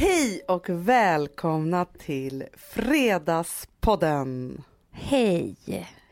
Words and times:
Hej 0.00 0.42
och 0.48 0.68
välkomna 0.68 1.84
till 1.84 2.44
Fredagspodden. 2.56 4.62
Hej. 4.90 5.56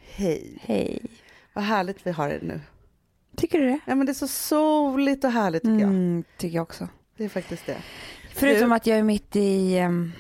Hej. 0.00 0.58
Hej. 0.61 1.03
Vad 1.53 1.65
härligt 1.65 2.07
vi 2.07 2.11
har 2.11 2.29
det 2.29 2.39
nu. 2.43 2.61
Tycker 3.37 3.59
du 3.59 3.67
det? 3.67 3.79
Ja, 3.87 3.95
men 3.95 4.07
det 4.07 4.13
är 4.13 4.15
så 4.15 4.29
soligt 4.29 5.25
och 5.25 5.33
härligt 5.33 5.63
tycker 5.63 5.73
jag. 5.81 5.91
Mm, 5.91 6.25
tycker 6.37 6.55
jag 6.57 6.63
också. 6.63 6.89
Det 7.17 7.25
är 7.25 7.29
faktiskt 7.29 7.67
det. 7.67 7.77
Förutom 8.35 8.69
Du- 8.69 8.75
att 8.75 8.87
jag 8.87 8.98
är 8.98 9.03
mitt 9.03 9.37
i 9.37 9.79
um, 9.80 10.12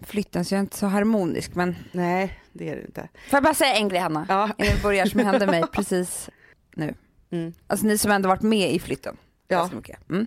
flytten 0.00 0.44
så 0.44 0.54
jag 0.54 0.58
är 0.58 0.62
inte 0.62 0.76
så 0.76 0.86
harmonisk. 0.86 1.54
Men 1.54 1.76
Nej, 1.92 2.40
det 2.52 2.68
är 2.68 2.76
det 2.76 2.82
inte. 2.82 3.00
får 3.00 3.36
jag 3.36 3.42
bara 3.42 3.54
säga 3.54 3.74
en 3.74 3.88
grej 3.88 4.00
Hanna? 4.00 4.26
Ja. 4.28 4.50
Innan 4.58 4.76
vi 4.76 4.82
börjar 4.82 5.06
som 5.06 5.20
hände 5.20 5.46
mig 5.46 5.64
precis 5.72 6.30
nu. 6.76 6.94
Mm. 7.30 7.52
Alltså 7.66 7.86
ni 7.86 7.98
som 7.98 8.10
ändå 8.10 8.28
varit 8.28 8.42
med 8.42 8.72
i 8.72 8.78
flytten. 8.78 9.16
Ja. 9.48 9.56
Ganska 9.58 9.76
mycket. 9.76 10.10
Mm. 10.10 10.26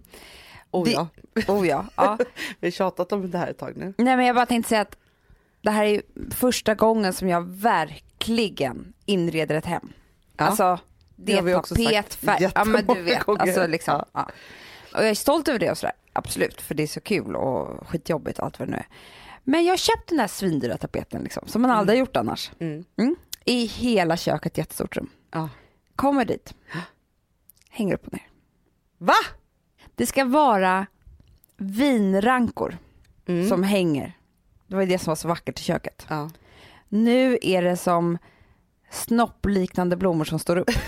Oh, 0.72 0.86
Det- 0.86 0.92
ja. 0.92 1.08
Oh 1.48 1.68
ja. 1.68 1.86
ja. 1.96 2.18
Vi 2.60 2.68
har 2.68 2.72
tjatat 2.72 3.12
om 3.12 3.32
det 3.32 3.38
här 3.38 3.48
ett 3.48 3.58
tag 3.58 3.78
nu. 3.78 3.94
Nej 3.98 4.18
men 4.18 4.26
jag 4.26 4.36
bara 4.36 4.46
tänkte 4.46 4.70
säga 4.70 4.82
att 4.82 4.98
det 5.62 5.72
här 5.72 5.86
är 5.86 6.02
första 6.32 6.76
gången 6.76 7.14
som 7.14 7.30
jag 7.30 7.42
verkligen 7.48 8.94
inreder 9.06 9.56
ett 9.56 9.66
hem. 9.66 9.90
Ja. 10.38 10.46
Alltså 10.46 10.80
det 11.16 11.36
har 11.36 11.42
vi 11.44 11.56
också 11.56 11.76
sagt 11.76 11.88
tapetfärg. 11.88 12.52
Ja 12.56 12.66
men 12.66 12.86
du 12.88 13.02
vet. 13.02 13.24
gånger. 13.24 13.42
Alltså, 13.42 13.68
liksom, 13.68 14.04
Ja. 14.12 14.30
Och 14.94 15.04
jag 15.04 15.10
är 15.10 15.16
stolt 15.16 15.48
över 15.48 15.60
det 15.60 15.72
och 15.72 15.78
sådär. 15.78 15.96
Absolut. 16.14 16.62
För 16.62 16.76
det 16.76 16.84
är 16.84 16.88
så 16.88 17.02
kul 17.02 17.36
och 17.36 17.88
skitjobbigt 17.88 18.40
och 18.40 18.46
allt 18.46 18.60
vad 18.60 18.68
det 18.68 18.72
nu 18.72 18.78
är. 18.78 18.88
Men 19.44 19.66
jag 19.66 19.72
har 19.72 19.78
köpt 19.78 20.08
den 20.10 20.18
där 20.18 20.28
svindyra 20.28 20.78
tapeten 20.78 21.24
liksom. 21.24 21.48
Som 21.48 21.62
man 21.62 21.72
aldrig 21.72 21.98
har 21.98 22.00
gjort 22.00 22.16
annars. 22.18 22.52
Mm. 22.60 22.84
Mm. 22.98 23.16
I 23.46 23.66
hela 23.66 24.18
köket, 24.18 24.58
jättestort 24.58 24.98
rum. 24.98 25.10
Ja. 25.32 25.50
Kommer 25.96 26.26
dit. 26.26 26.54
Hänger 27.70 27.94
upp 27.94 28.08
och 28.08 28.14
ner. 28.14 28.28
Va? 28.98 29.14
Det 29.98 30.06
ska 30.06 30.26
vara 30.26 30.86
vinrankor 31.58 32.78
Mm. 33.28 33.50
som 33.50 33.64
hänger. 33.64 34.18
Det 34.68 34.76
var 34.76 34.82
ju 34.84 34.90
det 34.90 35.00
som 35.00 35.12
var 35.12 35.16
så 35.16 35.28
vackert 35.28 35.60
i 35.60 35.64
köket. 35.64 36.06
Ja. 36.10 36.30
Nu 36.90 37.38
är 37.42 37.62
det 37.62 37.78
som 37.78 38.18
snoppliknande 38.92 39.96
blommor 39.98 40.26
som 40.26 40.40
står 40.40 40.58
upp. 40.58 40.70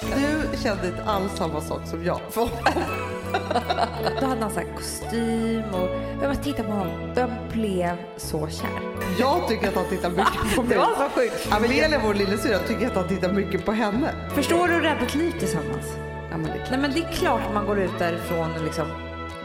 Du 0.00 0.58
kände 0.62 0.86
inte 0.86 1.04
alls 1.04 1.32
samma 1.36 1.60
sak 1.60 1.86
som 1.86 2.04
jag. 2.04 2.20
Då 4.20 4.26
hade 4.26 4.40
han 4.40 4.50
så 4.50 4.60
här 4.60 4.76
kostym 4.76 5.62
och 5.74 5.88
jag 6.22 6.42
tittade 6.42 6.68
på 6.68 6.74
honom. 6.74 7.12
Jag 7.16 7.30
blev 7.52 7.96
så 8.16 8.48
kär. 8.48 8.80
Jag 9.18 9.48
tycker 9.48 9.68
att 9.68 9.74
han 9.74 9.88
tittar 9.88 10.10
mycket 10.10 10.54
på 10.56 10.62
mig. 10.62 10.70
Det 10.72 10.78
var 10.78 10.94
så 10.94 11.20
sjukt. 11.20 11.48
Amelia, 11.52 12.00
vår 12.04 12.14
lillasyrra, 12.14 12.58
tycker 12.58 12.86
att 12.86 12.94
han 12.96 13.08
tittar 13.08 13.32
mycket 13.32 13.64
på 13.64 13.72
henne. 13.72 14.14
Förstår 14.34 14.68
du 14.68 14.80
rädda 14.80 15.00
ett 15.06 15.14
liv 15.14 15.32
tillsammans? 15.38 15.86
Ja, 16.30 16.36
men 16.36 16.42
det 16.42 16.52
är. 16.52 16.70
Nej 16.70 16.80
men 16.80 16.90
det 16.92 16.98
är 17.00 17.12
klart 17.12 17.46
att 17.46 17.54
man 17.54 17.66
går 17.66 17.80
ut 17.80 17.98
därifrån 17.98 18.52
och 18.52 18.64
liksom 18.64 18.88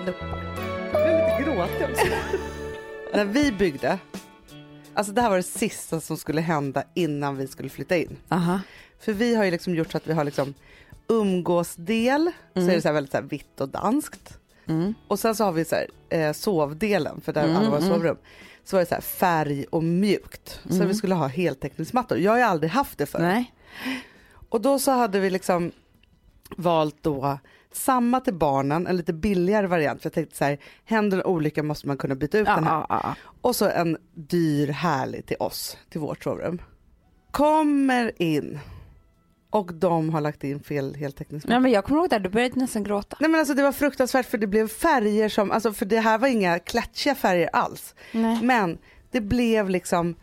nuppar. 0.06 0.56
Jag 0.94 1.02
blev 1.04 1.18
lite 1.18 1.44
gråtig 1.52 1.88
också. 1.92 2.06
När 3.14 3.26
vi 3.26 3.52
byggde, 3.52 4.00
alltså 4.94 5.14
det 5.14 5.22
här 5.22 5.30
var 5.30 5.38
det 5.38 5.44
sista 5.44 6.02
som 6.02 6.18
skulle 6.18 6.42
hända 6.42 6.84
innan 6.94 7.38
vi 7.38 7.48
skulle 7.48 7.70
flytta 7.70 7.98
in. 7.98 8.18
Aha. 8.30 8.60
För 9.00 9.14
vi 9.14 9.36
har 9.36 9.44
ju 9.46 9.52
liksom 9.52 9.76
gjort 9.76 9.92
så 9.92 9.98
att 9.98 10.08
vi 10.08 10.14
har 10.14 10.24
liksom 10.24 10.54
umgåsdel, 11.08 12.32
så 12.54 12.60
är 12.62 12.76
det 12.76 12.82
så 12.82 12.88
här 12.88 12.94
väldigt 12.94 13.12
så 13.12 13.22
vitt 13.22 13.62
och 13.62 13.70
danskt. 13.70 14.38
Mm. 14.68 14.94
Och 15.08 15.20
sen 15.20 15.36
så 15.36 15.44
har 15.44 15.52
vi 15.52 15.66
så 15.66 15.76
här, 15.76 15.88
eh, 16.10 16.34
sovdelen, 16.34 17.22
för 17.22 17.34
där 17.34 17.44
Mm, 17.44 17.56
alla 17.56 17.70
våra 17.70 17.80
mm. 17.80 17.90
sovrum. 17.94 18.18
Så 18.64 18.76
var 18.76 18.82
det 18.82 18.86
så 18.90 18.96
här 18.96 19.02
färg 19.02 19.66
och 19.70 19.84
mjukt. 19.84 20.60
Så 20.70 20.76
Mm. 20.76 20.88
vi 20.88 20.94
skulle 20.94 21.16
ha 21.16 21.28
heltäckningsmattor. 21.28 22.18
Jag 22.18 22.32
har 22.32 22.38
ju 22.38 22.44
aldrig 22.44 22.72
haft 22.72 22.98
det. 22.98 23.14
Nej. 23.20 23.54
Och 24.50 24.62
då 24.62 24.80
så 24.80 24.92
hade 24.92 25.20
vi 25.20 25.30
liksom 25.30 25.72
valt 26.58 27.04
då 27.04 27.40
samma 27.72 28.20
till 28.20 28.34
barnen, 28.34 28.88
en 28.88 28.98
lite 28.98 29.14
billigare 29.14 29.68
variant. 29.68 30.02
För 30.02 30.06
jag 30.08 30.14
tänkte 30.14 30.36
så 30.38 30.44
här, 30.46 30.58
händer 30.86 31.18
en 31.18 31.24
olycka 31.26 31.64
måste 31.64 31.88
man 31.88 31.98
kunna 31.98 32.16
byta 32.16 32.38
ut 32.38 32.48
Ja, 32.48 32.56
den 32.56 32.64
här. 32.64 32.86
ja, 32.90 33.00
ja. 33.04 33.16
Och 33.42 33.56
så 33.56 33.70
en 33.70 33.98
dyr 34.14 34.68
härlig 34.68 35.26
till 35.26 35.38
oss, 35.40 35.78
till 35.90 36.02
vårt 36.02 36.24
sovrum. 36.24 36.62
Kommer 37.32 38.22
in 38.22 38.60
och 39.50 39.74
de 39.74 40.10
har 40.10 40.22
lagt 40.22 40.44
in 40.44 40.60
fel 40.60 40.96
heltäckningsmatta. 40.96 41.54
Nej 41.54 41.60
men 41.62 41.72
jag 41.72 41.84
kommer 41.86 42.00
ihåg 42.00 42.10
där, 42.10 42.20
du 42.20 42.30
började 42.30 42.60
nästan 42.60 42.84
gråta. 42.84 43.18
Nej 43.20 43.30
men 43.30 43.40
alltså 43.40 43.54
det 43.54 43.64
var 43.64 43.72
fruktansvärt 43.72 44.26
för 44.26 44.38
det 44.38 44.48
blev 44.48 44.68
färger 44.68 45.30
som, 45.30 45.52
alltså 45.52 45.74
för 45.74 45.86
det 45.86 46.00
här 46.00 46.18
var 46.18 46.28
inga 46.28 46.60
klatschiga 46.60 47.16
färger 47.16 47.50
alls. 47.54 47.96
Nej. 48.12 48.40
Men 48.44 48.78
det 49.12 49.22
blev 49.22 49.70
liksom 49.70 50.16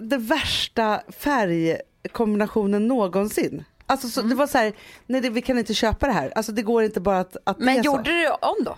det 0.00 0.16
värsta 0.18 1.00
färgkombinationen 1.08 2.88
någonsin. 2.88 3.64
Alltså 3.86 4.08
så, 4.08 4.22
det 4.22 4.34
var 4.34 4.46
så 4.46 4.58
här, 4.58 4.72
nej 5.06 5.20
det, 5.20 5.30
vi 5.30 5.42
kan 5.42 5.58
inte 5.58 5.74
köpa 5.74 6.06
det 6.06 6.12
här. 6.12 6.32
Alltså 6.36 6.52
det 6.52 6.62
går 6.62 6.82
inte 6.84 7.00
bara 7.00 7.20
att, 7.20 7.36
att 7.44 7.58
Men 7.58 7.82
gjorde 7.82 8.04
så. 8.04 8.10
du 8.10 8.28
om 8.28 8.64
då? 8.64 8.76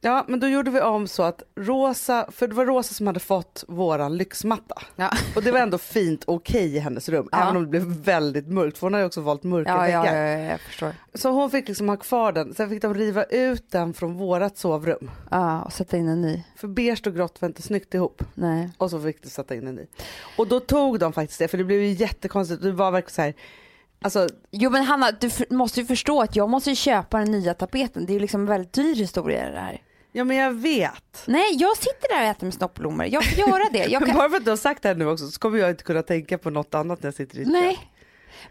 Ja 0.00 0.24
men 0.28 0.40
då 0.40 0.48
gjorde 0.48 0.70
vi 0.70 0.80
om 0.80 1.08
så 1.08 1.22
att 1.22 1.42
Rosa, 1.56 2.26
för 2.32 2.48
det 2.48 2.54
var 2.54 2.66
Rosa 2.66 2.94
som 2.94 3.06
hade 3.06 3.20
fått 3.20 3.64
våran 3.68 4.16
lyxmatta. 4.16 4.82
Ja. 4.96 5.10
Och 5.36 5.42
det 5.42 5.52
var 5.52 5.58
ändå 5.60 5.78
fint 5.78 6.24
och 6.24 6.34
okej 6.34 6.76
i 6.76 6.78
hennes 6.78 7.08
rum, 7.08 7.28
Ja. 7.32 7.42
även 7.42 7.56
om 7.56 7.62
det 7.62 7.68
blev 7.68 7.82
väldigt 7.82 8.48
mörkt 8.48 8.78
för 8.78 8.86
hon 8.86 8.94
hade 8.94 9.02
ju 9.02 9.06
också 9.06 9.20
valt 9.20 9.42
mörka 9.42 9.70
Ja, 9.70 9.88
ja, 9.88 10.02
väggar. 10.02 10.26
ja, 10.26 10.50
jag 10.50 10.60
förstår. 10.60 10.92
Så 11.14 11.30
hon 11.30 11.50
fick 11.50 11.68
liksom 11.68 11.88
ha 11.88 11.96
kvar 11.96 12.32
den, 12.32 12.54
sen 12.54 12.68
fick 12.68 12.82
de 12.82 12.94
riva 12.94 13.24
ut 13.24 13.70
den 13.70 13.94
från 13.94 14.14
vårat 14.14 14.58
sovrum. 14.58 15.10
Ja, 15.30 15.62
och 15.62 15.72
sätta 15.72 15.96
in 15.96 16.08
en 16.08 16.22
ny. 16.22 16.42
För 16.56 16.68
beige 16.68 17.06
och 17.06 17.14
grått 17.14 17.40
var 17.42 17.46
inte 17.48 17.62
snyggt 17.62 17.94
ihop. 17.94 18.22
Nej. 18.34 18.70
Och 18.78 18.90
så 18.90 19.00
fick 19.00 19.22
de 19.22 19.28
sätta 19.28 19.54
in 19.54 19.66
en 19.66 19.74
ny. 19.74 19.86
Och 20.36 20.46
då 20.48 20.60
tog 20.60 20.98
de 20.98 21.12
faktiskt 21.12 21.38
det, 21.38 21.48
för 21.48 21.58
det 21.58 21.64
blev 21.64 21.80
ju 21.80 21.88
jättekonstigt. 21.92 22.62
Det 22.62 22.72
var 22.72 22.90
verkligen 22.90 23.14
så 23.14 23.22
här, 23.22 23.34
alltså 24.02 24.28
Jo 24.50 24.70
men 24.70 24.84
Hanna, 24.84 25.10
du 25.12 25.30
måste 25.50 25.80
ju 25.80 25.86
förstå 25.86 26.22
att 26.22 26.36
jag 26.36 26.48
måste 26.50 26.70
ju 26.70 26.76
köpa 26.76 27.18
den 27.18 27.30
nya 27.30 27.54
tapeten. 27.54 28.06
Det 28.06 28.12
är 28.12 28.14
ju 28.14 28.20
liksom 28.20 28.40
en 28.40 28.46
väldigt 28.46 28.72
dyr 28.72 28.94
historia 28.94 29.50
det 29.50 29.58
här. 29.60 29.82
ja 30.12 30.24
men 30.24 30.36
jag 30.36 30.52
vet. 30.52 31.22
Nej, 31.26 31.46
jag 31.52 31.76
sitter 31.76 32.08
där 32.08 32.22
och 32.22 32.28
äter 32.30 32.44
med 32.46 32.54
snoppblommor. 32.54 33.06
Jag 33.06 33.24
får 33.24 33.38
göra 33.48 33.64
det. 33.72 33.84
Jag 33.84 34.02
kan... 34.06 34.16
bara 34.16 34.28
för 34.30 34.36
att 34.36 34.44
du 34.44 34.50
har 34.50 34.56
sagt 34.56 34.82
det 34.82 34.88
här 34.88 34.96
nu 34.96 35.06
också 35.06 35.28
så 35.28 35.40
kommer 35.40 35.58
jag 35.58 35.70
inte 35.70 35.84
kunna 35.84 36.02
tänka 36.02 36.38
på 36.38 36.50
något 36.50 36.74
annat 36.74 37.02
när 37.02 37.06
jag 37.06 37.14
sitter 37.14 37.38
i 37.38 37.44
kök. 37.44 37.52
Nej, 37.52 37.78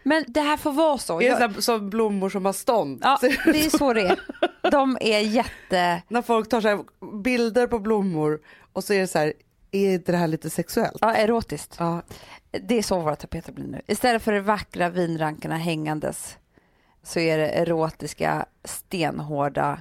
men 0.02 0.24
det 0.28 0.40
här 0.40 0.56
får 0.56 0.72
vara 0.72 0.98
så. 0.98 1.14
Är 1.14 1.18
det 1.20 1.26
Jag... 1.26 1.36
så 1.38 1.42
här, 1.42 1.60
som 1.60 1.90
blommor 1.90 2.30
som 2.30 2.44
har 2.44 2.52
stånd? 2.52 2.98
Ja, 3.02 3.18
det 3.44 3.64
är 3.64 3.78
så 3.78 3.92
det 3.92 4.02
är. 4.02 4.20
De 4.70 4.98
är 5.00 5.18
jätte... 5.20 6.02
När 6.08 6.22
folk 6.22 6.48
tar 6.48 6.60
så 6.60 6.84
bilder 7.22 7.66
på 7.66 7.78
blommor 7.78 8.40
och 8.72 8.84
så 8.84 8.92
är 8.92 9.00
det 9.00 9.06
så 9.06 9.18
här, 9.18 9.32
är 9.72 9.90
inte 9.94 10.12
det 10.12 10.18
här 10.18 10.28
lite 10.28 10.50
sexuellt? 10.50 10.98
Ja, 11.00 11.14
erotiskt. 11.14 11.76
Ja. 11.78 12.02
Det 12.62 12.78
är 12.78 12.82
så 12.82 13.00
våra 13.00 13.16
tapeter 13.16 13.52
blir 13.52 13.66
nu. 13.66 13.82
Istället 13.86 14.22
för 14.22 14.32
de 14.32 14.40
vackra 14.40 14.88
vinrankarna 14.88 15.56
hängandes 15.56 16.38
så 17.02 17.18
är 17.20 17.38
det 17.38 17.48
erotiska 17.48 18.46
stenhårda 18.64 19.80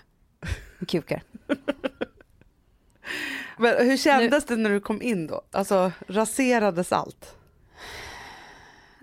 kukar. 0.87 1.23
Men 3.57 3.87
hur 3.87 3.97
kändes 3.97 4.45
det 4.45 4.55
när 4.55 4.69
du 4.69 4.79
kom 4.79 5.01
in 5.01 5.27
då? 5.27 5.41
Alltså 5.51 5.91
raserades 6.07 6.91
allt? 6.91 7.35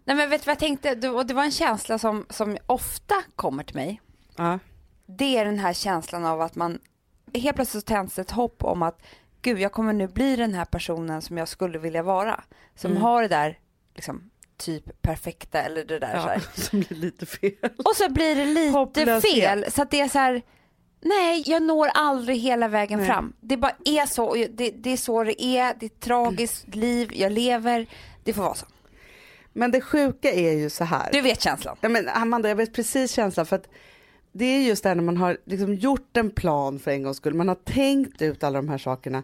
Nej 0.05 0.17
men 0.17 0.31
vet 0.31 0.43
du 0.43 0.47
vad 0.47 0.51
jag 0.55 0.59
tänkte? 0.59 0.95
Det- 0.95 1.09
Och 1.09 1.27
det 1.27 1.35
var 1.35 1.45
en 1.45 1.51
känsla 1.51 1.99
som, 1.99 2.27
som 2.31 2.57
ofta 2.67 3.15
kommer 3.37 3.65
till 3.65 3.77
mig. 3.77 4.01
Ja. 4.37 4.59
Det 5.07 5.37
är 5.37 5.45
den 5.45 5.59
här 5.59 5.73
känslan 5.73 6.25
av 6.25 6.41
att 6.41 6.55
man 6.55 6.79
helt 7.35 7.57
plötsligt 7.57 7.87
tänds 7.87 8.19
ett 8.19 8.31
hopp 8.31 8.65
om 8.65 8.83
att 8.83 9.03
gud 9.43 9.59
jag 9.59 9.73
kommer 9.73 9.93
nu 9.93 10.09
bli 10.09 10.37
den 10.37 10.55
här 10.55 10.65
personen 10.65 11.23
som 11.23 11.39
jag 11.39 11.49
skulle 11.49 11.79
vilja 11.79 12.03
vara. 12.03 12.45
Som 12.75 12.91
Mm. 12.91 13.03
har 13.03 13.23
det 13.23 13.29
där 13.29 13.59
liksom 13.95 14.31
typ 14.57 15.03
perfekta 15.03 15.63
eller 15.63 15.85
det 15.85 15.99
där 15.99 16.11
så 16.11 16.17
ja. 16.17 16.29
här. 16.29 16.43
Som 16.55 16.81
blir 16.81 16.99
lite 16.99 17.27
fel. 17.27 17.53
Och 17.85 17.97
så 17.97 18.11
blir 18.11 18.37
det 18.37 18.45
lite 18.45 18.79
Hopplöshet. 18.79 19.33
fel 19.33 19.65
så 19.73 19.83
att 19.83 19.91
det 19.91 20.01
är 20.01 20.09
så 20.09 20.19
här 20.19 20.43
nej 21.01 21.43
jag 21.47 21.63
når 21.63 21.89
aldrig 21.95 22.39
hela 22.39 22.69
vägen 22.69 22.99
Nej. 22.99 23.09
fram. 23.09 23.33
Det 23.41 23.57
bara 23.57 23.75
är 23.85 24.07
så 24.07 24.25
och 24.25 24.37
det, 24.37 24.71
det 24.71 24.91
är 24.91 24.97
så 24.97 25.25
det 25.25 25.43
är, 25.43 25.75
det 25.81 25.87
är 25.87 25.91
ett 25.91 26.01
tragiskt 26.01 26.75
liv, 26.75 27.11
jag 27.15 27.33
lever, 27.33 27.87
det 28.25 28.33
får 28.33 28.43
vara 28.43 28.55
så. 28.55 28.67
Men 29.53 29.71
det 29.71 29.81
sjuka 29.81 30.33
är 30.33 30.53
ju 30.53 30.71
så 30.71 30.85
här. 30.85 31.09
Du 31.13 31.21
vet 31.21 31.41
känslan. 31.41 31.77
Ja, 31.81 31.89
men 31.89 32.09
Amanda, 32.09 32.49
jag 32.49 32.57
vet 32.57 32.75
precis 32.75 33.13
känslan 33.13 33.47
för 33.47 33.57
att 33.57 33.69
det 34.33 34.45
är 34.45 34.61
just 34.61 34.83
det 34.83 34.89
här 34.89 34.97
när 34.97 35.03
man 35.03 35.17
har 35.17 35.39
liksom 35.45 35.75
gjort 35.75 36.17
en 36.17 36.31
plan 36.31 36.79
för 36.79 36.91
en 36.91 37.03
gångs 37.03 37.17
skull, 37.17 37.35
man 37.35 37.49
har 37.49 37.55
tänkt 37.55 38.23
ut 38.23 38.45
alla 38.45 38.59
de 38.59 38.69
här 38.69 38.79
sakerna 38.79 39.23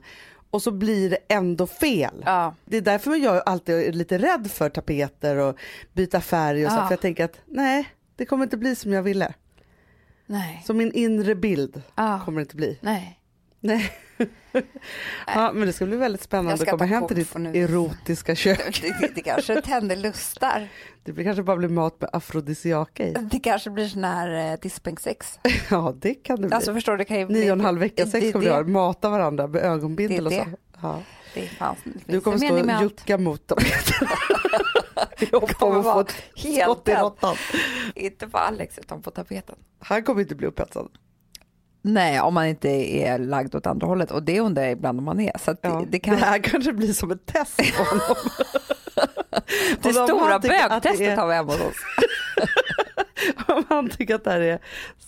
och 0.51 0.63
så 0.63 0.71
blir 0.71 1.11
det 1.11 1.19
ändå 1.29 1.67
fel. 1.67 2.23
Ja. 2.27 2.55
Det 2.65 2.77
är 2.77 2.81
därför 2.81 3.17
jag 3.17 3.43
alltid 3.47 3.75
är 3.75 3.93
lite 3.93 4.19
rädd 4.19 4.51
för 4.51 4.69
tapeter 4.69 5.37
och 5.37 5.57
byta 5.93 6.21
färg 6.21 6.67
och 6.67 6.73
så, 6.73 6.79
Ja. 6.79 6.87
för 6.87 6.93
jag 6.93 7.01
tänker 7.01 7.25
att 7.25 7.41
nej, 7.47 7.89
det 8.17 8.25
kommer 8.27 8.45
inte 8.45 8.57
bli 8.57 8.77
som 8.77 8.93
jag 8.93 9.03
ville. 9.03 9.35
Nej. 10.27 10.63
Så 10.67 10.75
min 10.75 10.93
inre 10.93 11.35
bild 11.35 11.83
Ja. 11.95 12.21
kommer 12.25 12.39
det 12.41 12.43
inte 12.43 12.57
bli. 12.57 12.79
Nej. 12.81 13.21
Nej. 13.61 13.91
ja, 15.27 15.53
men 15.55 15.67
det 15.67 15.73
ska 15.73 15.87
bli 15.87 15.97
väldigt 15.97 16.23
spännande 16.23 16.53
att 16.53 16.71
komma 16.71 16.85
hem 16.85 17.07
till 17.07 17.17
ditt 17.17 17.35
erotiska 17.37 18.35
kök. 18.35 18.83
Det, 18.83 18.97
det, 19.01 19.15
det 19.15 19.21
kanske 19.21 19.63
tänder 19.63 19.97
lustar. 19.97 20.69
Det 21.05 21.13
blir 21.13 21.25
kanske 21.25 21.43
bara 21.43 21.57
blir 21.57 21.69
mat 21.69 22.01
med 22.01 22.11
afrodisiaka 22.13 23.07
i. 23.07 23.13
Det 23.13 23.39
kanske 23.39 23.71
blir 23.71 23.89
sån 23.89 24.05
här 24.05 24.53
eh, 24.53 24.59
diskbänksex. 24.63 25.39
Ja, 25.71 25.95
det 26.01 26.15
kan 26.15 26.41
det 26.41 26.47
bli. 26.47 26.55
Alltså 26.55 26.75
förstår 26.75 26.93
du, 26.93 26.99
det 26.99 27.05
kan 27.05 27.19
ju. 27.19 27.29
Nio 27.29 27.51
och 27.53 27.59
en 27.59 27.65
halv 27.65 27.81
vecka 27.81 28.07
sex 28.07 28.33
kommer 28.33 28.45
det, 28.47 28.53
ha, 28.53 28.63
mata 28.63 29.11
varandra 29.11 29.47
med 29.47 29.63
ögonbindel 29.63 30.27
och 30.27 30.33
så. 30.33 30.45
Ja. 30.83 31.03
det 31.35 31.49
fanns, 31.49 31.79
det 31.85 32.13
Du 32.13 32.21
kommer 32.21 32.39
stå 32.39 32.75
och 32.75 32.83
jucka 32.83 33.19
mot 33.19 33.49
dem. 33.49 33.59
Jag 35.31 35.49
kommer 35.49 35.83
vara 35.83 36.07
helt 36.37 36.89
i 36.89 36.95
råttan. 36.95 37.37
Inte 37.95 38.29
på 38.29 38.39
Alex 38.39 38.79
utan 38.79 39.03
på 39.03 39.11
tapeten. 39.11 39.57
Han 39.79 40.03
kommer 40.03 40.21
inte 40.21 40.35
bli 40.35 40.47
upphetsad. 40.47 40.89
Nej, 41.83 42.21
om 42.21 42.35
man 42.35 42.47
inte 42.47 42.69
är 42.69 43.19
lagd 43.19 43.55
åt 43.55 43.67
andra 43.67 43.87
hållet 43.87 44.11
och 44.11 44.23
det 44.23 44.41
undrar 44.41 44.63
jag 44.63 44.73
ibland 44.73 44.99
om 44.99 45.05
man 45.05 45.21
är. 45.21 45.33
Så 45.39 45.57
Ja. 45.63 45.69
det, 45.71 45.87
det 45.91 45.99
kan... 45.99 46.15
det 46.17 46.21
här 46.25 46.39
kanske 46.39 46.73
blir 46.73 46.93
som 46.93 47.11
ett 47.11 47.27
test 47.27 47.57
på 47.77 47.85
honom. 47.85 48.17
det 49.83 49.89
om 50.01 50.07
stora 50.07 50.39
bögtestet 50.39 51.01
är- 51.01 51.17
har 51.17 51.27
vi 51.29 51.35
hemma 51.35 51.53
hos 51.53 51.61
oss. 51.61 51.77
Om 53.49 53.65
han 53.69 53.89
tycker 53.89 54.15
att 54.15 54.25
det 54.25 54.31
här 54.31 54.41
är 54.41 54.59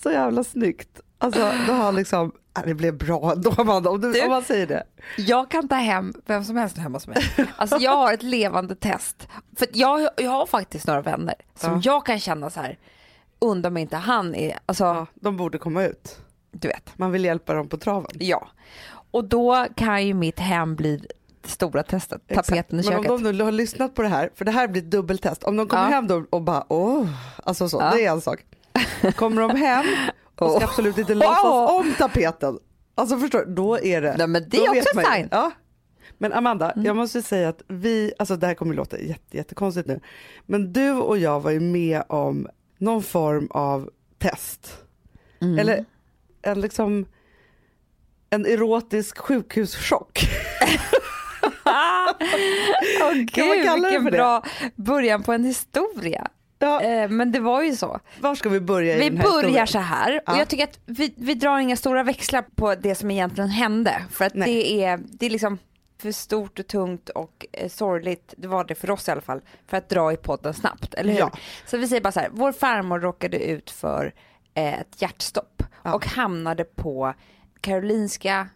så 0.02 0.10
jävla 0.10 0.44
snyggt. 0.44 1.00
Alltså 1.18 1.40
då 1.66 1.72
har 1.72 1.84
han 1.84 1.94
liksom, 1.96 2.32
det 2.64 2.74
blev 2.74 2.98
bra 2.98 3.32
ändå 3.32 3.54
Amanda, 3.58 3.90
om, 3.90 4.00
du, 4.00 4.12
Du- 4.12 4.22
om 4.22 4.28
man 4.30 4.42
säger 4.44 4.66
det. 4.66 4.84
Jag 5.16 5.50
kan 5.50 5.68
ta 5.68 5.74
hem 5.74 6.14
vem 6.26 6.44
som 6.44 6.56
helst 6.56 6.78
hemma 6.78 6.96
hos 6.96 7.06
mig. 7.06 7.22
Alltså 7.56 7.76
jag 7.76 7.96
har 7.96 8.12
ett 8.12 8.22
levande 8.22 8.74
test. 8.74 9.28
För 9.58 9.68
jag, 9.72 10.08
jag 10.16 10.30
har 10.30 10.46
faktiskt 10.46 10.86
några 10.86 11.02
vänner 11.02 11.34
som 11.54 11.72
Ja. 11.74 11.80
jag 11.84 12.06
kan 12.06 12.18
känna 12.20 12.50
så 12.50 12.60
här, 12.60 12.78
undrar 13.38 13.70
mig 13.70 13.80
inte 13.82 13.96
han 13.96 14.34
är, 14.34 14.58
alltså 14.66 14.84
Ja, 14.84 15.06
de 15.14 15.36
borde 15.36 15.58
komma 15.58 15.84
ut. 15.84 16.18
Du 16.50 16.68
vet, 16.68 16.98
Man 16.98 17.10
vill 17.12 17.24
hjälpa 17.24 17.54
dem 17.54 17.68
på 17.68 17.76
traven. 17.76 18.10
ja. 18.14 18.48
Och 19.12 19.24
då 19.24 19.66
kan 19.76 20.06
ju 20.06 20.14
mitt 20.14 20.38
hem 20.38 20.76
bli 20.76 21.00
stora 21.44 21.82
testet, 21.82 22.22
tapeten 22.34 22.80
i 22.80 22.82
Men 22.82 22.92
köket. 22.92 23.10
om 23.10 23.22
de 23.22 23.32
nu 23.32 23.44
har 23.44 23.52
lyssnat 23.52 23.94
på 23.94 24.02
det 24.02 24.08
här, 24.08 24.30
för 24.34 24.44
det 24.44 24.50
här 24.50 24.68
blir 24.68 24.82
ett 24.82 24.90
dubbeltest. 24.90 25.44
Om 25.44 25.56
de 25.56 25.68
kommer 25.68 25.84
Ja. 25.84 25.88
hem 25.90 26.06
då 26.06 26.24
och 26.30 26.42
bara 26.42 26.64
åh, 26.68 27.06
alltså 27.44 27.68
så, 27.68 27.76
Ja. 27.80 27.90
det 27.94 28.04
är 28.06 28.10
en 28.12 28.20
sak. 28.20 28.44
Kommer 29.16 29.42
de 29.48 29.56
hem 29.56 29.84
och 30.38 30.50
ska 30.50 30.64
absolut 30.64 30.98
inte 30.98 31.14
låtsas 31.14 31.70
om 31.70 31.94
tapeten. 31.98 32.58
Alltså 32.94 33.18
förstår 33.18 33.44
du, 33.46 33.54
då 33.54 33.78
är 33.80 34.00
det. 34.02 34.14
Nej, 34.18 34.26
men 34.26 34.48
det 34.48 34.56
är 34.56 34.70
också 34.70 35.00
ju. 35.00 35.04
sign. 35.04 35.28
Ja. 35.30 35.50
Men 36.18 36.32
Amanda, 36.32 36.70
Mm. 36.70 36.86
jag 36.86 36.96
måste 36.96 37.22
säga 37.22 37.48
att 37.48 37.62
vi, 37.68 38.12
alltså 38.18 38.36
det 38.36 38.46
här 38.46 38.54
kommer 38.54 38.72
att 38.72 38.76
låta 38.76 38.98
jätte, 38.98 39.36
jättekonstigt 39.36 39.88
nu, 39.88 40.00
men 40.46 40.72
du 40.72 40.90
och 40.92 41.18
jag 41.18 41.40
var 41.40 41.50
ju 41.50 41.60
med 41.60 42.02
om 42.08 42.48
någon 42.78 43.02
form 43.02 43.48
av 43.50 43.90
test. 44.18 44.78
Mm. 45.40 45.58
Eller 45.58 45.84
en 46.42 46.60
liksom 46.60 47.06
en 48.30 48.46
erotisk 48.46 49.18
sjukhuschock. 49.18 50.20
Åh 51.64 53.26
Kan 53.32 53.46
man 53.48 53.56
gud, 53.56 53.64
kalla 53.64 53.74
det 53.76 53.80
vilken 53.90 54.04
det? 54.04 54.10
bra 54.10 54.42
början 54.74 55.22
på 55.22 55.32
en 55.32 55.44
historia. 55.44 56.28
Ja, 56.58 56.80
Eh, 56.82 57.08
men 57.08 57.32
det 57.32 57.40
var 57.40 57.62
ju 57.62 57.76
så. 57.76 58.00
var 58.20 58.34
ska 58.34 58.48
vi 58.48 58.60
börja 58.60 58.96
Vi 58.98 59.10
börjar 59.10 59.32
historien? 59.42 59.66
så 59.66 59.78
här 59.78 60.16
och 60.16 60.22
Ja. 60.26 60.38
jag 60.38 60.48
tycker 60.48 60.64
att 60.64 60.78
vi, 60.86 61.14
vi 61.16 61.34
drar 61.34 61.58
inga 61.58 61.76
stora 61.76 62.02
växlar 62.02 62.44
på 62.54 62.74
det 62.74 62.94
som 62.94 63.10
egentligen 63.10 63.50
hände. 63.50 64.02
För 64.10 64.24
att 64.24 64.34
Nej. 64.34 64.54
det 64.54 64.84
är, 64.84 65.00
det 65.04 65.26
är 65.26 65.30
liksom 65.30 65.58
för 66.02 66.12
stort 66.12 66.58
och 66.58 66.66
tungt 66.66 67.08
och 67.08 67.46
eh, 67.52 67.68
sorgligt, 67.68 68.34
det 68.36 68.48
var 68.48 68.64
det 68.64 68.74
för 68.74 68.90
oss 68.90 69.08
i 69.08 69.10
alla 69.10 69.20
fall, 69.20 69.40
för 69.66 69.76
att 69.76 69.88
dra 69.88 70.12
i 70.12 70.16
podden 70.16 70.54
snabbt, 70.54 70.94
eller 70.94 71.12
hur? 71.12 71.18
Ja. 71.20 71.30
Så 71.66 71.76
vi 71.76 71.88
säger 71.88 72.02
bara 72.02 72.12
så 72.12 72.20
här, 72.20 72.28
vår 72.32 72.52
farmor 72.52 73.00
råkade 73.00 73.38
ut 73.44 73.70
för 73.70 74.14
eh, 74.54 74.80
ett 74.80 75.02
hjärtstopp 75.02 75.59
Ja. 75.82 75.94
och 75.94 76.06
hamnade 76.06 76.64
på 76.64 77.14
Karolinska 77.60 78.48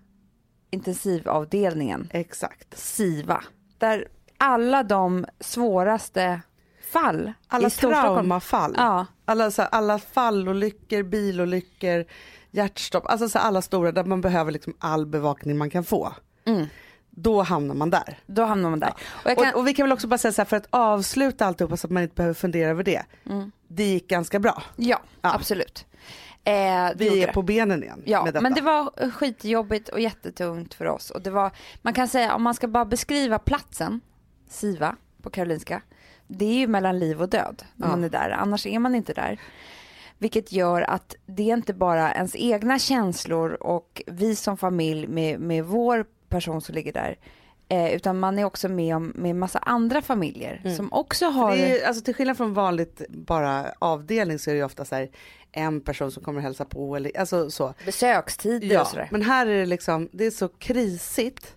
intensivavdelningen, 0.70 2.08
Exakt. 2.12 2.78
SIVA, 2.78 3.44
där 3.78 4.08
alla 4.38 4.82
de 4.82 5.26
svåraste 5.40 6.40
fall 6.92 7.32
Alla 7.48 7.68
i 7.68 7.70
traumafall. 7.70 8.74
ja, 8.76 9.06
Alla, 9.24 9.50
så 9.50 9.62
här, 9.62 9.68
alla 9.72 9.98
fallolyckor, 9.98 11.02
bilolyckor, 11.02 12.04
hjärtstopp, 12.50 13.06
alltså 13.06 13.28
så 13.28 13.38
här, 13.38 13.46
alla 13.46 13.62
stora 13.62 13.92
där 13.92 14.04
man 14.04 14.20
behöver 14.20 14.52
liksom 14.52 14.74
all 14.78 15.06
bevakning 15.06 15.58
man 15.58 15.70
kan 15.70 15.84
få. 15.84 16.12
Mm. 16.44 16.66
Då 17.10 17.42
hamnar 17.42 17.74
man 17.74 17.90
där. 17.90 18.18
då 18.26 18.44
hamnar 18.44 18.70
man 18.70 18.80
där. 18.80 18.94
Och 19.24 19.30
jag 19.30 19.38
kan, 19.38 19.48
Och, 19.54 19.60
och 19.60 19.68
vi 19.68 19.74
kan 19.74 19.84
väl 19.86 19.92
också 19.92 20.06
bara 20.08 20.18
säga 20.18 20.32
så 20.32 20.40
här 20.42 20.46
för 20.46 20.56
att 20.56 20.66
avsluta 20.70 21.46
alltihopa 21.46 21.76
så 21.76 21.86
att 21.86 21.90
man 21.90 22.02
inte 22.02 22.14
behöver 22.14 22.34
fundera 22.34 22.70
över 22.70 22.82
det. 22.84 23.02
Mm. 23.30 23.52
Det 23.68 23.84
gick 23.84 24.08
ganska 24.08 24.38
bra. 24.38 24.62
Ja, 24.76 25.00
Ja. 25.20 25.34
absolut. 25.34 25.86
Eh, 26.46 26.90
Vi 26.96 27.22
är 27.22 27.32
på 27.32 27.42
benen 27.42 27.82
igen 27.82 28.02
Ja, 28.06 28.24
med 28.24 28.34
detta. 28.34 28.42
men 28.42 28.54
det 28.54 28.60
var 28.60 29.10
skitjobbigt 29.10 29.88
och 29.88 30.00
jättetungt 30.00 30.74
för 30.74 30.86
oss. 30.86 31.10
Och 31.10 31.22
det 31.22 31.30
var, 31.30 31.50
man 31.82 31.92
kan 31.94 32.08
säga, 32.08 32.34
om 32.34 32.42
man 32.42 32.54
ska 32.54 32.68
bara 32.68 32.84
beskriva 32.84 33.38
platsen, 33.38 34.00
Siva 34.48 34.96
på 35.22 35.30
Karolinska, 35.30 35.82
det 36.26 36.44
är 36.44 36.54
ju 36.54 36.66
mellan 36.66 36.98
liv 36.98 37.22
och 37.22 37.28
död 37.28 37.62
när 37.76 37.86
Ja. 37.86 37.90
man 37.90 38.04
är 38.04 38.08
där, 38.08 38.30
annars 38.30 38.66
är 38.66 38.78
man 38.78 38.94
inte 38.94 39.12
där. 39.14 39.40
Vilket 40.18 40.52
gör 40.52 40.82
att 40.82 41.14
det 41.26 41.50
är 41.50 41.54
inte 41.54 41.74
bara 41.74 42.14
ens 42.14 42.36
egna 42.36 42.78
känslor 42.78 43.52
och 43.52 44.02
vi 44.06 44.36
som 44.36 44.56
familj 44.56 45.06
med, 45.06 45.40
med 45.40 45.64
vår 45.64 46.04
person 46.28 46.60
som 46.60 46.74
ligger 46.74 46.92
där, 46.92 47.18
eh, 47.68 47.92
utan 47.94 48.18
man 48.18 48.38
är 48.38 48.44
också 48.44 48.68
med 48.68 48.96
om 48.96 49.12
med 49.14 49.36
massa 49.36 49.58
andra 49.58 50.02
familjer 50.02 50.74
som 50.76 50.92
också 50.92 51.26
har... 51.26 51.52
Mm. 51.54 51.60
Det 51.68 51.80
är, 51.82 51.88
alltså 51.88 52.04
till 52.04 52.14
skillnad 52.14 52.36
från 52.36 52.54
vanligt 52.54 53.02
bara 53.08 53.66
avdelning 53.78 54.38
så 54.38 54.50
är 54.50 54.54
det 54.54 54.58
ju 54.58 54.64
ofta 54.64 54.84
så 54.84 54.94
här 54.94 55.08
en 55.56 55.80
person 55.80 56.10
som 56.10 56.22
kommer 56.24 56.40
hälsa 56.40 56.64
på 56.64 56.96
eller 56.96 57.18
alltså 57.18 57.50
så. 57.50 57.74
besökstider 57.86 58.66
Ja, 58.74 58.80
och 58.80 58.86
sådär. 58.86 59.08
men 59.10 59.22
här 59.22 59.46
är 59.46 59.58
det 59.60 59.66
liksom, 59.66 60.08
det 60.12 60.26
är 60.26 60.30
så 60.30 60.48
krisigt 60.48 61.54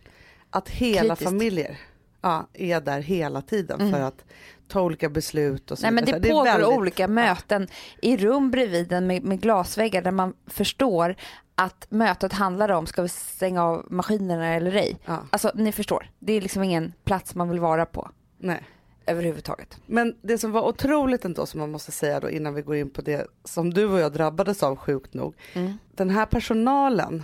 att 0.49 0.69
hela 0.69 1.15
Kritiskt. 1.15 1.23
familjer 1.23 1.77
ja, 2.21 2.47
är 2.53 2.81
där 2.81 2.99
hela 3.01 3.41
tiden 3.41 3.91
för 3.91 4.01
att 4.01 4.25
ta 4.67 4.81
olika 4.81 5.09
beslut 5.09 5.71
och 5.71 5.77
så 5.77 5.81
Nej, 5.81 5.91
men 5.91 6.05
det 6.05 6.11
Så 6.13 6.21
pågår 6.29 6.44
väldigt- 6.45 6.67
olika 6.69 7.07
möten 7.07 7.67
i 8.01 8.17
rum 8.17 8.51
bredvid 8.51 8.88
den 8.88 9.07
med, 9.07 9.23
med 9.23 9.41
glasväggar 9.41 10.01
där 10.01 10.11
man 10.11 10.33
förstår 10.47 11.15
att 11.55 11.85
mötet 11.89 12.33
handlar 12.33 12.69
om 12.71 12.85
ska 12.85 13.01
vi 13.01 13.09
stänga 13.09 13.63
av 13.63 13.85
maskinerna 13.89 14.47
eller 14.55 14.75
ej. 14.75 14.97
Ja, 15.05 15.23
Alltså 15.29 15.51
ni 15.55 15.71
förstår, 15.71 16.11
det 16.19 16.33
är 16.33 16.41
liksom 16.41 16.63
ingen 16.63 16.94
plats 17.03 17.35
man 17.35 17.49
vill 17.49 17.59
vara 17.59 17.85
på 17.85 18.09
nej. 18.38 18.63
Överhuvudtaget. 19.07 19.77
Men 19.86 20.15
det 20.21 20.38
som 20.38 20.51
var 20.51 20.62
otroligt 20.68 21.25
ändå 21.25 21.45
som 21.45 21.59
man 21.59 21.71
måste 21.71 21.92
säga 21.92 22.19
då 22.19 22.30
innan 22.30 22.54
vi 22.54 22.62
går 22.62 22.75
in 22.75 22.89
på 22.89 23.01
det 23.01 23.27
som 23.44 23.74
du 23.74 23.86
och 23.86 24.00
jag 24.00 24.13
drabbades 24.13 24.63
av 24.63 24.75
sjukt 24.75 25.13
nog. 25.13 25.36
Mm. 25.54 25.74
Den 25.92 26.09
här 26.09 26.25
personalen 26.25 27.24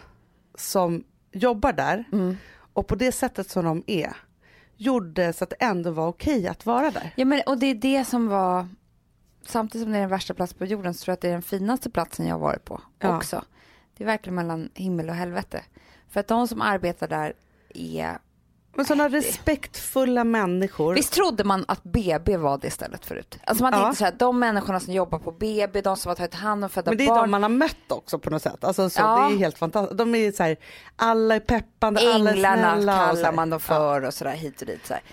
som 0.56 1.04
jobbar 1.32 1.74
där 1.74 2.04
Mm. 2.12 2.36
och 2.74 2.88
på 2.88 2.96
det 2.96 3.12
sättet 3.12 3.50
som 3.50 3.66
de 3.66 3.84
är 3.88 4.14
gjorde 4.78 5.34
så 5.34 5.44
att 5.44 5.50
det 5.50 5.56
ändå 5.60 5.92
var 5.92 6.08
okej 6.08 6.48
att 6.48 6.66
vara 6.66 6.92
där. 6.92 7.14
Ja 7.16 7.26
men 7.26 7.42
och 7.46 7.58
det 7.58 7.66
är 7.68 7.76
det 7.76 8.06
som 8.06 8.28
var 8.28 8.68
samtidigt 9.46 9.86
som 9.86 9.92
det 9.92 9.98
är 9.98 10.02
den 10.02 10.10
värsta 10.10 10.34
platsen 10.34 10.58
på 10.58 10.66
jorden 10.66 10.94
så 10.94 11.04
tror 11.04 11.12
jag 11.12 11.16
att 11.16 11.22
det 11.22 11.28
är 11.28 11.32
den 11.34 11.42
finaste 11.42 11.90
platsen 11.90 12.26
jag 12.28 12.36
har 12.36 12.40
varit 12.40 12.66
på 12.66 12.82
Ja. 13.00 13.18
också. 13.18 13.44
Det 13.98 14.04
är 14.04 14.06
verkligen 14.06 14.36
mellan 14.36 14.70
himmel 14.74 15.10
och 15.10 15.16
helvete. 15.16 15.64
För 16.10 16.20
att 16.20 16.28
de 16.28 16.48
som 16.48 16.62
arbetar 16.62 17.08
där 17.08 17.34
är 17.74 18.18
Men 18.76 18.86
sådana 18.86 19.10
respektfulla 19.10 20.24
människor. 20.24 20.94
Visst 20.96 21.14
trodde 21.14 21.44
man 21.44 21.66
att 21.68 21.84
BB 21.84 22.38
var 22.38 22.58
det 22.58 22.72
stället 22.72 23.06
förut? 23.06 23.38
Alltså 23.46 23.64
man 23.64 23.74
Ja. 23.74 23.80
tänkte 23.80 23.98
så 23.98 24.06
här, 24.06 24.14
de 24.18 24.40
människorna 24.40 24.80
som 24.80 24.94
jobbar 24.94 25.20
på 25.20 25.32
BB, 25.32 25.82
de 25.82 25.98
som 25.98 26.10
har 26.10 26.16
tagit 26.16 26.34
hand 26.34 26.64
om 26.64 26.70
födda 26.70 26.92
Men 26.92 26.98
det 26.98 27.04
är 27.04 27.08
barn. 27.08 27.22
de 27.22 27.32
man 27.32 27.44
har 27.44 27.50
mött 27.50 27.92
också 27.92 28.20
på 28.20 28.30
något 28.30 28.42
sätt. 28.42 28.64
Alltså 28.64 28.90
så, 28.90 29.02
Ja. 29.02 29.28
Det 29.30 29.36
är 29.36 29.38
helt 29.38 29.58
fantastiskt. 29.58 29.98
De 29.98 30.16
är 30.16 30.32
så 30.32 30.44
här, 30.44 30.58
alla 30.96 31.36
är 31.36 31.40
peppande, 31.40 32.14
alla 32.14 32.30
är 32.30 32.34
Änglarna 32.34 32.74
snälla. 32.76 33.10
så 33.10 33.16
kallar 33.16 33.32
man 33.34 33.50
dem 33.50 33.60
för 33.60 34.02
och 34.02 34.14
sådär 34.14 34.32
hit 34.32 34.62
och 34.62 34.68
dit. 34.68 34.88
Så 34.88 34.94
här. 34.94 35.04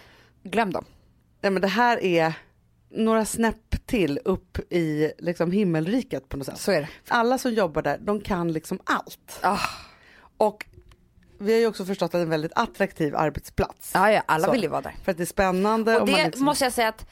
Glöm 0.42 0.72
dem. 0.72 0.84
Nej, 1.40 1.52
men 1.52 1.62
det 1.62 1.68
här 1.68 2.04
är 2.04 2.32
några 2.90 3.24
snäpp 3.24 3.86
till 3.86 4.18
upp 4.24 4.58
i 4.72 5.12
liksom, 5.18 5.50
himmelriket 5.52 6.28
på 6.28 6.36
något 6.36 6.46
sätt. 6.46 6.58
Så 6.58 6.72
är 6.72 6.80
det. 6.80 6.88
Alla 7.08 7.38
som 7.38 7.52
jobbar 7.52 7.82
där, 7.82 7.98
de 8.00 8.20
kan 8.20 8.52
liksom 8.52 8.78
allt. 8.84 9.38
Ah. 9.42 9.58
Och 10.36 10.66
vi 11.40 11.52
har 11.52 11.60
ju 11.60 11.66
också 11.66 11.84
förstått 11.84 12.06
att 12.06 12.12
det 12.12 12.18
är 12.18 12.22
en 12.22 12.30
väldigt 12.30 12.52
attraktiv 12.54 13.16
arbetsplats. 13.16 13.90
Ja, 13.94 14.12
ja, 14.12 14.22
alla 14.26 14.46
Så. 14.46 14.52
vill 14.52 14.62
ju 14.62 14.68
vara 14.68 14.80
där. 14.80 14.94
För 15.04 15.10
att 15.10 15.16
det 15.16 15.24
är 15.24 15.26
spännande. 15.26 16.00
Och 16.00 16.06
det 16.06 16.12
man 16.12 16.20
liksom, 16.20 16.44
måste 16.44 16.64
jag 16.64 16.72
säga 16.72 16.88
att 16.88 17.06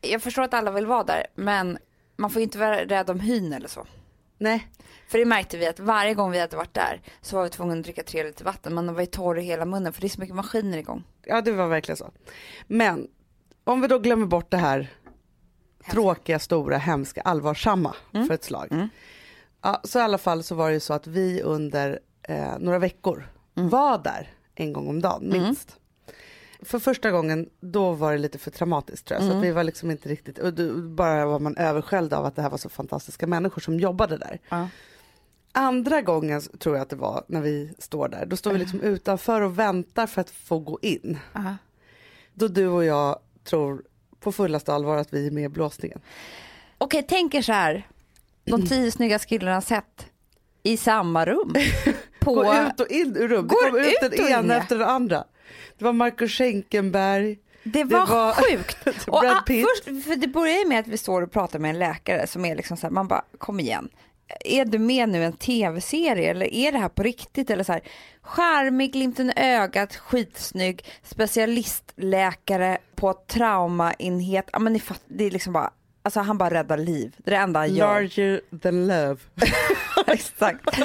jag 0.00 0.22
förstår 0.22 0.42
att 0.42 0.54
alla 0.54 0.70
vill 0.70 0.86
vara 0.86 1.04
där, 1.04 1.26
men 1.34 1.78
man 2.16 2.30
får 2.30 2.40
ju 2.40 2.44
inte 2.44 2.58
vara 2.58 2.84
rädd 2.84 3.10
om 3.10 3.20
hyn 3.20 3.52
eller 3.52 3.68
så. 3.68 3.86
Nej, 4.38 4.68
För 5.08 5.18
det 5.18 5.24
märkte 5.24 5.56
vi 5.56 5.66
att 5.66 5.80
varje 5.80 6.14
gång 6.14 6.30
vi 6.30 6.40
hade 6.40 6.56
varit 6.56 6.74
där 6.74 7.00
så 7.20 7.36
var 7.36 7.44
vi 7.44 7.50
tvungna 7.50 7.74
att 7.74 7.82
dricka 7.82 8.02
tre 8.02 8.24
liter 8.24 8.44
vatten. 8.44 8.74
Man 8.74 8.94
var 8.94 9.00
ju 9.00 9.06
torr 9.06 9.38
i 9.38 9.42
hela 9.42 9.64
munnen 9.64 9.92
för 9.92 10.00
det 10.00 10.06
är 10.06 10.08
så 10.08 10.20
mycket 10.20 10.36
maskiner 10.36 10.78
igång. 10.78 11.04
ja 11.24 11.40
det 11.40 11.52
var 11.52 11.68
verkligen 11.68 11.96
så. 11.96 12.10
Men 12.66 13.08
om 13.64 13.80
vi 13.80 13.88
då 13.88 13.98
glömmer 13.98 14.26
bort 14.26 14.50
det 14.50 14.56
här 14.56 14.90
tråkiga, 15.90 16.38
stora, 16.38 16.78
hemska, 16.78 17.20
allvarsamma 17.20 17.94
för 18.12 18.32
ett 18.32 18.44
slag. 18.44 18.68
Mm. 18.70 18.88
Ja, 19.62 19.80
så 19.84 19.98
i 19.98 20.02
alla 20.02 20.18
fall 20.18 20.42
så 20.42 20.54
var 20.54 20.68
det 20.68 20.74
ju 20.74 20.80
så 20.80 20.94
att 20.94 21.06
vi 21.06 21.42
under 21.42 22.00
eh, 22.22 22.58
några 22.58 22.78
veckor 22.78 23.16
Mm. 23.16 23.28
Var 23.58 23.98
där 23.98 24.30
en 24.54 24.72
gång 24.72 24.88
om 24.88 25.00
dagen 25.02 25.28
minst. 25.32 25.76
För 26.62 26.78
första 26.78 27.10
gången 27.10 27.48
då 27.60 27.92
var 27.92 28.12
det 28.12 28.18
lite 28.18 28.38
för 28.38 28.50
traumatiskt 28.50 29.06
tror 29.08 29.16
jag. 29.16 29.22
Så 29.22 29.26
Mm. 29.30 29.38
att 29.38 29.44
vi 29.44 29.50
var 29.50 29.64
liksom 29.64 29.90
inte 29.90 30.08
riktigt, 30.08 30.38
och 30.38 30.54
då, 30.54 30.74
bara 30.82 31.26
var 31.26 31.38
man 31.38 31.56
översköljd 31.56 32.12
av 32.12 32.24
att 32.24 32.36
det 32.36 32.42
här 32.42 32.50
var 32.50 32.58
så 32.58 32.68
fantastiska 32.68 33.26
människor 33.26 33.60
som 33.62 33.80
jobbade 33.80 34.16
där. 34.18 34.40
Ja. 34.48 34.68
Andra 35.52 36.02
gången 36.02 36.40
tror 36.58 36.76
jag 36.76 36.82
att 36.82 36.90
det 36.90 36.96
var 36.96 37.24
när 37.28 37.40
vi 37.40 37.72
står 37.78 38.08
där, 38.08 38.26
då 38.26 38.36
står 38.36 38.52
vi 38.52 38.58
liksom 38.58 38.80
utanför 38.80 39.40
och 39.40 39.58
väntar 39.58 40.06
för 40.06 40.20
att 40.20 40.30
få 40.30 40.58
gå 40.58 40.78
in. 40.82 41.18
Aha. 41.34 41.56
Då 42.34 42.48
du 42.48 42.66
och 42.66 42.84
jag 42.84 43.18
tror 43.44 43.82
på 44.20 44.32
fullaste 44.32 44.72
allvar 44.74 44.96
att 44.96 45.12
vi 45.12 45.26
är 45.26 45.30
med 45.30 45.44
i 45.44 45.48
blåsningen. 45.48 46.00
Okej, 46.78 47.04
tänk 47.08 47.34
er 47.34 47.42
så 47.42 47.52
här. 47.52 47.86
De 48.44 48.66
tio 48.66 48.90
snygga 48.90 49.18
killarna 49.18 49.60
sett 49.60 50.06
i 50.62 50.76
samma 50.76 51.24
rum. 51.26 51.54
På... 52.34 52.42
Gå 52.42 52.54
ut 52.54 52.80
och 52.80 52.88
in 52.88 53.16
ur 53.16 53.28
rum. 53.28 53.48
Det 53.48 53.54
kom 53.54 53.80
ut 53.80 53.86
ut 54.02 54.10
den 54.10 54.28
ena 54.28 54.56
efter 54.56 54.78
den 54.78 54.88
andra. 54.88 55.24
Det 55.78 55.84
var 55.84 55.92
Marcus 55.92 56.32
Schenkenberg. 56.32 57.38
Det 57.62 57.84
var, 57.84 58.06
var- 58.06 58.32
sjukt. 58.56 58.86
Och, 58.86 59.20
Brad 59.20 59.36
ah, 59.36 59.42
först, 59.46 59.84
för 59.84 60.16
det 60.16 60.26
börjar 60.26 60.58
ju 60.58 60.68
med 60.68 60.80
att 60.80 60.88
vi 60.88 60.96
står 60.98 61.22
och 61.22 61.32
pratar 61.32 61.58
med 61.58 61.68
en 61.68 61.78
läkare 61.78 62.26
som 62.26 62.44
är 62.44 62.56
liksom 62.56 62.76
så 62.76 62.86
här, 62.86 62.90
man 62.92 63.08
bara 63.08 63.22
kom 63.38 63.60
igen. 63.60 63.88
är 64.44 64.64
du 64.64 64.78
med 64.78 65.08
nu 65.08 65.24
en 65.24 65.32
tv-serie 65.32 66.30
eller 66.30 66.54
är 66.54 66.72
det 66.72 66.78
här 66.78 66.88
på 66.88 67.02
riktigt? 67.02 67.50
Eller 67.50 67.64
så 67.64 67.72
här, 67.72 67.82
charmig, 68.22 68.92
glimten 68.92 69.30
i 69.30 69.32
ögat, 69.36 69.96
skitsnygg, 69.96 70.84
specialistläkare 71.02 72.78
på 72.94 73.12
traumaenhet. 73.12 74.48
Ja, 74.52 74.58
men 74.58 74.72
ni 74.72 74.80
fatt, 74.80 75.02
det 75.06 75.24
är 75.24 75.30
liksom 75.30 75.52
bara, 75.52 75.70
alltså 76.02 76.20
han 76.20 76.38
bara 76.38 76.50
räddar 76.50 76.78
liv. 76.78 77.14
Det 77.18 77.30
är 77.30 77.36
det 77.36 77.42
enda 77.42 77.60
han 77.60 77.74
gör. 77.74 77.86
Larger 77.94 78.40
than 78.62 78.86
love. 78.86 79.16
Exakt. 80.14 80.78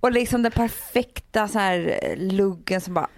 Och 0.00 0.12
liksom 0.12 0.42
den 0.42 0.52
perfekta 0.52 1.48
så 1.48 1.58
här 1.58 2.14
luggen 2.16 2.80
som 2.80 2.94
bara, 2.94 3.08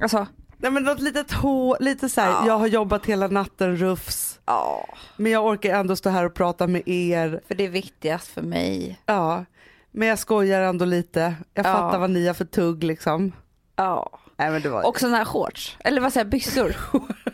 alltså 0.00 0.26
Nej 0.56 0.70
men 0.70 0.82
något 0.84 1.00
litet 1.00 1.32
hår, 1.32 1.76
lite 1.80 2.08
så 2.08 2.20
här, 2.20 2.30
Ja. 2.30 2.46
jag 2.46 2.58
har 2.58 2.66
jobbat 2.66 3.06
hela 3.06 3.26
natten 3.28 3.76
rufs. 3.76 4.40
ja. 4.46 4.86
Men 5.16 5.32
jag 5.32 5.46
orkar 5.46 5.74
ändå 5.74 5.96
stå 5.96 6.10
här 6.10 6.24
och 6.24 6.34
prata 6.34 6.66
med 6.66 6.82
er. 6.88 7.40
För 7.48 7.54
det 7.54 7.64
är 7.64 7.68
viktigast 7.68 8.28
för 8.28 8.42
mig. 8.42 9.00
Ja, 9.06 9.44
men 9.90 10.08
jag 10.08 10.18
skojar 10.18 10.62
ändå 10.62 10.84
lite. 10.84 11.20
Jag 11.54 11.66
Ja. 11.66 11.72
fattar 11.72 11.98
vad 11.98 12.10
ni 12.10 12.26
har 12.26 12.34
för 12.34 12.44
tugg 12.44 12.84
liksom. 12.84 13.32
Ja. 13.76 14.18
Nej 14.36 14.50
men 14.50 14.62
det 14.62 14.68
var 14.68 14.86
Och 14.86 15.00
sådana 15.00 15.16
här 15.16 15.24
shorts, 15.24 15.76
eller 15.80 16.00
vad 16.00 16.12
säger 16.12 16.24
jag, 16.24 16.30
byssor. 16.30 16.76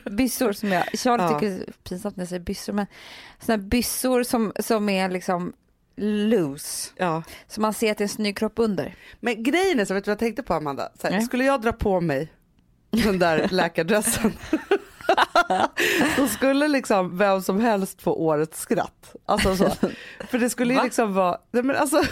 byssor 0.10 0.52
som 0.52 0.72
jag, 0.72 0.84
Charlie 0.98 1.22
Ja. 1.24 1.28
tycker 1.40 1.50
det 1.50 1.62
är 1.68 1.72
pinsamt 1.88 2.16
när 2.16 2.22
jag 2.22 2.28
säger 2.28 2.42
byssor 2.44 2.72
men 2.72 2.86
sådana 3.40 3.62
här 3.62 3.68
byssor 3.68 4.22
som, 4.22 4.52
som 4.60 4.88
är 4.88 5.08
liksom 5.08 5.52
loose. 6.00 6.90
Ja. 6.96 7.22
Så 7.48 7.60
man 7.60 7.74
ser 7.74 7.90
att 7.92 7.98
det 7.98 8.02
är 8.02 8.06
en 8.06 8.08
snygg 8.08 8.36
kropp 8.36 8.52
under. 8.56 8.94
Men 9.20 9.42
grejen 9.42 9.80
är 9.80 9.84
så, 9.84 9.94
vet 9.94 10.04
du 10.04 10.08
vad 10.08 10.12
jag 10.12 10.18
tänkte 10.18 10.42
på 10.42 10.54
Amanda? 10.54 10.88
Så 11.00 11.06
här, 11.06 11.14
Nej. 11.14 11.24
Skulle 11.24 11.44
jag 11.44 11.60
dra 11.62 11.72
på 11.72 12.00
mig 12.00 12.32
den 12.90 13.18
där 13.18 13.48
läkardressen 13.50 14.32
då 16.16 16.26
skulle 16.28 16.68
liksom 16.68 17.18
vem 17.18 17.42
som 17.42 17.60
helst 17.60 18.02
få 18.02 18.12
årets 18.12 18.60
skratt. 18.60 19.14
Alltså 19.26 19.56
så. 19.56 19.70
För 20.28 20.38
det 20.38 20.50
skulle 20.50 20.72
ju 20.72 20.78
Va? 20.78 20.84
liksom 20.84 21.14
vara, 21.14 21.38
nej 21.50 21.62
men 21.62 21.76
alltså 21.76 22.02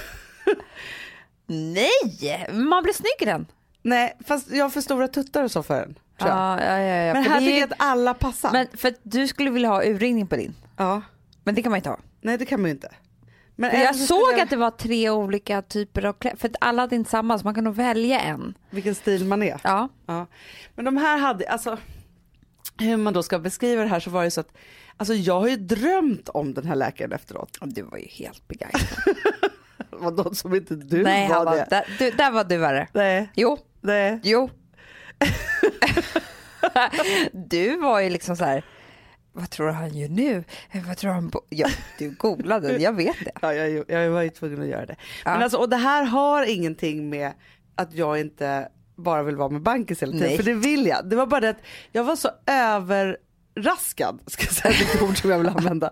Nej, 1.46 2.46
man 2.52 2.82
blir 2.82 2.92
snygg 2.92 3.16
i 3.20 3.24
den. 3.24 3.46
nej 3.82 4.16
fast 4.26 4.50
jag 4.50 4.64
har 4.64 4.70
för 4.70 4.80
stora 4.80 5.08
tuttar 5.08 5.42
och 5.44 5.50
så 5.50 5.62
för 5.62 5.80
den. 5.80 5.94
Tror 6.18 6.30
jag. 6.30 6.38
Ja, 6.38 6.60
ja, 6.64 6.78
ja, 6.78 6.96
ja. 7.04 7.14
Men 7.14 7.24
för 7.24 7.30
här 7.30 7.40
det 7.40 7.46
tycker 7.46 7.60
jag 7.60 7.72
att 7.72 7.76
alla 7.82 8.14
passar. 8.14 8.52
men 8.52 8.66
för 8.74 8.88
att 8.88 8.98
du 9.02 9.28
skulle 9.28 9.50
vilja 9.50 9.68
ha 9.68 9.84
urringning 9.84 10.26
på 10.26 10.36
din. 10.36 10.54
Ja, 10.76 11.02
Men 11.44 11.54
det 11.54 11.62
kan 11.62 11.70
man 11.70 11.76
inte 11.76 11.88
ha. 11.88 11.98
nej 12.20 12.38
det 12.38 12.46
kan 12.46 12.60
man 12.60 12.68
ju 12.70 12.74
inte. 12.74 12.88
Men 13.56 13.70
För 13.70 13.78
jag 13.78 13.96
så 13.96 14.06
såg 14.06 14.32
jag- 14.32 14.40
att 14.40 14.50
det 14.50 14.56
var 14.56 14.70
tre 14.70 15.10
olika 15.10 15.62
typer 15.62 16.04
av 16.04 16.12
kläder. 16.12 16.36
För 16.36 16.48
att 16.48 16.56
alla 16.60 16.82
hade 16.82 16.96
inte 16.96 17.10
samma 17.10 17.38
så 17.38 17.44
man 17.44 17.54
kan 17.54 17.64
nog 17.64 17.74
välja 17.74 18.20
en. 18.20 18.54
Vilken 18.70 18.94
stil 18.94 19.24
man 19.24 19.42
är. 19.42 19.60
Ja. 19.64 19.88
Ja. 20.06 20.26
Men 20.74 20.84
de 20.84 20.96
här 20.96 21.18
hade, 21.18 21.48
alltså 21.48 21.78
hur 22.78 22.96
man 22.96 23.12
då 23.12 23.22
ska 23.22 23.38
beskriva 23.38 23.82
det 23.82 23.88
här 23.88 24.00
så 24.00 24.10
var 24.10 24.24
det 24.24 24.30
så 24.30 24.40
att 24.40 24.48
Alltså 24.98 25.14
jag 25.14 25.40
har 25.40 25.48
ju 25.48 25.56
drömt 25.56 26.28
om 26.28 26.54
den 26.54 26.66
här 26.66 26.74
läkaren 26.74 27.12
efteråt. 27.12 27.58
Du 27.60 27.82
var 27.82 27.98
ju 27.98 28.06
helt 28.08 28.48
begeistrad. 28.48 29.16
Vadå 29.90 30.34
som 30.34 30.54
inte 30.54 30.74
du 30.74 31.02
Nej, 31.02 31.28
var 31.28 31.44
var, 31.44 31.56
det? 31.56 31.66
där, 31.70 31.84
du, 31.98 32.10
där 32.10 32.30
var 32.30 32.44
du 32.44 32.56
värre. 32.56 32.88
Nej, 32.92 33.30
Jo, 33.34 33.58
nej. 33.80 34.20
jo. 34.22 34.50
du 37.32 37.76
var 37.76 38.00
ju 38.00 38.10
liksom 38.10 38.36
så 38.36 38.44
här. 38.44 38.64
Vad 39.36 39.50
tror 39.50 39.68
han 39.68 39.94
gör 39.94 40.08
nu? 40.08 40.44
Vad 40.86 40.96
tror 40.96 41.10
han 41.10 41.28
bo-" 41.28 41.44
ja, 41.48 41.68
Du 41.98 42.10
googlade, 42.10 42.76
jag 42.76 42.92
vet 42.92 43.16
det. 43.24 43.30
Ja, 43.42 43.54
jag, 43.54 43.84
jag 43.88 44.10
var 44.10 44.22
ju 44.22 44.30
tvungen 44.30 44.62
att 44.62 44.68
göra 44.68 44.86
det. 44.86 44.96
Ja. 45.24 45.32
Men 45.32 45.42
alltså, 45.42 45.58
och 45.58 45.68
det 45.68 45.76
här 45.76 46.04
har 46.04 46.42
ingenting 46.42 47.10
med 47.10 47.32
att 47.74 47.94
jag 47.94 48.20
inte 48.20 48.68
bara 48.96 49.22
vill 49.22 49.36
vara 49.36 49.48
med 49.48 49.62
bankis 49.62 50.02
hela 50.02 50.12
tiden. 50.12 50.28
Nej. 50.28 50.36
För 50.36 50.44
det 50.44 50.54
vill 50.54 50.86
jag. 50.86 51.08
Det 51.10 51.16
var 51.16 51.26
bara 51.26 51.40
det 51.40 51.48
att 51.50 51.62
jag 51.92 52.04
var 52.04 52.16
så 52.16 52.28
överraskad, 52.46 54.20
ska 54.26 54.44
jag 54.44 54.52
säga 54.52 54.74
ett 54.94 55.02
ord 55.02 55.20
som 55.20 55.30
jag 55.30 55.38
vill 55.38 55.48
använda. 55.48 55.90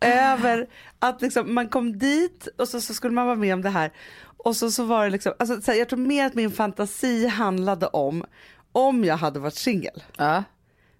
Över 0.00 0.66
att 0.98 1.22
liksom, 1.22 1.54
man 1.54 1.68
kom 1.68 1.98
dit 1.98 2.48
och 2.58 2.68
så, 2.68 2.80
så 2.80 2.94
skulle 2.94 3.14
man 3.14 3.26
vara 3.26 3.36
med 3.36 3.54
om 3.54 3.62
det 3.62 3.70
här. 3.70 3.92
Och 4.36 4.56
så, 4.56 4.70
så 4.70 4.84
var 4.84 5.04
det 5.04 5.10
liksom, 5.10 5.32
alltså, 5.38 5.60
så 5.60 5.70
här, 5.70 5.78
jag 5.78 5.88
tror 5.88 5.98
mer 5.98 6.26
att 6.26 6.34
min 6.34 6.50
fantasi 6.50 7.26
handlade 7.26 7.86
om 7.86 8.24
om 8.72 9.04
jag 9.04 9.16
hade 9.16 9.40
varit 9.40 9.54
singel. 9.54 10.02
Ja. 10.16 10.44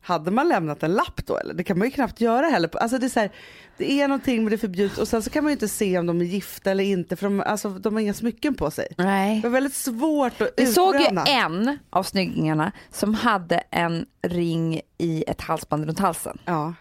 Hade 0.09 0.31
man 0.31 0.49
lämnat 0.49 0.83
en 0.83 0.93
lapp 0.93 1.27
då 1.27 1.37
eller? 1.37 1.55
Det 1.55 1.65
kan 1.65 1.79
man 1.79 1.87
ju 1.87 1.91
knappt 1.91 2.21
göra 2.21 2.47
heller. 2.47 2.77
Alltså 2.77 2.99
det, 2.99 3.07
är 3.07 3.11
så 3.11 3.21
här, 3.21 3.31
det 3.77 4.01
är 4.01 4.09
någonting 4.09 4.43
med 4.43 4.53
det 4.53 4.59
förbjudet 4.59 4.99
och 4.99 5.09
sen 5.09 5.23
så 5.23 5.31
kan 5.31 5.45
man 5.45 5.51
ju 5.51 5.53
inte 5.53 5.69
se 5.69 5.99
om 5.99 6.07
de 6.07 6.21
är 6.21 6.25
gifta 6.25 6.71
eller 6.71 6.85
inte 6.85 7.17
för 7.17 7.27
de, 7.27 7.41
alltså, 7.41 7.69
de 7.71 7.95
har 7.95 8.01
inga 8.01 8.15
smycken 8.15 8.55
på 8.55 8.71
sig. 8.71 8.89
Nej. 8.99 9.41
Det 9.41 9.49
var 9.49 9.53
väldigt 9.53 9.75
svårt 9.75 10.41
att 10.41 10.51
Vi 10.57 10.67
såg 10.67 10.95
ju 10.95 11.07
en 11.27 11.79
av 11.91 12.03
snyggingarna 12.03 12.73
som 12.91 13.15
hade 13.15 13.57
en 13.71 14.07
ring 14.23 14.81
i 14.99 15.25
ett 15.27 15.41
halsband 15.41 15.85
runt 15.85 15.99
halsen. 15.99 16.39
Ja, 16.45 16.75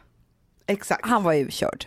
exakt. 0.65 1.05
Han 1.05 1.23
var 1.23 1.33
ju 1.33 1.49
körd. 1.49 1.85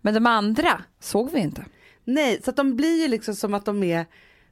Men 0.00 0.14
de 0.14 0.26
andra 0.26 0.82
såg 1.00 1.32
vi 1.32 1.40
inte. 1.40 1.64
Nej, 2.04 2.40
så 2.44 2.50
att 2.50 2.56
de 2.56 2.76
blir 2.76 3.02
ju 3.02 3.08
liksom 3.08 3.34
som 3.34 3.54
att 3.54 3.64
de 3.64 3.82
är, 3.82 4.06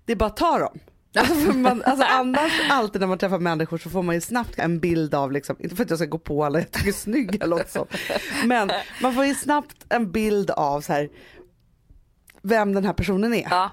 det 0.04 0.12
är 0.12 0.16
bara 0.16 0.30
att 0.30 0.36
ta 0.36 0.58
dem. 0.58 0.78
Alltså, 1.16 1.52
man, 1.52 1.82
alltså 1.82 2.06
annars 2.08 2.52
alltid 2.70 3.00
när 3.00 3.08
man 3.08 3.18
träffar 3.18 3.38
människor 3.38 3.78
så 3.78 3.90
får 3.90 4.02
man 4.02 4.14
ju 4.14 4.20
snabbt 4.20 4.58
en 4.58 4.78
bild 4.80 5.14
av, 5.14 5.32
liksom, 5.32 5.56
inte 5.58 5.76
för 5.76 5.84
att 5.84 5.90
jag 5.90 5.98
ska 5.98 6.06
gå 6.06 6.18
på 6.18 6.44
alla 6.44 6.58
jag 6.58 6.70
tycker 6.70 6.92
snygga 6.92 7.44
eller 7.44 7.56
något 7.56 7.70
sånt, 7.70 7.90
men 8.44 8.70
man 9.02 9.14
får 9.14 9.24
ju 9.24 9.34
snabbt 9.34 9.76
en 9.88 10.12
bild 10.12 10.50
av 10.50 10.80
så 10.80 10.92
här, 10.92 11.08
vem 12.42 12.72
den 12.74 12.84
här 12.84 12.92
personen 12.92 13.34
är. 13.34 13.46
Ja. 13.50 13.70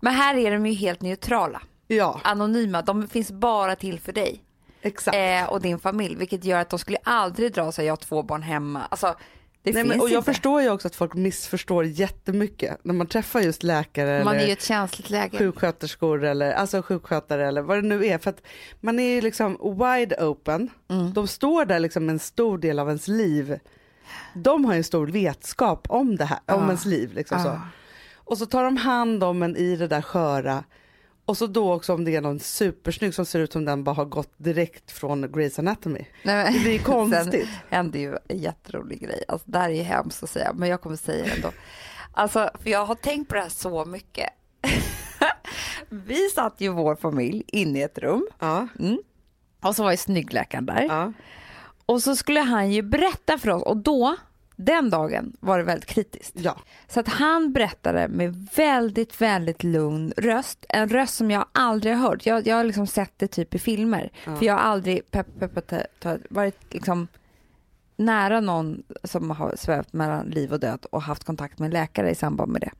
Men 0.00 0.14
här 0.14 0.34
är 0.34 0.50
de 0.50 0.66
ju 0.66 0.72
helt 0.72 1.02
neutrala. 1.02 1.62
Ja, 1.86 2.20
Anonyma. 2.24 2.82
De 2.82 3.08
finns 3.08 3.30
bara 3.30 3.76
till 3.76 4.00
för 4.00 4.12
dig. 4.12 4.44
exakt. 4.82 5.16
Eh, 5.16 5.52
och 5.52 5.60
din 5.60 5.78
familj. 5.78 6.14
Vilket 6.14 6.44
gör 6.44 6.60
att 6.60 6.70
de 6.70 6.78
skulle 6.78 6.98
aldrig 7.02 7.52
dra 7.52 7.72
sig 7.72 7.86
jag 7.86 7.92
har 7.92 7.96
två 7.96 8.22
barn 8.22 8.42
hemma. 8.42 8.82
Alltså, 8.90 9.14
det 9.62 9.72
Nej, 9.72 9.84
men, 9.84 10.00
och 10.00 10.10
jag 10.10 10.18
inte. 10.20 10.32
förstår 10.32 10.62
ju 10.62 10.70
också 10.70 10.88
att 10.88 10.94
folk 10.96 11.14
missförstår 11.14 11.84
jättemycket 11.84 12.78
när 12.82 12.94
man 12.94 13.06
träffar 13.06 13.40
just 13.40 13.62
läkare 13.62 14.24
Man 14.24 14.34
är 14.36 14.40
eller 14.40 15.38
sjuksköterskor 15.38 16.24
eller 16.24 16.52
alltså 16.52 16.82
sjukskötare 16.82 17.48
eller 17.48 17.62
vad 17.62 17.78
det 17.78 17.82
nu 17.88 18.06
är. 18.06 18.18
För 18.18 18.30
att 18.30 18.42
man 18.80 18.98
är 18.98 19.14
ju 19.14 19.20
liksom 19.20 19.76
wide 19.80 20.16
open. 20.16 20.70
Mm. 20.88 21.12
De 21.12 21.26
står 21.28 21.64
där 21.64 21.78
liksom 21.78 22.08
en 22.08 22.18
stor 22.18 22.58
del 22.58 22.78
av 22.78 22.88
ens 22.88 23.08
liv. 23.08 23.58
De 24.34 24.64
har 24.64 24.72
ju 24.72 24.78
en 24.78 24.84
stor 24.84 25.06
vetskap 25.06 25.86
om 25.90 26.16
det 26.16 26.24
här, 26.24 26.38
om 26.46 26.60
Ja. 26.60 26.66
ens 26.66 26.84
liv. 26.84 27.12
Liksom 27.14 27.38
Ja. 27.38 27.44
så. 27.44 27.60
Och 28.14 28.38
så 28.38 28.46
tar 28.46 28.64
de 28.64 28.76
hand 28.76 29.24
om 29.24 29.42
en 29.42 29.56
i 29.56 29.76
det 29.76 29.86
där 29.86 30.02
sköra. 30.02 30.64
Och 31.30 31.36
så 31.38 31.46
då 31.46 31.72
också 31.72 31.94
om 31.94 32.04
det 32.04 32.16
är 32.16 32.20
någon 32.20 32.40
supersnygg 32.40 33.14
som 33.14 33.26
ser 33.26 33.40
ut 33.40 33.52
som 33.52 33.64
den 33.64 33.84
bara 33.84 33.94
har 33.94 34.04
gått 34.04 34.32
direkt 34.36 34.90
från 34.90 35.24
Grey's 35.24 35.58
Anatomy. 35.58 36.04
Nej, 36.22 36.44
men- 36.44 36.52
Det 36.52 36.58
blir 36.60 36.78
konstigt. 36.82 37.32
Sen 37.32 37.48
hände 37.68 37.98
ju 37.98 38.16
en 38.28 38.38
jätterolig 38.38 39.00
grej. 39.00 39.24
Alltså, 39.28 39.50
det 39.50 39.58
här 39.58 39.70
är 39.70 39.74
ju 39.74 39.82
hemskt 39.82 40.22
att 40.22 40.30
säga, 40.30 40.52
men 40.54 40.68
jag 40.68 40.80
kommer 40.80 40.96
säga 40.96 41.24
det 41.24 41.30
ändå. 41.30 41.52
Alltså, 42.12 42.50
för 42.62 42.70
jag 42.70 42.86
har 42.86 42.94
tänkt 42.94 43.28
på 43.28 43.34
det 43.34 43.40
här 43.40 43.48
så 43.48 43.84
mycket. 43.84 44.28
Vi 45.88 46.28
satt 46.28 46.54
ju 46.60 46.68
vår 46.68 46.96
familj 46.96 47.44
inne 47.46 47.78
i 47.78 47.82
ett 47.82 47.98
rum 47.98 48.28
Ja, 48.38 48.68
och 49.62 49.76
så 49.76 49.82
var 49.82 49.90
ju 49.90 49.96
snyggläkaren 49.96 50.66
där. 50.66 50.82
ja. 50.88 51.12
Och 51.86 52.02
så 52.02 52.16
skulle 52.16 52.40
han 52.40 52.70
ju 52.72 52.82
berätta 52.82 53.38
för 53.38 53.50
oss 53.50 53.62
och 53.62 53.76
då, 53.76 54.16
den 54.64 54.90
dagen 54.90 55.36
var 55.40 55.58
det 55.58 55.64
väldigt 55.64 55.88
kritiskt. 55.88 56.32
ja. 56.38 56.56
Så 56.88 57.00
att 57.00 57.08
han 57.08 57.52
berättade 57.52 58.08
med 58.08 58.48
väldigt, 58.56 59.20
väldigt 59.20 59.62
lugn 59.64 60.12
röst. 60.16 60.66
En 60.68 60.88
röst 60.88 61.14
som 61.14 61.30
jag 61.30 61.44
aldrig 61.52 61.96
har 61.96 62.08
hört. 62.08 62.26
Jag, 62.26 62.46
jag 62.46 62.56
har 62.56 62.64
liksom 62.64 62.86
sett 62.86 63.12
det 63.16 63.26
typ 63.28 63.54
i 63.54 63.58
filmer. 63.58 64.10
Ja. 64.26 64.36
För 64.36 64.46
jag 64.46 64.54
har 64.54 64.60
aldrig 64.60 65.10
pepp, 65.10 65.26
pepp, 65.38 65.66
pepp, 66.00 66.20
varit 66.30 66.74
liksom 66.74 67.08
nära 67.96 68.40
någon 68.40 68.82
som 69.04 69.30
har 69.30 69.54
svävt 69.56 69.92
mellan 69.92 70.26
liv 70.26 70.52
och 70.52 70.60
död 70.60 70.86
och 70.90 71.02
haft 71.02 71.24
kontakt 71.24 71.58
med 71.58 71.66
en 71.66 71.72
läkare 71.72 72.10
i 72.10 72.14
samband 72.14 72.52
med 72.52 72.60
det. 72.60 72.70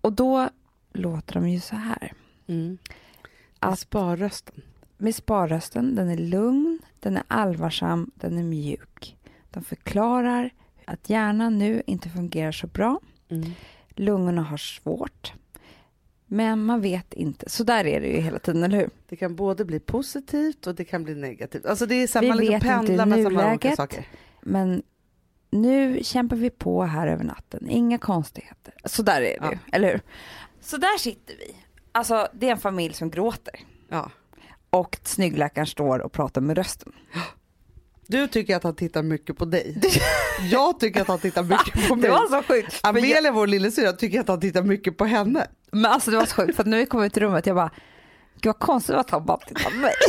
Och 0.00 0.12
då 0.12 0.48
låter 0.92 1.34
de 1.34 1.48
ju 1.48 1.60
så 1.60 1.76
här. 1.76 2.12
Mm. 2.46 2.78
Att- 3.58 3.72
Att 3.72 3.78
spara 3.78 4.16
rösten. 4.16 4.54
Med 4.96 5.14
sparrösten, 5.14 5.94
den 5.94 6.08
är 6.10 6.16
lugn, 6.16 6.78
den 7.00 7.16
är 7.16 7.22
allvarsam, 7.28 8.10
den 8.14 8.38
är 8.38 8.42
mjuk. 8.42 9.16
De 9.50 9.64
förklarar 9.64 10.50
att 10.86 11.10
hjärnan 11.10 11.58
nu 11.58 11.82
inte 11.86 12.08
fungerar 12.08 12.52
så 12.52 12.66
bra. 12.66 13.00
Mm. 13.28 13.50
Lungorna 13.90 14.42
har 14.42 14.56
svårt. 14.56 15.32
Men 16.26 16.64
man 16.64 16.80
vet 16.80 17.14
inte. 17.14 17.50
Så 17.50 17.64
där 17.64 17.86
är 17.86 18.00
det 18.00 18.06
ju 18.06 18.20
hela 18.20 18.38
tiden, 18.38 18.62
eller 18.62 18.78
hur? 18.78 18.90
Det 19.08 19.16
kan 19.16 19.36
både 19.36 19.64
bli 19.64 19.80
positivt 19.80 20.66
och 20.66 20.74
det 20.74 20.84
kan 20.84 21.04
bli 21.04 21.14
negativt. 21.14 21.66
Alltså 21.66 21.86
det 21.86 21.94
är 21.94 22.06
samma 22.06 22.22
Vi 22.34 22.40
liksom 22.40 22.52
vet 22.54 22.54
inte 22.54 22.66
i 22.66 22.70
pendla 22.96 23.06
med 23.06 23.16
samma 23.24 23.26
olika 23.28 23.44
nuläget. 23.44 23.76
saker. 23.76 24.08
Men 24.42 24.82
nu 25.50 25.98
kämpar 26.04 26.36
vi 26.36 26.50
på 26.50 26.82
här 26.84 27.06
över 27.06 27.24
natten. 27.24 27.70
Inga 27.70 27.98
konstigheter. 27.98 28.74
Så 28.84 29.02
där 29.02 29.16
är 29.16 29.20
det 29.20 29.38
Ja. 29.40 29.52
ju, 29.52 29.58
eller 29.72 29.88
hur? 29.92 30.00
Så 30.60 30.76
där 30.76 30.98
sitter 30.98 31.34
vi. 31.38 31.56
Alltså, 31.92 32.28
det 32.32 32.46
är 32.48 32.50
en 32.52 32.58
familj 32.58 32.94
som 32.94 33.10
gråter. 33.10 33.54
Ja. 33.88 34.10
Och 34.70 34.98
snyggläkaren 35.02 35.66
står 35.66 35.98
och 35.98 36.12
pratar 36.12 36.40
med 36.40 36.56
rösten. 36.58 36.92
Du 38.06 38.28
tycker 38.28 38.56
att 38.56 38.62
han 38.64 38.74
tittar 38.76 39.02
mycket 39.02 39.36
på 39.38 39.44
dig. 39.44 39.80
Jag 40.50 40.80
tycker 40.80 41.00
att 41.00 41.08
han 41.08 41.18
tittar 41.18 41.42
mycket 41.42 41.88
på 41.88 41.96
mig. 41.96 42.02
Det 42.10 42.10
var 42.16 42.26
så 42.28 42.42
sjukt. 42.42 42.72
för 42.72 42.80
jag- 42.88 42.88
Amelia, 42.98 43.32
vår 43.32 43.46
lillasyrra, 43.46 43.92
tycker 43.92 44.20
att 44.20 44.28
han 44.28 44.40
tittar 44.40 44.62
mycket 44.62 44.96
på 44.96 45.04
henne. 45.04 45.46
Men 45.70 45.86
alltså 45.86 46.10
det 46.10 46.16
var 46.16 46.26
så 46.26 46.34
sjukt 46.34 46.56
för 46.56 46.64
när 46.64 46.78
vi 46.78 46.86
kom 46.86 47.02
ut 47.04 47.16
i 47.16 47.20
rummet 47.20 47.46
jag 47.46 47.56
bara, 47.56 47.70
gud 48.40 48.46
vad 48.46 48.58
konstigt 48.58 48.94
att 48.94 49.10
han 49.10 49.24
bara 49.26 49.38
tittar 49.38 49.70
på 49.70 49.76
mig. 49.76 49.92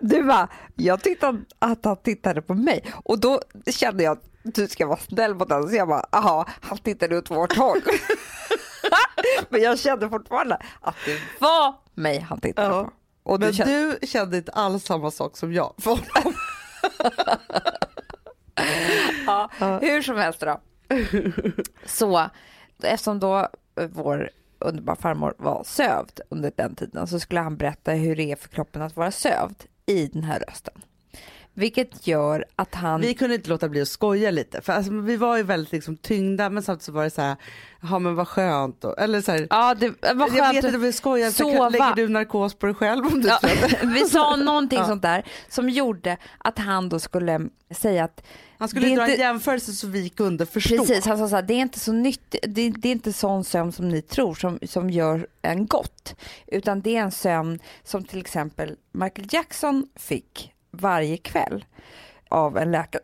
Du 0.00 0.22
bara, 0.24 0.48
jag 0.76 1.02
tyckte 1.02 1.36
att 1.58 1.84
han 1.84 1.96
tittade 1.96 2.42
på 2.42 2.54
mig 2.54 2.84
och 3.04 3.18
då 3.20 3.40
kände 3.66 4.02
jag 4.02 4.12
att 4.12 4.24
du 4.42 4.68
ska 4.68 4.86
vara 4.86 4.98
snäll 4.98 5.34
mot 5.34 5.50
honom. 5.52 5.68
Så 5.68 5.76
jag 5.76 5.88
bara, 5.88 6.06
jaha, 6.12 6.46
han 6.60 6.78
tittade 6.78 7.18
åt 7.18 7.30
vårt 7.30 7.56
håll. 7.56 7.80
Men 9.48 9.62
jag 9.62 9.78
kände 9.78 10.08
fortfarande 10.08 10.58
att 10.80 10.94
det 11.06 11.18
var 11.38 11.74
mig 11.94 12.18
han 12.20 12.40
tittade 12.40 12.68
på. 12.70 12.90
Och 13.22 13.40
Men 13.40 13.48
du 13.48 13.54
kände, 13.54 13.98
du 14.00 14.06
kände 14.06 14.36
inte 14.36 14.52
alls 14.52 14.84
samma 14.84 15.10
sak 15.10 15.36
som 15.36 15.52
jag 15.52 15.74
för 15.78 15.90
honom. 15.90 16.34
ja, 19.60 19.78
hur 19.82 20.02
som 20.02 20.16
helst 20.16 20.40
då. 20.40 20.60
Så 21.86 22.30
eftersom 22.82 23.20
då 23.20 23.48
vår 23.90 24.30
underbara 24.58 24.96
farmor 24.96 25.34
var 25.38 25.64
sövd 25.64 26.20
under 26.28 26.52
den 26.56 26.74
tiden 26.74 27.06
så 27.06 27.20
skulle 27.20 27.40
han 27.40 27.56
berätta 27.56 27.92
hur 27.92 28.16
det 28.16 28.32
är 28.32 28.36
för 28.36 28.48
kroppen 28.48 28.82
att 28.82 28.96
vara 28.96 29.10
sövd 29.10 29.64
i 29.86 30.06
den 30.06 30.24
här 30.24 30.40
rösten. 30.48 30.82
Vilket 31.54 32.06
gör 32.06 32.44
att 32.56 32.74
han... 32.74 33.00
Vi 33.00 33.14
kunde 33.14 33.34
inte 33.34 33.48
låta 33.50 33.68
bli 33.68 33.80
att 33.82 33.88
skoja 33.88 34.30
lite 34.30 34.60
för 34.60 34.72
alltså, 34.72 34.92
vi 34.92 35.16
var 35.16 35.36
ju 35.36 35.42
väldigt 35.42 35.72
liksom, 35.72 35.96
tyngda 35.96 36.50
men 36.50 36.62
samtidigt 36.62 36.84
så 36.84 36.92
var 36.92 37.04
det 37.04 37.10
så 37.10 37.22
här, 37.22 37.36
ja 37.82 37.98
men 37.98 38.14
vad 38.14 38.28
skönt 38.28 38.84
och, 38.84 38.98
eller 38.98 39.20
så 39.20 39.32
här, 39.32 39.46
Ja, 39.50 39.74
det 39.74 39.88
var 39.88 40.28
jag 40.28 40.30
skönt. 40.30 40.56
vet 40.56 40.64
inte, 40.64 40.78
vi 40.78 40.92
skojar, 40.92 41.30
så 41.30 41.36
sova. 41.50 41.68
lägger 41.68 41.94
du 41.94 42.08
narkos 42.08 42.54
på 42.54 42.66
dig 42.66 42.74
själv 42.74 43.06
om 43.06 43.20
du 43.22 43.28
Ja, 43.28 43.40
vi 43.82 44.00
sa 44.00 44.36
någonting 44.36 44.78
Ja. 44.82 44.86
sånt 44.86 45.02
där 45.02 45.24
som 45.48 45.68
gjorde 45.68 46.16
att 46.38 46.58
han 46.58 46.88
då 46.88 46.98
skulle 47.00 47.40
säga 47.70 48.04
att 48.04 48.22
Han 48.58 48.68
skulle 48.68 48.86
är 48.88 48.96
dra 48.96 49.04
en 49.04 49.10
inte- 49.10 49.22
jämförelse 49.22 49.72
så 49.72 49.86
vi 49.86 50.08
kunde 50.08 50.46
förstå. 50.46 50.76
Precis, 50.76 51.06
han 51.06 51.18
sa 51.18 51.28
så 51.28 51.34
här, 51.34 51.42
det 51.42 51.54
är 51.54 51.60
inte 51.60 51.80
så 51.80 51.92
nyttigt, 51.92 52.44
det, 52.48 52.70
det 52.70 52.88
är 52.88 52.92
inte 52.92 53.12
sån 53.12 53.44
sömn 53.44 53.72
som 53.72 53.88
ni 53.88 54.02
tror 54.02 54.34
som, 54.34 54.58
som 54.66 54.90
gör 54.90 55.26
en 55.42 55.66
gott. 55.66 56.14
Utan 56.46 56.80
det 56.80 56.96
är 56.96 57.00
en 57.00 57.10
sömn 57.12 57.58
som 57.84 58.04
till 58.04 58.20
exempel 58.20 58.76
Michael 58.92 59.28
Jackson 59.30 59.86
fick 59.96 60.52
varje 60.70 61.16
kväll 61.16 61.64
av 62.28 62.58
en 62.58 62.70
läkare. 62.70 63.02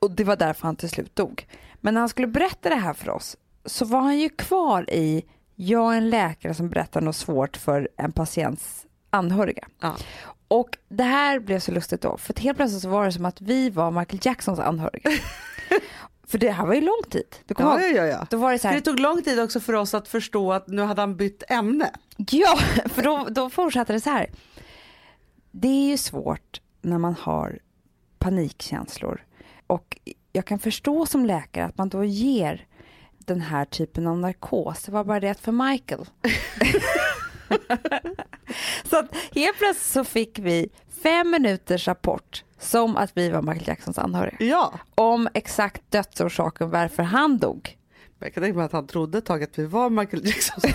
Och 0.00 0.10
det 0.10 0.24
var 0.24 0.36
därför 0.36 0.66
han 0.66 0.76
till 0.76 0.90
slut 0.90 1.16
dog. 1.16 1.46
Men 1.80 1.94
när 1.94 2.00
han 2.00 2.08
skulle 2.08 2.26
berätta 2.26 2.68
det 2.68 2.76
här 2.76 2.94
för 2.94 3.10
oss 3.10 3.36
så 3.64 3.84
var 3.84 4.00
han 4.00 4.18
ju 4.18 4.28
kvar 4.28 4.90
i, 4.90 5.24
jag 5.54 5.92
är 5.92 5.96
en 5.96 6.10
läkare 6.10 6.54
som 6.54 6.68
berättar 6.68 7.00
något 7.00 7.16
svårt 7.16 7.56
för 7.56 7.88
en 7.96 8.12
patients 8.12 8.86
anhöriga. 9.10 9.68
Ja. 9.80 9.96
Och 10.48 10.78
det 10.88 11.04
här 11.04 11.38
blev 11.38 11.60
så 11.60 11.72
lustigt 11.72 12.00
då, 12.00 12.16
för 12.16 12.40
helt 12.40 12.56
plötsligt 12.56 12.82
så 12.82 12.88
var 12.88 13.04
det 13.04 13.12
som 13.12 13.24
att 13.24 13.40
vi 13.40 13.70
var 13.70 13.90
Michael 13.90 14.20
Jacksons 14.22 14.58
anhöriga. 14.58 15.10
för 16.26 16.38
det 16.38 16.50
här 16.50 16.66
var 16.66 16.74
ju 16.74 16.80
lång 16.80 17.02
tid. 17.10 17.36
Du 17.46 17.54
Ja, 17.58 17.80
ja, 17.80 17.88
ja, 17.88 18.06
ja. 18.06 18.26
Då 18.30 18.36
var 18.36 18.52
det 18.52 18.58
så 18.58 18.62
För 18.62 18.68
det 18.68 18.74
här, 18.74 18.80
tog 18.80 19.00
lång 19.00 19.22
tid 19.22 19.40
också 19.40 19.60
för 19.60 19.72
oss 19.72 19.94
att 19.94 20.08
förstå 20.08 20.52
att 20.52 20.68
nu 20.68 20.82
hade 20.82 21.02
han 21.02 21.16
bytt 21.16 21.42
ämne. 21.48 21.90
ja, 22.16 22.56
för 22.86 23.02
då, 23.02 23.26
då 23.30 23.50
fortsatte 23.50 23.92
det 23.92 24.00
så 24.00 24.10
här. 24.10 24.30
Det 25.50 25.68
är 25.68 25.88
ju 25.88 25.96
svårt 25.96 26.60
när 26.82 26.98
man 26.98 27.14
har 27.14 27.58
panikkänslor 28.18 29.24
och 29.66 29.98
jag 30.32 30.44
kan 30.44 30.58
förstå 30.58 31.06
som 31.06 31.26
läkare 31.26 31.64
att 31.64 31.78
man 31.78 31.88
då 31.88 32.04
ger 32.04 32.66
den 33.18 33.40
här 33.40 33.64
typen 33.64 34.06
av 34.06 34.18
narkos. 34.18 34.82
Det 34.82 34.92
var 34.92 35.04
bara 35.04 35.20
det 35.20 35.40
för 35.40 35.52
Michael. 35.52 36.06
så 38.84 38.98
att 38.98 39.16
helt 39.34 39.58
plötsligt 39.58 39.92
så 39.92 40.04
fick 40.04 40.38
vi 40.38 40.68
fem 41.02 41.30
minuters 41.30 41.88
rapport 41.88 42.44
som 42.58 42.96
att 42.96 43.10
vi 43.14 43.28
var 43.28 43.42
Michael 43.42 43.68
Jacksons 43.68 43.98
anhöriga. 43.98 44.36
Ja, 44.40 44.72
Om 44.94 45.28
exakt 45.34 45.90
dödsorsaken 45.90 46.70
varför 46.70 47.02
han 47.02 47.38
dog. 47.38 47.78
Jag 48.22 48.34
kan 48.34 48.42
tänka 48.42 48.56
mig 48.56 48.64
att 48.66 48.72
han 48.72 48.86
trodde 48.86 49.18
ett 49.18 49.24
tag 49.24 49.42
att 49.42 49.58
vi 49.58 49.66
var 49.66 49.90
Michael 49.90 50.26
Jacksons 50.26 50.64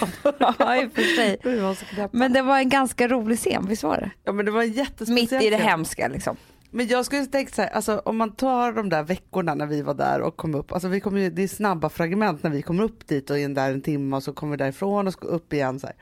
Ja, 0.59 0.75
i 0.83 0.87
och 0.87 0.91
för 0.91 1.15
sig. 1.15 1.37
Vi 1.43 1.59
var 1.59 1.73
så 1.73 1.85
knäppa. 1.85 2.17
Men 2.17 2.33
det 2.33 2.41
var 2.41 2.57
en 2.57 2.69
ganska 2.69 3.07
rolig 3.07 3.37
scen, 3.39 3.65
visst 3.67 3.83
var 3.83 3.97
det? 3.97 4.11
Ja 4.23 4.31
men 4.31 4.45
det 4.45 4.51
var 4.51 4.63
jättespeciellt. 4.63 5.31
Mitt 5.31 5.43
i 5.43 5.49
det 5.49 5.57
hemska 5.57 6.07
liksom. 6.07 6.37
Men 6.71 6.87
jag 6.87 7.05
skulle 7.05 7.25
tänka 7.25 7.51
så 7.51 7.61
här, 7.61 7.69
alltså, 7.69 8.01
om 8.05 8.17
man 8.17 8.31
tar 8.31 8.71
de 8.71 8.89
där 8.89 9.03
veckorna 9.03 9.55
när 9.55 9.65
vi 9.65 9.81
var 9.81 9.93
där 9.93 10.21
och 10.21 10.37
kom 10.37 10.55
upp, 10.55 10.71
alltså 10.71 10.87
vi 10.87 10.99
kommer 10.99 11.21
ju, 11.21 11.29
det 11.29 11.43
är 11.43 11.47
snabba 11.47 11.89
fragment 11.89 12.43
när 12.43 12.49
vi 12.51 12.61
kommer 12.61 12.83
upp 12.83 13.07
dit 13.07 13.29
och 13.29 13.39
är 13.39 13.49
där 13.49 13.71
en 13.71 13.81
timme 13.81 14.15
och 14.15 14.23
så 14.23 14.33
kommer 14.33 14.51
vi 14.51 14.57
därifrån 14.57 15.07
och 15.07 15.13
ska 15.13 15.27
upp 15.27 15.53
igen 15.53 15.79
så 15.79 15.87
här. 15.87 15.95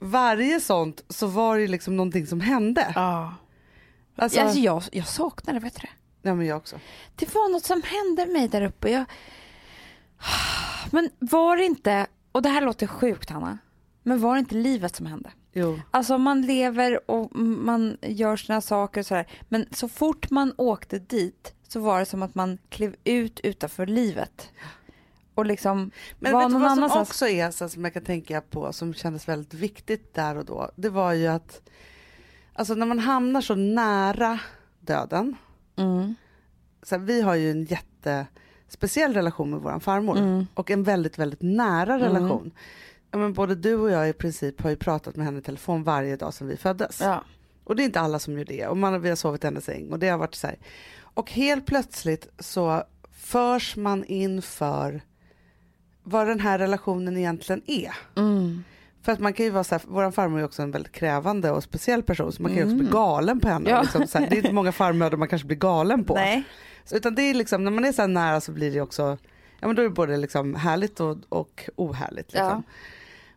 Varje 0.00 0.60
sånt 0.60 1.04
så 1.08 1.26
var 1.26 1.56
det 1.56 1.60
ju 1.62 1.68
liksom 1.68 1.96
någonting 1.96 2.26
som 2.26 2.40
hände. 2.40 2.92
Ja. 2.94 3.34
Alltså, 4.16 4.40
Alltså, 4.40 4.58
jag, 4.58 4.82
jag 4.92 5.06
saknar 5.06 5.54
det, 5.54 5.60
vet 5.60 5.74
du 5.74 5.80
det? 5.80 6.28
ja 6.28 6.34
men 6.34 6.46
jag 6.46 6.56
också. 6.56 6.76
Det 7.16 7.34
var 7.34 7.52
något 7.52 7.64
som 7.64 7.82
hände 7.84 8.32
mig 8.32 8.48
där 8.48 8.62
uppe. 8.62 8.90
Jag... 8.90 9.04
Men 10.90 11.10
var 11.18 11.56
det 11.56 11.64
inte, 11.64 12.06
och 12.32 12.42
det 12.42 12.48
här 12.48 12.62
låter 12.62 12.86
sjukt 12.86 13.30
Hanna, 13.30 13.58
men 14.02 14.20
var 14.20 14.34
det 14.34 14.38
inte 14.38 14.54
livet 14.54 14.96
som 14.96 15.06
hände? 15.06 15.30
Jo. 15.52 15.80
Alltså 15.90 16.18
man 16.18 16.42
lever 16.42 17.10
och 17.10 17.36
man 17.36 17.96
gör 18.02 18.36
sina 18.36 18.60
saker 18.60 19.00
och 19.00 19.06
sådär. 19.06 19.26
Men 19.48 19.66
så 19.70 19.88
fort 19.88 20.30
man 20.30 20.52
åkte 20.56 20.98
dit 20.98 21.54
så 21.68 21.80
var 21.80 21.98
det 21.98 22.06
som 22.06 22.22
att 22.22 22.34
man 22.34 22.58
klev 22.68 22.96
ut 23.04 23.40
utanför 23.40 23.86
livet. 23.86 24.50
Och 25.34 25.46
liksom 25.46 25.90
Men 26.18 26.32
var 26.32 26.42
vet 26.42 26.52
någon 26.52 26.62
vad 26.62 26.70
som 26.70 26.78
annanstans. 26.78 27.08
också 27.08 27.28
är 27.28 27.50
så 27.50 27.68
som 27.68 27.84
jag 27.84 27.94
kan 27.94 28.04
tänka 28.04 28.40
på 28.40 28.72
som 28.72 28.94
kändes 28.94 29.28
väldigt 29.28 29.54
viktigt 29.54 30.14
där 30.14 30.36
och 30.36 30.44
då. 30.44 30.70
Det 30.76 30.88
var 30.88 31.12
ju 31.12 31.26
att 31.26 31.68
alltså 32.52 32.74
när 32.74 32.86
man 32.86 32.98
hamnar 32.98 33.40
så 33.40 33.54
nära 33.54 34.40
döden. 34.80 35.36
Mm. 35.76 36.14
Så 36.82 36.94
här, 36.94 37.02
vi 37.02 37.22
har 37.22 37.34
ju 37.34 37.50
en 37.50 37.64
jättespeciell 38.68 39.14
relation 39.14 39.50
med 39.50 39.60
våran 39.60 39.80
farmor 39.80 40.18
Mm. 40.18 40.46
och 40.54 40.70
en 40.70 40.82
väldigt, 40.82 41.18
väldigt 41.18 41.42
nära 41.42 41.98
relation. 41.98 42.50
Ja, 43.10 43.18
men 43.18 43.32
både 43.32 43.54
du 43.54 43.74
och 43.74 43.90
jag 43.90 44.08
i 44.08 44.12
princip 44.12 44.60
har 44.60 44.70
ju 44.70 44.76
pratat 44.76 45.16
med 45.16 45.26
henne 45.26 45.38
i 45.38 45.42
telefon 45.42 45.84
varje 45.84 46.16
dag 46.16 46.34
sedan 46.34 46.48
vi 46.48 46.56
föddes. 46.56 47.00
Ja. 47.00 47.24
Och 47.64 47.76
det 47.76 47.82
är 47.82 47.84
inte 47.84 48.00
alla 48.00 48.18
som 48.18 48.38
gör 48.38 48.44
det. 48.44 48.66
Och 48.66 48.76
man, 48.76 49.00
vi 49.02 49.08
har 49.08 49.16
sovit 49.16 49.44
i 49.44 49.46
hennes 49.46 49.64
säng 49.64 49.92
och 49.92 49.98
det 49.98 50.08
har 50.08 50.18
varit 50.18 50.34
så 50.34 50.46
här. 50.46 50.56
Och 51.14 51.30
helt 51.30 51.66
plötsligt 51.66 52.28
så 52.38 52.82
förs 53.12 53.76
man 53.76 54.04
in 54.04 54.42
för 54.42 55.00
vad 56.02 56.26
den 56.26 56.40
här 56.40 56.58
relationen 56.58 57.16
egentligen 57.16 57.62
är. 57.66 57.92
Mm. 58.16 58.64
För 59.08 59.12
att 59.12 59.20
man 59.20 59.32
kan 59.32 59.46
ju 59.46 59.50
vara 59.50 59.64
så 59.64 59.74
här, 59.74 59.82
våran 59.86 60.12
farmor 60.12 60.40
är 60.40 60.44
också 60.44 60.62
en 60.62 60.70
väldigt 60.70 60.92
krävande 60.92 61.50
och 61.50 61.62
speciell 61.62 62.02
person 62.02 62.32
så 62.32 62.42
man 62.42 62.50
kan 62.50 62.58
ju 62.58 62.64
också 62.64 62.76
bli 62.76 62.88
galen 62.88 63.40
på 63.40 63.48
henne. 63.48 63.70
Ja. 63.70 63.82
Liksom, 63.82 64.06
så 64.06 64.18
här, 64.18 64.30
det 64.30 64.36
är 64.36 64.36
inte 64.36 64.52
många 64.52 64.72
farmödrar 64.72 65.18
man 65.18 65.28
kanske 65.28 65.46
blir 65.46 65.56
galen 65.56 66.04
på. 66.04 66.14
Nej. 66.14 66.44
Utan 66.92 67.14
det 67.14 67.22
är 67.22 67.34
liksom, 67.34 67.64
när 67.64 67.70
man 67.70 67.84
är 67.84 67.92
så 67.92 68.02
här 68.02 68.08
nära 68.08 68.40
så 68.40 68.52
blir 68.52 68.72
det 68.72 68.80
också, 68.80 69.18
ja 69.60 69.66
men 69.66 69.76
då 69.76 69.82
är 69.82 69.84
det 69.84 69.94
både 69.94 70.16
liksom 70.16 70.54
härligt 70.54 71.00
och, 71.00 71.18
och 71.28 71.68
ohärligt. 71.76 72.32
Liksom. 72.32 72.46
Ja. 72.48 72.62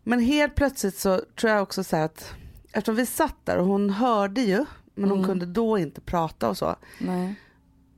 Men 0.03 0.19
helt 0.19 0.55
plötsligt 0.55 0.97
så 0.97 1.21
tror 1.39 1.51
jag 1.51 1.61
också 1.61 1.83
så 1.83 1.95
här 1.95 2.05
att, 2.05 2.33
eftersom 2.71 2.95
vi 2.95 3.05
satt 3.05 3.35
där 3.43 3.57
och 3.57 3.65
hon 3.65 3.89
hörde 3.89 4.41
ju, 4.41 4.65
men 4.95 5.09
hon 5.09 5.19
Mm. 5.19 5.27
kunde 5.29 5.45
då 5.45 5.77
inte 5.77 6.01
prata 6.01 6.49
och 6.49 6.57
så, 6.57 6.75
Nej. 6.99 7.35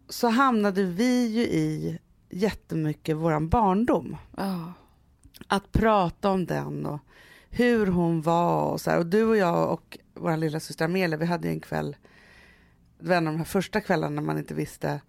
så 0.10 0.28
hamnade 0.28 0.84
vi 0.84 1.28
ju 1.28 1.42
i 1.42 2.00
jättemycket 2.30 3.16
våran 3.16 3.50
barndom. 3.50 4.18
Ja. 4.38 4.74
Att 5.48 5.72
prata 5.72 6.30
om 6.30 6.46
den 6.46 6.86
och 6.86 7.00
hur 7.54 7.88
hon 7.88 8.22
var 8.22 8.72
och 8.72 8.82
så 8.82 8.90
här. 8.92 8.98
Och 9.00 9.06
du 9.06 9.24
och 9.24 9.38
jag 9.38 9.72
och 9.72 9.98
vår 10.14 10.38
lilla 10.38 10.60
syster 10.60 10.86
Amelia, 10.86 11.18
vi 11.18 11.26
hade 11.26 11.48
ju 11.48 11.54
en 11.54 11.60
kväll, 11.60 11.96
det 13.00 13.10
var 13.10 13.16
en 13.16 13.28
av 13.28 13.34
de 13.34 13.38
här 13.38 13.46
första 13.46 13.82
kvällarna 13.82 14.16
när 14.16 14.22
man 14.22 14.38
inte 14.38 14.54
visste, 14.54 15.02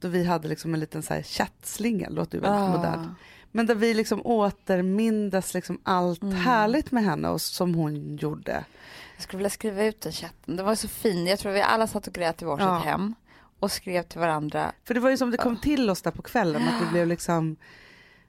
då 0.00 0.08
vi 0.08 0.24
hade 0.24 0.48
liksom 0.48 0.74
en 0.74 0.80
liten 0.80 1.02
så 1.02 1.14
här 1.14 1.22
chattslinga, 1.22 2.08
låter 2.08 2.38
ju 2.38 2.42
väldigt 2.42 2.60
Ah. 2.60 2.76
modernt. 2.76 3.08
Men 3.52 3.66
där 3.66 3.74
vi 3.74 3.94
liksom 3.94 4.20
återmindes 4.24 5.54
liksom 5.54 5.80
allt 5.82 6.22
Mm. 6.22 6.34
härligt 6.34 6.90
med 6.92 7.04
henne 7.04 7.28
och 7.28 7.40
som 7.40 7.74
hon 7.74 8.16
gjorde. 8.16 8.64
Jag 9.16 9.22
skulle 9.22 9.38
vilja 9.38 9.50
skriva 9.50 9.84
ut 9.84 10.00
den 10.00 10.12
chatten. 10.12 10.56
Det 10.56 10.62
var 10.62 10.74
så 10.74 10.88
fin. 10.88 11.26
Jag 11.26 11.38
tror 11.38 11.52
vi 11.52 11.62
alla 11.62 11.86
satt 11.86 12.06
och 12.06 12.12
grät 12.14 12.42
i 12.42 12.44
varsitt 12.44 12.64
Ja. 12.66 12.78
hem 12.78 13.14
och 13.58 13.72
skrev 13.72 14.02
till 14.02 14.20
varandra. 14.20 14.72
För 14.84 14.94
det 14.94 15.00
var 15.00 15.10
ju 15.10 15.16
som 15.16 15.30
det 15.30 15.36
kom 15.36 15.56
till 15.56 15.90
oss 15.90 16.02
där 16.02 16.10
på 16.10 16.22
kvällen, 16.22 16.62
att 16.62 16.80
det 16.80 16.90
blev 16.92 17.06
liksom 17.06 17.56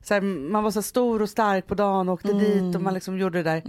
så 0.08 0.14
här, 0.14 0.22
man 0.22 0.64
var 0.64 0.72
så 0.72 0.82
stor 0.82 1.22
och 1.22 1.30
stark 1.30 1.68
på 1.68 1.76
dagen 1.76 2.10
och 2.10 2.14
åkte 2.14 2.32
Mm. 2.32 2.44
dit 2.44 2.76
och 2.76 2.82
man 2.82 2.94
liksom 2.94 3.18
gjorde 3.20 3.44
det 3.44 3.50
där. 3.52 3.64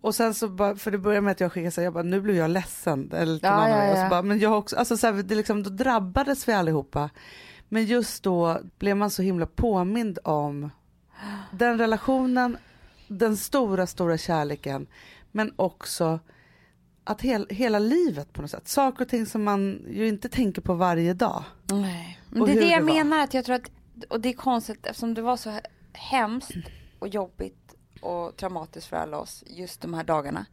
Och 0.00 0.14
sen 0.14 0.34
så 0.34 0.48
bara, 0.48 0.76
för 0.76 0.90
det 0.90 0.98
började 0.98 1.20
med 1.20 1.30
att 1.32 1.40
jag 1.40 1.52
skickade 1.52 1.70
så 1.70 1.80
här, 1.80 1.86
jag 1.86 1.92
bara, 1.94 2.02
nu 2.02 2.20
blev 2.20 2.36
jag 2.36 2.50
ledsen. 2.50 3.10
Eller 3.14 3.38
till 3.38 3.48
Ja, 3.48 3.56
någon 3.60 3.68
ja. 3.70 3.90
Och 3.92 3.98
ja. 3.98 4.04
så 4.04 4.10
bara, 4.10 4.22
men 4.22 4.38
jag 4.38 4.58
också, 4.58 4.76
alltså 4.76 4.96
så 4.96 5.06
här, 5.06 5.22
det 5.22 5.34
liksom, 5.34 5.62
då 5.62 5.70
drabbades 5.70 6.48
vi 6.48 6.52
allihopa. 6.52 7.10
Men 7.68 7.84
just 7.84 8.22
då 8.22 8.60
blev 8.78 8.96
man 8.96 9.10
så 9.10 9.22
himla 9.22 9.46
påmind 9.46 10.18
om 10.24 10.70
den 11.52 11.78
relationen, 11.78 12.56
den 13.08 13.36
stora, 13.36 13.86
stora 13.86 14.18
kärleken, 14.18 14.86
men 15.30 15.52
också 15.56 16.18
att 17.04 17.20
hel, 17.20 17.46
hela 17.50 17.78
livet 17.78 18.32
på 18.32 18.42
något 18.42 18.50
sätt, 18.50 18.68
saker 18.68 19.04
och 19.04 19.08
ting 19.10 19.26
som 19.26 19.44
man 19.44 19.80
ju 19.90 20.08
inte 20.08 20.28
tänker 20.28 20.62
på 20.62 20.74
varje 20.74 21.14
dag. 21.14 21.44
Nej. 21.66 22.20
Men 22.30 22.44
det 22.44 22.52
är 22.52 22.60
det 22.60 22.68
jag 22.68 22.80
det 22.86 22.92
menar, 22.94 23.18
att 23.24 23.34
jag 23.34 23.44
tror 23.44 23.56
att, 23.56 23.70
och 24.08 24.20
det 24.20 24.28
är 24.28 24.32
konstigt 24.32 24.86
eftersom 24.86 25.14
det 25.14 25.22
var 25.22 25.36
så 25.36 25.60
hemskt 25.92 26.56
och 26.98 27.08
jobbigt 27.08 27.74
och 28.00 28.36
traumatiskt 28.36 28.88
för 28.88 28.96
alla 28.96 29.18
oss 29.18 29.44
just 29.46 29.80
de 29.80 29.94
här 29.94 30.04
dagarna. 30.04 30.46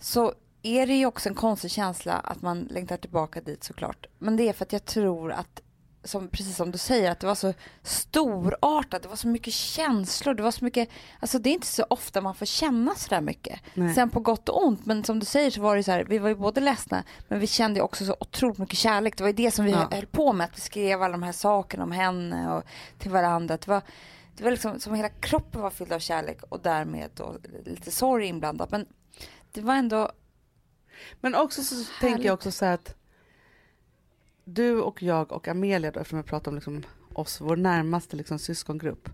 Så 0.00 0.34
är 0.62 0.86
det 0.86 0.94
ju 0.94 1.06
också 1.06 1.28
en 1.28 1.34
konstig 1.34 1.70
känsla 1.70 2.12
att 2.12 2.42
man 2.42 2.60
längtar 2.60 2.96
tillbaka 2.96 3.40
dit 3.40 3.64
såklart. 3.64 4.06
Men 4.18 4.36
det 4.36 4.48
är 4.48 4.52
för 4.52 4.64
att 4.64 4.72
jag 4.72 4.84
tror 4.84 5.32
att 5.32 5.60
som, 6.04 6.28
precis 6.28 6.56
som 6.56 6.70
du 6.70 6.78
säger, 6.78 7.10
att 7.10 7.20
det 7.20 7.26
var 7.26 7.34
så 7.34 7.54
storartat, 7.82 9.02
det 9.02 9.08
var 9.08 9.16
så 9.16 9.28
mycket 9.28 9.52
känslor, 9.54 10.34
det 10.34 10.42
var 10.42 10.50
så 10.50 10.64
mycket, 10.64 10.88
alltså 11.20 11.38
det 11.38 11.50
är 11.50 11.54
inte 11.54 11.66
så 11.66 11.84
ofta 11.90 12.20
man 12.20 12.34
får 12.34 12.46
känna 12.46 12.94
så 12.94 13.08
där 13.08 13.20
mycket. 13.20 13.60
Nej. 13.74 13.94
Sen 13.94 14.10
på 14.10 14.20
gott 14.20 14.48
och 14.48 14.64
ont, 14.66 14.86
men 14.86 15.04
som 15.04 15.18
du 15.20 15.26
säger 15.26 15.50
så 15.50 15.60
var 15.60 15.76
det 15.76 15.82
så 15.82 15.90
här, 15.92 16.04
vi 16.04 16.18
var 16.18 16.28
ju 16.28 16.34
både 16.34 16.60
ledsna, 16.60 17.04
men 17.28 17.40
vi 17.40 17.46
kände 17.46 17.80
också 17.80 18.04
så 18.06 18.16
otroligt 18.20 18.58
mycket 18.58 18.78
kärlek. 18.78 19.16
Det 19.16 19.22
var 19.22 19.28
ju 19.28 19.36
det 19.36 19.50
som 19.50 19.64
vi 19.64 19.70
Ja. 19.70 19.88
höll 19.92 20.06
på 20.06 20.32
med, 20.32 20.44
att 20.44 20.56
vi 20.56 20.60
skrev 20.60 21.02
alla 21.02 21.12
de 21.12 21.22
här 21.22 21.32
sakerna 21.32 21.84
om 21.84 21.92
henne 21.92 22.52
och 22.56 22.62
till 22.98 23.10
varandra. 23.10 23.56
Det 23.56 23.68
var, 23.68 23.82
det 24.36 24.44
var 24.44 24.50
liksom 24.50 24.80
som 24.80 24.94
hela 24.94 25.08
kroppen 25.08 25.60
var 25.60 25.70
fylld 25.70 25.92
av 25.92 25.98
kärlek 25.98 26.42
och 26.48 26.60
därmed 26.60 27.10
då 27.14 27.36
lite 27.64 27.90
sorg 27.90 28.26
inblandat. 28.26 28.70
Men 28.70 28.86
det 29.52 29.60
var 29.60 29.74
ändå, 29.74 30.10
Men 31.20 31.34
också 31.34 31.62
så 31.62 31.74
tänker 32.00 32.24
jag 32.24 32.34
också 32.34 32.50
så 32.50 32.64
här 32.64 32.74
att 32.74 32.94
du 34.44 34.80
och 34.80 35.02
jag 35.02 35.32
och 35.32 35.48
Amelia 35.48 35.90
då, 35.90 36.00
eftersom 36.00 36.16
jag 36.16 36.26
pratar 36.26 36.50
om 36.50 36.54
liksom 36.54 36.82
oss, 37.12 37.40
vår 37.40 37.56
närmaste 37.56 38.16
liksom 38.16 38.38
syskongrupp. 38.38 39.08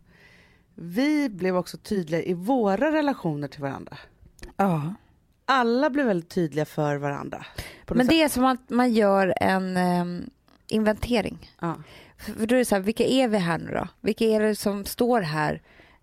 Vi 0.75 1.29
blev 1.29 1.57
också 1.57 1.77
tydliga 1.77 2.23
i 2.23 2.35
våra 2.35 2.93
relationer 2.93 3.49
till 3.49 3.63
varandra. 3.63 3.99
ja. 4.57 4.95
Alla 5.45 5.91
blev 5.91 6.07
väldigt 6.07 6.31
tydliga 6.31 6.65
för 6.65 6.97
varandra. 6.97 7.47
Men 7.89 7.99
sätt. 7.99 8.09
det 8.09 8.23
är 8.23 8.29
som 8.29 8.45
att 8.45 8.71
man 8.71 8.93
gör 8.93 9.35
en 9.37 9.77
em, 9.77 10.31
inventering. 10.67 11.51
Ja. 11.61 11.75
För 12.17 12.33
för 12.33 12.47
då 12.47 12.55
är 12.55 12.59
det 12.59 12.65
så 12.65 12.75
här, 12.75 12.83
vilka 12.83 13.05
är 13.05 13.29
vi 13.29 13.39
här 13.39 13.59
nu 13.59 13.71
då? 13.75 13.89
Vilka 14.01 14.25
är 14.25 14.41
det 14.41 14.57
som 14.57 14.85
står 14.85 15.21
här? 15.21 15.63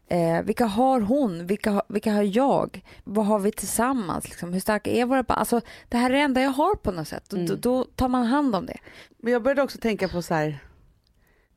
Eh, 0.10 0.42
vilka 0.42 0.66
har 0.66 1.02
hon? 1.02 1.48
Vilka, 1.48 1.82
vilka 1.88 2.14
har 2.14 2.24
jag? 2.24 2.82
Vad 3.04 3.26
har 3.26 3.40
vi 3.40 3.52
tillsammans? 3.52 4.30
Liksom? 4.30 4.54
Hur 4.54 4.60
starka 4.60 4.92
är 4.92 5.06
våra 5.06 5.24
band? 5.24 5.40
Alltså, 5.40 5.62
det 5.90 5.98
här 5.98 6.10
är 6.10 6.14
det 6.14 6.20
enda 6.20 6.42
jag 6.42 6.50
har 6.50 6.76
på 6.76 6.92
något 6.92 7.08
sätt. 7.08 7.24
Då, 7.30 7.36
Mm. 7.38 7.48
då, 7.48 7.56
då 7.56 7.84
tar 7.84 8.08
man 8.08 8.26
hand 8.26 8.56
om 8.56 8.66
det. 8.66 8.78
Men 9.18 9.34
jag 9.34 9.44
började 9.44 9.62
också 9.62 9.78
tänka 9.78 10.08
på 10.08 10.22
så 10.22 10.34
här, 10.34 10.60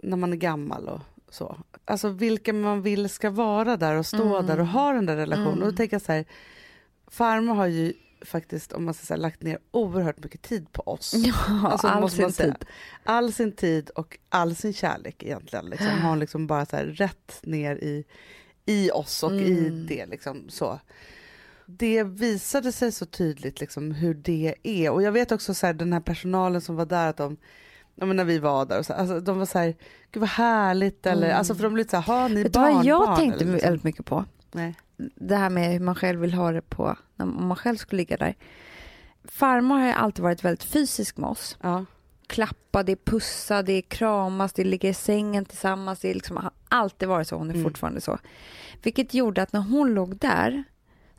när 0.03 0.17
man 0.17 0.33
är 0.33 0.37
gammal 0.37 0.89
och 0.89 1.01
så. 1.29 1.57
Alltså 1.85 2.09
vilka 2.09 2.53
man 2.53 2.83
vill 2.83 3.09
ska 3.09 3.31
vara 3.31 3.77
där 3.77 3.95
och 3.95 4.07
stå 4.07 4.35
Mm. 4.37 4.47
där 4.47 4.61
och 4.61 4.67
ha 4.67 4.93
den 4.93 5.07
där 5.07 5.17
relationen. 5.17 5.53
Mm. 5.53 5.63
Och 5.63 5.71
då 5.73 5.77
tänker 5.77 5.95
jag 5.95 6.03
så 6.03 6.13
här, 6.13 6.25
farmor 7.07 7.55
har 7.55 7.67
ju 7.67 7.93
faktiskt, 8.25 8.73
om 8.73 8.85
man 8.85 8.95
ska 8.95 9.07
säga, 9.07 9.17
lagt 9.17 9.43
ner 9.43 9.59
oerhört 9.71 10.23
mycket 10.25 10.43
tid 10.43 10.73
på 10.73 10.83
oss. 10.83 11.15
Ja, 11.17 11.35
Alltså, 11.69 11.87
all 11.89 12.11
sin 12.11 12.33
tid. 12.33 12.55
All 13.05 13.33
sin 13.33 13.53
tid 13.53 13.91
och 13.91 14.19
all 14.29 14.55
sin 14.55 14.73
kärlek 14.73 15.23
egentligen. 15.23 15.67
Liksom, 15.67 15.89
har 15.89 16.09
hon 16.09 16.19
liksom 16.19 16.47
bara 16.47 16.67
så 16.67 16.77
här 16.77 16.85
rätt 16.85 17.41
ner 17.43 17.77
i, 17.77 18.05
i 18.67 18.91
oss 18.91 19.23
och 19.23 19.33
i 19.33 19.59
Mm. 19.67 19.87
det. 19.87 20.07
Liksom, 20.07 20.45
så. 20.49 20.81
Det 21.67 22.03
visade 22.03 22.73
sig 22.73 22.93
så 22.93 23.07
tydligt 23.07 23.61
liksom, 23.61 23.93
hur 23.93 24.15
det 24.15 24.55
är. 24.63 24.91
Och 24.91 25.03
jag 25.03 25.13
vet 25.13 25.33
också 25.33 25.55
så 25.55 25.67
här, 25.67 25.75
den 25.75 25.93
här 25.93 26.01
personalen 26.01 26.61
som 26.61 26.77
var 26.77 26.87
där, 26.87 27.09
att 27.09 27.17
de, 27.17 27.37
ja, 27.95 28.07
men 28.07 28.17
när 28.17 28.25
vi 28.25 28.39
var 28.39 28.67
där, 28.67 28.79
och 28.79 28.87
så, 28.87 28.93
alltså, 28.93 29.21
de 29.21 29.39
var 29.39 29.47
så 29.47 29.59
här, 29.59 29.75
gud 30.13 30.21
vad 30.21 30.29
härligt. 30.29 31.07
Eller, 31.07 31.27
Mm. 31.27 31.39
alltså, 31.39 31.55
för 31.55 31.63
de 31.63 31.69
blev 31.75 31.79
lite 31.85 31.91
så 31.91 31.97
här, 31.97 32.03
har 32.23 32.29
ni 32.29 32.43
Vet 32.43 32.53
du 32.53 32.59
barn? 32.61 32.75
vad 32.75 32.85
jag 32.85 33.07
barn? 33.09 33.17
tänkte 33.17 33.45
liksom. 33.45 33.69
väldigt 33.69 33.85
mycket 33.85 34.07
på? 34.07 34.25
Nej. 34.53 34.75
Det 35.15 35.37
här 35.37 35.51
med 35.51 35.73
hur 35.73 35.81
man 35.81 35.95
själv 35.95 36.21
vill 36.21 36.35
ha 36.35 36.53
det 36.53 36.63
på, 36.63 36.97
om 37.17 37.47
man 37.47 37.57
själv 37.57 37.77
skulle 37.77 37.97
ligga 38.01 38.17
där. 38.17 38.37
Farmor 39.25 39.79
har 39.79 39.87
ju 39.87 39.93
alltid 39.93 40.23
varit 40.23 40.45
väldigt 40.45 40.65
fysisk 40.65 41.17
med 41.17 41.31
oss. 41.31 41.57
Ja. 41.61 41.85
Klappa, 42.31 42.83
det 42.83 42.93
är 42.93 42.97
pussa, 43.05 43.63
det 43.63 43.73
är 43.73 43.83
kramas, 43.83 44.53
det 44.53 44.65
ligger 44.65 44.89
i 44.89 44.95
sängen 44.95 45.45
tillsammans. 45.45 46.01
Det 46.01 46.11
är 46.11 46.15
liksom, 46.15 46.37
har 46.37 46.51
alltid 46.69 47.09
varit 47.09 47.29
så, 47.29 47.37
hon 47.37 47.51
är 47.51 47.55
Mm. 47.55 47.65
fortfarande 47.65 48.01
så. 48.01 48.19
Vilket 48.83 49.15
gjorde 49.15 49.43
att 49.43 49.53
när 49.53 49.61
hon 49.61 49.95
låg 49.95 50.17
där 50.17 50.65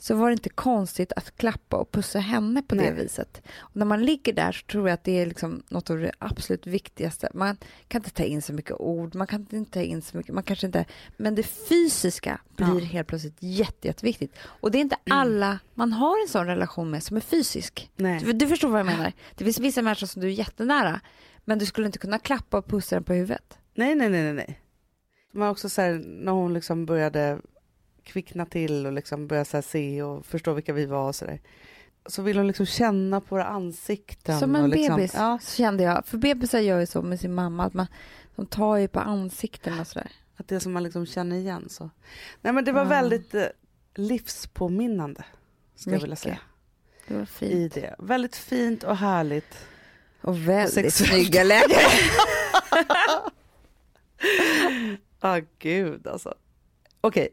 så 0.01 0.15
var 0.15 0.27
det 0.29 0.33
inte 0.33 0.49
konstigt 0.49 1.11
att 1.15 1.37
klappa 1.37 1.77
och 1.77 1.91
pussa 1.91 2.19
henne 2.19 2.61
på 2.61 2.75
Nej. 2.75 2.85
det 2.85 2.91
viset. 3.03 3.41
Och 3.59 3.75
när 3.75 3.85
man 3.85 4.05
ligger 4.05 4.33
där 4.33 4.51
så 4.51 4.65
tror 4.65 4.89
jag 4.89 4.93
att 4.93 5.03
det 5.03 5.11
är 5.11 5.25
liksom 5.25 5.63
något 5.69 5.89
av 5.89 5.97
det 5.97 6.11
absolut 6.19 6.67
viktigaste. 6.67 7.29
Man 7.33 7.57
kan 7.87 7.99
inte 7.99 8.09
ta 8.11 8.23
in 8.23 8.41
så 8.41 8.53
mycket 8.53 8.71
ord, 8.79 9.15
man 9.15 9.27
kan 9.27 9.47
inte 9.51 9.71
ta 9.73 9.81
in 9.81 10.01
så 10.01 10.17
mycket, 10.17 10.33
man 10.35 10.43
kanske 10.43 10.65
inte, 10.67 10.85
men 11.17 11.35
det 11.35 11.43
fysiska 11.43 12.41
blir 12.55 12.67
Ja. 12.79 12.85
helt 12.85 13.07
plötsligt 13.07 13.37
jätte, 13.39 13.87
jätteviktigt. 13.87 14.35
Och 14.43 14.71
det 14.71 14.77
är 14.77 14.81
inte 14.81 14.97
alla 15.09 15.59
man 15.73 15.93
har 15.93 16.21
en 16.21 16.27
sån 16.27 16.45
relation 16.45 16.89
med 16.91 17.03
som 17.03 17.17
är 17.17 17.21
fysisk. 17.21 17.91
Nej. 17.95 18.19
Du, 18.25 18.33
du 18.33 18.47
förstår 18.47 18.67
vad 18.69 18.79
jag 18.79 18.85
menar? 18.85 19.13
Det 19.35 19.43
finns 19.43 19.59
vissa 19.59 19.81
människor 19.81 20.07
som 20.07 20.21
du 20.21 20.27
är 20.27 20.31
jättenära, 20.31 20.99
men 21.45 21.59
du 21.59 21.65
skulle 21.65 21.85
inte 21.87 21.99
kunna 21.99 22.19
klappa 22.19 22.57
och 22.57 22.67
pussa 22.67 22.95
den 22.95 23.03
på 23.03 23.13
huvudet. 23.13 23.57
nej, 23.75 23.95
nej, 23.95 24.09
nej, 24.09 24.23
nej, 24.23 24.33
nej. 24.33 24.61
Men 25.33 25.47
också 25.49 25.69
så 25.69 25.81
här, 25.81 26.03
när 26.05 26.31
hon 26.31 26.53
liksom 26.53 26.85
började 26.85 27.39
kvickna 28.03 28.45
till 28.45 28.85
och 28.85 28.91
liksom 28.93 29.27
började 29.27 29.45
så 29.49 29.61
se 29.61 30.03
och 30.03 30.25
förstå 30.25 30.53
vilka 30.53 30.73
vi 30.73 30.85
var 30.85 31.07
och 31.07 31.15
så 31.15 31.25
där. 31.25 31.39
Så 32.05 32.21
vill 32.21 32.37
hon 32.37 32.47
liksom 32.47 32.65
känna 32.65 33.21
på 33.21 33.35
våra 33.35 33.45
ansikten. 33.45 34.39
Som 34.39 34.55
en 34.55 34.61
och 34.63 34.69
liksom, 34.69 34.95
bebis, 34.95 35.13
Ja, 35.15 35.39
så 35.41 35.55
kände 35.55 35.83
jag. 35.83 36.05
För 36.05 36.17
bebisar 36.17 36.59
gör 36.59 36.79
ju 36.79 36.85
så 36.85 37.01
med 37.01 37.19
sin 37.19 37.33
mamma, 37.33 37.65
att 37.65 37.73
man, 37.73 37.87
de 38.35 38.45
tar 38.45 38.77
ju 38.77 38.87
på 38.87 38.99
ansikten 38.99 39.79
och 39.79 39.87
sådär. 39.87 40.11
att 40.37 40.47
det 40.47 40.55
är 40.55 40.59
som 40.59 40.71
man 40.73 40.83
liksom 40.83 41.05
känner 41.05 41.35
igen. 41.35 41.69
Så. 41.69 41.89
Nej 42.41 42.53
men 42.53 42.65
det 42.65 42.71
var 42.71 42.81
Ja. 42.81 42.87
väldigt 42.87 43.33
eh, 43.35 43.45
livspåminnande. 43.95 45.23
Ska 45.75 45.89
jag 45.89 45.97
vilja 45.99 46.07
Mycket. 46.07 46.19
säga. 46.19 46.39
Det 47.07 47.13
var 47.13 47.21
I 47.23 47.25
fint. 47.25 47.73
det. 47.73 47.95
Väldigt 47.99 48.35
fint 48.35 48.83
och 48.83 48.97
härligt. 48.97 49.65
Och 50.21 50.37
väldigt 50.49 50.73
sexuellt. 50.93 51.11
snygga 51.11 51.43
läkare. 51.43 51.91
Ah 55.19 55.39
gud 55.59 56.07
alltså. 56.07 56.33
Okej, 57.01 57.29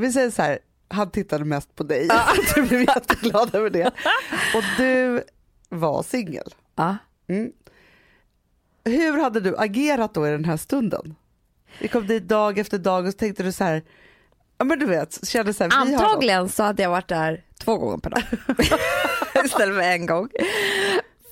vi 0.00 0.12
säger 0.12 0.30
så 0.30 0.42
här. 0.42 0.58
Han 0.90 1.10
tittade 1.10 1.44
mest 1.44 1.74
på 1.74 1.82
dig. 1.82 2.08
du 2.54 2.62
blev 2.68 2.80
jätteglad 2.82 3.54
över 3.54 3.70
det. 3.70 3.86
Och 4.54 4.62
du 4.76 5.22
var 5.68 6.02
singel. 6.02 6.54
ja. 6.74 6.96
Mm. 7.28 7.52
Hur 8.84 9.18
hade 9.20 9.40
du 9.40 9.56
agerat 9.58 10.14
då 10.14 10.28
i 10.28 10.30
den 10.30 10.44
här 10.44 10.56
stunden? 10.56 11.14
Vi 11.80 11.88
kom 11.88 12.06
dit 12.06 12.28
dag 12.28 12.58
efter 12.58 12.78
dag 12.78 13.06
och 13.06 13.12
så 13.12 13.18
tänkte 13.18 13.42
du 13.42 13.52
så 13.52 13.64
här, 13.64 13.82
ja 14.58 14.64
men 14.64 14.78
du 14.78 14.86
vet, 14.86 15.28
kände 15.28 15.54
så 15.54 15.64
här. 15.64 15.70
Antagligen 15.74 16.48
så 16.48 16.62
hade 16.62 16.82
jag 16.82 16.90
varit 16.90 17.08
där 17.08 17.44
två 17.58 17.76
gånger 17.76 17.98
per 17.98 18.10
dag. 18.10 18.22
Istället 19.44 19.74
för 19.74 19.82
en 19.82 20.06
gång. 20.06 20.28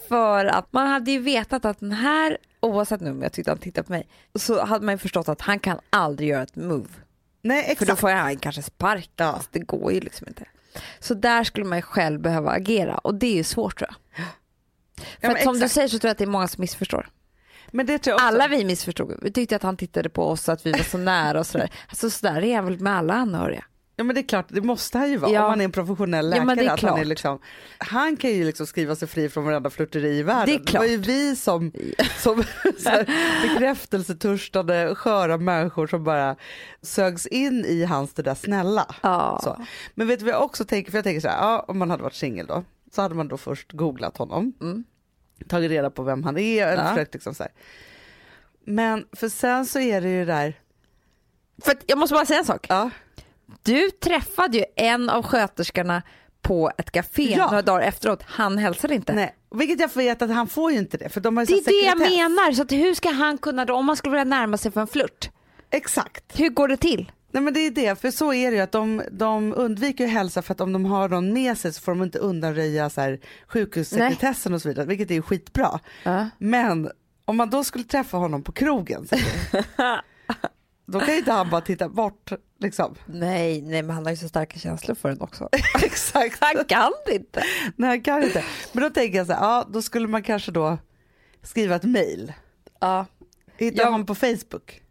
För 0.09 0.45
att 0.45 0.73
man 0.73 0.89
hade 0.89 1.11
ju 1.11 1.19
vetat 1.19 1.65
att 1.65 1.81
den 1.81 1.93
här, 1.93 2.39
oavsett 2.61 3.01
nu 3.01 3.11
om 3.11 3.23
jag 3.23 3.33
tyckte 3.33 3.51
han 3.51 3.59
tittade 3.59 3.87
på 3.87 3.93
mig, 3.93 4.09
så 4.39 4.65
hade 4.65 4.85
man 4.85 4.95
ju 4.95 4.99
förstått 4.99 5.29
att 5.29 5.41
han 5.41 5.59
kan 5.59 5.79
aldrig 5.91 6.29
göra 6.29 6.43
ett 6.43 6.57
move. 6.57 6.89
Nej 7.47 7.65
För 7.65 7.73
exakt. 7.73 7.91
då 7.91 7.97
får 7.97 8.11
han 8.11 8.37
kanske 8.37 8.63
spark. 8.63 9.11
Ja. 9.17 9.33
Fast 9.33 9.53
det 9.53 9.59
går 9.59 9.93
ju 9.93 10.01
liksom 10.01 10.29
inte. 10.29 10.45
Så 10.99 11.15
där 11.15 11.45
skulle 11.45 11.67
man 11.67 11.79
ju 11.79 11.83
själv 11.83 12.21
behöva 12.21 12.51
agera 12.51 12.99
och 12.99 13.15
det 13.15 13.27
är 13.27 13.35
ju 13.35 13.45
svårt 13.45 13.79
tror 13.79 13.91
jag. 13.91 14.25
För 15.21 15.29
men 15.29 15.37
att 15.37 15.43
som 15.43 15.61
du 15.61 15.69
säger 15.69 15.89
så 15.89 15.99
tror 15.99 16.09
jag 16.09 16.13
att 16.13 16.19
det 16.19 16.25
är 16.25 16.29
många 16.29 16.49
som 16.49 16.61
missförstår. 16.61 17.09
Alla 18.21 18.49
vi 18.49 18.65
missförstod. 18.65 19.19
Vi 19.23 19.33
tyckte 19.33 19.57
att 19.57 19.63
han 19.63 19.77
tittade 19.77 20.09
på 20.09 20.23
oss 20.25 20.49
att 20.49 20.67
vi 20.67 20.73
var 20.73 20.79
så 20.79 20.99
nära 20.99 21.41
och 21.41 21.47
sådär. 21.47 21.71
Alltså 21.89 22.11
sådär 22.11 22.45
är 22.45 22.57
han 22.57 22.65
väl 22.65 22.81
med 22.81 22.97
alla 22.97 23.15
anhöriga. 23.15 23.65
Ja 23.99 24.05
men 24.05 24.15
det 24.15 24.21
är 24.21 24.29
klart, 24.29 24.47
det 24.49 24.61
måste 24.61 24.99
han 24.99 25.11
ju 25.11 25.17
vara 25.17 25.33
Ja. 25.33 25.45
om 25.45 25.51
han 25.51 25.61
är 25.61 25.65
en 25.65 25.73
professionell 25.73 26.25
Ja, 26.27 26.31
läkare. 26.31 26.47
men 26.47 26.57
det 26.59 26.65
är 26.65 26.71
att 26.71 26.81
han, 26.81 26.91
är 26.93 26.95
klart. 26.97 27.07
liksom, 27.07 27.39
han 27.79 28.17
kan 28.17 28.31
ju 28.31 28.45
liksom 28.45 28.67
skriva 28.67 28.97
sig 28.97 29.09
fri 29.09 29.29
från 29.29 29.45
varenda 29.45 29.71
flörteri 29.71 30.19
i 30.19 30.23
världen. 30.23 30.47
Det 30.47 30.63
är 30.63 30.67
klart. 30.67 30.81
var 30.83 30.87
ju 30.89 30.97
vi 30.97 31.37
som, 31.37 31.73
som 32.19 32.45
här, 32.85 33.07
bekräftelsetörstande 33.43 34.95
sköra 34.95 35.37
människor 35.39 35.87
som 35.87 36.05
bara 36.05 36.37
sögs 36.83 37.27
in 37.27 37.65
i 37.65 37.85
hans 37.85 38.15
det 38.15 38.23
där 38.23 38.35
snälla. 38.35 38.95
Ja. 39.03 39.41
Så. 39.43 39.65
Men 39.95 40.07
vet 40.09 40.19
du 40.19 40.25
vad 40.25 40.35
jag 40.35 40.43
också 40.43 40.65
tänker, 40.65 40.91
för 40.91 40.99
jag 40.99 41.05
tänker 41.05 41.21
så 41.21 41.29
här, 41.29 41.39
ja, 41.39 41.65
om 41.69 41.79
man 41.79 41.91
hade 41.91 42.03
varit 42.03 42.15
singel 42.15 42.47
då, 42.47 42.65
så 42.95 43.03
hade 43.03 43.15
man 43.15 43.29
då 43.29 43.37
först 43.37 43.73
googlat 43.73 44.17
honom, 44.17 44.53
Mm. 44.61 44.85
tagit 45.49 45.71
reda 45.71 45.91
på 45.91 46.03
vem 46.03 46.25
han 46.25 46.39
är, 46.39 46.67
eller 46.67 46.83
Ja. 46.85 46.89
försökt 46.91 47.15
liksom 47.15 47.35
så 47.35 47.43
här. 47.43 47.53
Men 48.65 49.07
för 49.13 49.29
sen 49.29 49.67
så 49.67 49.79
är 49.81 50.01
det 50.01 50.09
ju 50.09 50.19
det 50.25 50.33
där, 50.33 50.61
För 51.65 51.75
jag 51.87 51.99
måste 51.99 52.15
bara 52.15 52.27
säga 52.27 52.39
en 52.39 52.45
sak. 52.45 52.67
ja, 52.69 52.91
Du 53.63 53.91
träffade 53.91 54.59
ju 54.59 54.65
en 54.77 55.11
av 55.11 55.23
sköterskorna 55.23 56.03
på 56.43 56.71
ett 56.79 56.91
café 56.91 57.35
Ja. 57.39 57.47
några 57.47 57.63
dagar 57.63 57.81
efteråt. 57.87 58.23
Han 58.23 58.59
hälsade 58.59 58.95
inte. 58.95 59.13
nej, 59.13 59.35
vilket 59.55 59.81
jag 59.81 59.95
vet 59.95 60.23
att 60.23 60.31
han 60.31 60.47
får 60.47 60.73
ju 60.73 60.79
inte 60.79 60.97
det, 60.97 61.09
för 61.09 61.21
de 61.21 61.37
har 61.37 61.45
ju 61.45 61.47
Det 61.47 61.61
är 61.61 61.65
så 61.65 61.71
det 61.71 61.87
jag 61.87 61.99
menar. 61.99 62.53
Så 62.53 62.63
att 62.63 62.73
hur 62.73 62.95
ska 62.95 63.11
han 63.11 63.39
kunna 63.39 63.65
då, 63.65 63.75
om 63.75 63.87
man 63.87 63.97
skulle 63.97 64.11
vilja 64.13 64.25
närma 64.25 64.57
sig 64.57 64.73
för 64.73 64.81
en 64.81 64.87
flört, 64.87 65.31
Exakt. 65.71 66.41
hur 66.41 66.49
går 66.49 66.69
det 66.69 66.77
till? 66.77 67.13
Nej 67.31 67.43
men 67.43 67.55
det 67.55 67.61
är 67.61 67.71
det, 67.71 68.01
för 68.01 68.11
så 68.11 68.33
är 68.33 68.51
det 68.51 68.57
ju 68.57 68.63
att 68.63 68.73
de, 68.73 69.03
de 69.11 69.55
undviker 69.57 70.05
att 70.05 70.11
hälsa 70.11 70.43
för 70.43 70.53
att 70.55 70.61
om 70.61 70.73
de 70.73 70.85
har 70.85 71.09
någon 71.09 71.33
med 71.33 71.59
sig 71.59 71.73
så 71.73 71.81
får 71.81 71.93
de 71.93 72.03
inte 72.03 72.19
undanröja 72.19 72.91
så 72.91 73.01
här 73.01 73.21
sjukhussekretessen 73.49 74.55
och 74.55 74.63
så 74.63 74.69
vidare, 74.69 74.87
vilket 74.87 75.11
är 75.11 75.15
ju 75.15 75.23
skitbra. 75.23 75.81
Ja. 76.03 76.29
Men 76.39 76.91
om 77.25 77.37
man 77.37 77.51
då 77.51 77.65
skulle 77.65 77.85
träffa 77.85 78.17
honom 78.17 78.43
på 78.43 78.53
krogen, 78.53 79.07
vi, 79.11 79.19
då 80.87 81.01
kan 81.01 81.09
ju 81.13 81.19
inte 81.19 81.33
han 81.33 81.51
bara 81.51 81.61
titta 81.61 81.89
bort 81.89 82.33
liksom. 82.61 82.95
Nej, 83.07 83.63
nej, 83.63 83.83
men 83.83 83.95
han 83.97 84.05
har 84.05 84.11
ju 84.11 84.17
så 84.17 84.29
starka 84.29 84.59
känslor 84.59 84.95
för 84.95 85.09
den 85.09 85.21
också. 85.21 85.49
Exakt. 85.85 86.37
Han 86.41 86.65
kan 86.65 86.93
inte. 87.13 87.43
Nej 87.77 87.89
han 87.91 88.01
kan 88.03 88.23
inte. 88.23 88.45
Men 88.73 88.83
då 88.83 88.91
tänker 88.91 89.19
jag 89.19 89.27
så 89.27 89.33
här, 89.33 89.41
ja 89.41 89.67
då 89.73 89.83
skulle 89.83 90.09
man 90.09 90.23
kanske 90.23 90.53
då 90.53 90.79
skriva 91.43 91.75
ett 91.77 91.85
mail. 91.85 92.33
Ja. 92.81 93.07
Hitta 93.57 93.77
Jag- 93.83 93.91
honom 93.91 94.07
på 94.07 94.15
Facebook. 94.15 94.83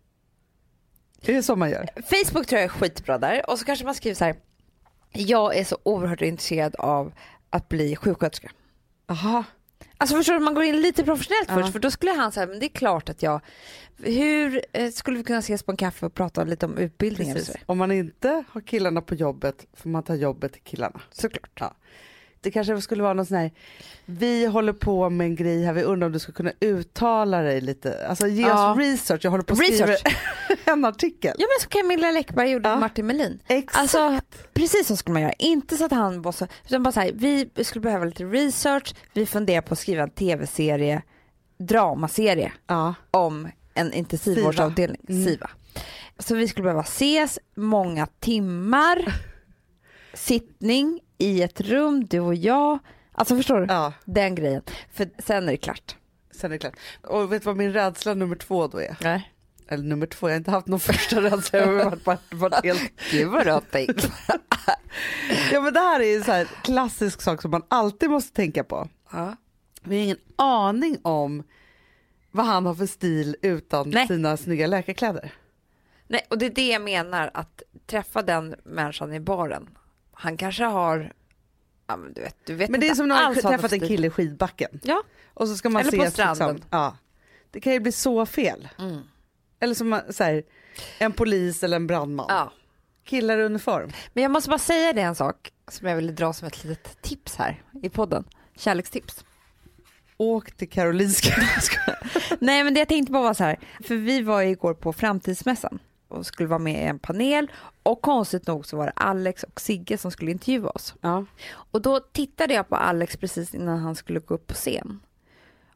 Är 1.21 1.33
det 1.33 1.43
så 1.43 1.55
man 1.55 1.69
gör? 1.69 1.89
Facebook 1.95 2.47
tror 2.47 2.59
jag 2.61 2.63
är 2.63 2.67
skitbra 2.69 3.17
där. 3.17 3.49
Och 3.49 3.59
så 3.59 3.65
kanske 3.65 3.85
man 3.85 3.95
skriver 3.95 4.15
så 4.15 4.25
här. 4.25 4.35
Jag 5.11 5.57
är 5.57 5.63
så 5.63 5.77
oerhört 5.83 6.21
intresserad 6.21 6.75
av 6.75 7.13
att 7.49 7.69
bli 7.69 7.95
sjuksköterska. 7.95 8.51
Aha. 9.07 9.43
Alltså 9.97 10.15
förstår 10.15 10.33
du, 10.33 10.39
man 10.39 10.53
går 10.53 10.63
in 10.63 10.81
lite 10.81 11.03
professionellt 11.03 11.45
Ja. 11.49 11.55
först 11.55 11.71
för 11.71 11.79
då 11.79 11.91
skulle 11.91 12.11
han 12.11 12.31
säga, 12.31 12.47
men 12.47 12.59
det 12.59 12.65
är 12.65 12.69
klart 12.69 13.09
att 13.09 13.23
jag, 13.23 13.41
hur 13.97 14.61
eh, 14.73 14.91
skulle 14.91 15.17
vi 15.17 15.23
kunna 15.23 15.39
ses 15.39 15.63
på 15.63 15.71
en 15.71 15.77
kaffe 15.77 16.05
och 16.05 16.13
prata 16.13 16.43
lite 16.43 16.65
om 16.65 16.89
så? 17.45 17.53
Om 17.65 17.77
man 17.77 17.91
inte 17.91 18.43
har 18.49 18.61
killarna 18.61 19.01
på 19.01 19.15
jobbet 19.15 19.65
får 19.73 19.89
man 19.89 20.03
ta 20.03 20.15
jobbet 20.15 20.53
till 20.53 20.61
killarna. 20.61 21.01
Såklart. 21.11 21.51
Ja. 21.59 21.75
Det 22.45 22.51
kanske 22.51 22.81
skulle 22.81 23.03
vara 23.03 23.13
någon 23.13 23.25
sån 23.25 23.37
här, 23.37 23.51
vi 24.05 24.45
håller 24.45 24.73
på 24.73 25.09
med 25.09 25.25
en 25.25 25.35
grej 25.35 25.63
här, 25.65 25.73
vi 25.73 25.83
undrar 25.83 26.05
om 26.05 26.11
du 26.13 26.19
ska 26.19 26.31
kunna 26.31 26.51
uttala 26.59 27.41
dig 27.41 27.61
lite, 27.61 28.07
alltså 28.07 28.27
ge 28.27 28.41
Ja. 28.41 28.71
oss 28.71 28.77
research, 28.77 29.19
jag 29.25 29.31
håller 29.31 29.43
på 29.43 29.53
att 29.53 29.59
skriva 29.59 29.95
en 30.65 30.85
artikel. 30.85 31.35
Ja 31.37 31.45
men 31.47 31.61
som 31.61 31.69
Camilla 31.69 32.11
Läckberg 32.11 32.49
gjorde 32.49 32.69
Ja. 32.69 32.79
Martin 32.79 33.07
Melin. 33.07 33.39
Exakt. 33.47 33.77
Alltså 33.77 34.19
precis 34.53 34.87
så 34.87 34.95
skulle 34.97 35.13
man 35.13 35.21
göra, 35.21 35.33
inte 35.39 35.77
så 35.77 35.85
att 35.85 35.91
han 35.91 36.21
var 36.21 36.31
så, 36.31 36.47
utan 36.65 36.83
bara 36.83 36.91
så 36.91 36.99
här, 36.99 37.11
vi 37.55 37.63
skulle 37.63 37.81
behöva 37.81 38.05
lite 38.05 38.23
research, 38.23 38.95
vi 39.13 39.25
funderar 39.25 39.61
på 39.61 39.73
att 39.73 39.79
skriva 39.79 40.03
en 40.03 40.09
tv-serie, 40.09 41.01
dramaserie 41.57 42.51
ja. 42.67 42.93
om 43.11 43.47
en 43.73 43.93
intensivvårdsavdelning, 43.93 45.01
Siva. 45.07 45.17
Mm. 45.19 45.29
SIVA. 45.29 45.49
Så 46.19 46.35
vi 46.35 46.47
skulle 46.47 46.63
behöva 46.63 46.81
ses 46.83 47.39
många 47.55 48.07
timmar, 48.19 49.13
sittning 50.13 50.99
i 51.17 51.41
ett 51.41 51.61
rum, 51.61 52.05
du 52.05 52.19
och 52.19 52.35
jag. 52.35 52.79
Alltså 53.11 53.35
förstår 53.35 53.59
du? 53.59 53.65
ja, 53.73 53.93
Den 54.05 54.35
grejen. 54.35 54.61
För 54.93 55.09
sen 55.19 55.43
är 55.47 55.51
det 55.51 55.57
klart. 55.57 55.95
sen 56.31 56.51
är 56.51 56.55
det 56.55 56.59
klart. 56.59 56.75
Och 57.01 57.33
vet 57.33 57.41
du 57.41 57.45
vad 57.45 57.57
min 57.57 57.73
rädsla 57.73 58.13
nummer 58.13 58.35
två 58.35 58.67
då 58.67 58.77
är? 58.81 58.97
Nej. 59.01 59.31
Eller 59.67 59.83
nummer 59.83 60.05
två, 60.07 60.27
jag 60.29 60.33
har 60.33 60.37
inte 60.37 60.51
haft 60.51 60.67
någon 60.67 60.79
första 60.93 61.21
rädsla, 61.21 61.59
jag 61.59 61.67
har 61.67 61.73
varit, 61.85 62.05
varit, 62.05 62.33
varit 62.33 62.63
helt 62.65 62.91
Gud 63.11 63.27
vad 63.29 63.45
du 63.45 63.51
har 63.51 63.61
tänkt. 63.61 64.11
Ja 65.51 65.61
men 65.61 65.73
det 65.73 65.79
här 65.79 65.99
är 65.99 66.13
ju 66.17 66.23
så 66.23 66.31
här 66.31 66.45
klassisk 66.63 67.21
sak 67.21 67.41
som 67.41 67.51
man 67.51 67.63
alltid 67.67 68.09
måste 68.09 68.35
tänka 68.35 68.63
på. 68.63 68.87
Ja. 69.11 69.35
Vi 69.83 69.95
har 69.97 70.03
ingen 70.03 70.17
aning 70.35 70.97
om 71.01 71.43
vad 72.31 72.45
han 72.45 72.65
har 72.65 72.75
för 72.75 72.85
stil 72.85 73.35
utan 73.41 73.89
Nej. 73.89 74.07
sina 74.07 74.37
snygga 74.37 74.67
läkarkläder. 74.67 75.33
Nej, 76.07 76.25
och 76.29 76.37
det 76.37 76.45
är 76.45 76.49
det 76.49 76.67
jag 76.67 76.81
menar, 76.81 77.31
att 77.33 77.63
träffa 77.85 78.21
den 78.21 78.55
människan 78.63 79.13
i 79.13 79.19
baren. 79.19 79.69
Han 80.17 80.37
kanske 80.37 80.63
har, 80.63 81.13
ja, 81.87 81.97
men 81.97 82.13
du 82.13 82.21
vet, 82.21 82.35
du 82.45 82.55
vet 82.55 82.69
Men 82.69 82.79
det 82.79 82.89
är 82.89 82.95
som 82.95 83.07
när 83.07 83.23
man 83.23 83.35
träffat 83.35 83.71
en 83.71 83.79
kille 83.79 84.07
i 84.07 84.09
skidbacken 84.09 84.79
Ja. 84.83 85.03
och 85.33 85.47
så 85.47 85.57
ska 85.57 85.69
man 85.69 85.81
Eller 85.81 85.91
på 85.91 86.03
ses 86.03 86.13
stranden. 86.13 86.55
Liksom, 86.55 86.69
ja. 86.71 86.97
Det 87.51 87.59
kan 87.59 87.73
ju 87.73 87.79
bli 87.79 87.91
så 87.91 88.25
fel. 88.25 88.67
Mm. 88.79 89.01
Eller 89.59 89.75
som 89.75 90.01
så 90.09 90.23
här, 90.23 90.43
en 90.97 91.11
polis 91.11 91.63
eller 91.63 91.75
en 91.75 91.87
brandman. 91.87 92.25
ja. 92.29 92.51
Killar 93.03 93.37
i 93.37 93.43
uniform. 93.43 93.91
Men 94.13 94.21
jag 94.23 94.31
måste 94.31 94.49
bara 94.49 94.59
säga 94.59 94.93
det 94.93 95.01
en 95.01 95.15
sak 95.15 95.51
som 95.71 95.87
jag 95.87 95.95
ville 95.95 96.11
dra 96.11 96.33
som 96.33 96.47
ett 96.47 96.63
litet 96.63 97.01
tips 97.01 97.35
här 97.35 97.63
i 97.83 97.89
podden. 97.89 98.23
Kärlekstips. 98.57 99.25
Åk 100.17 100.51
till 100.51 100.69
Karolinska. 100.69 101.35
Nej 102.39 102.63
men 102.63 102.73
det 102.73 102.79
jag 102.79 102.87
tänkte 102.87 103.13
på 103.13 103.21
var 103.21 103.33
så 103.33 103.43
här, 103.43 103.59
för 103.83 103.95
vi 103.95 104.21
var 104.21 104.41
ju 104.41 104.49
igår 104.49 104.73
på 104.73 104.93
framtidsmässan 104.93 105.79
och 106.07 106.25
skulle 106.25 106.49
vara 106.49 106.59
med 106.59 106.83
i 106.83 106.87
en 106.87 106.99
panel 106.99 107.51
och 107.83 108.01
konstigt 108.01 108.47
nog 108.47 108.65
så 108.65 108.77
var 108.77 108.85
det 108.85 108.91
Alex 108.95 109.43
och 109.43 109.61
Sigge 109.61 109.97
som 109.97 110.11
skulle 110.11 110.31
intervjua 110.31 110.69
oss. 110.69 110.95
ja. 111.01 111.25
Och 111.47 111.81
då 111.81 111.99
tittade 111.99 112.53
jag 112.53 112.69
på 112.69 112.75
Alex 112.75 113.17
precis 113.17 113.53
innan 113.53 113.79
han 113.79 113.95
skulle 113.95 114.19
gå 114.19 114.33
upp 114.33 114.47
på 114.47 114.53
scen. 114.53 114.99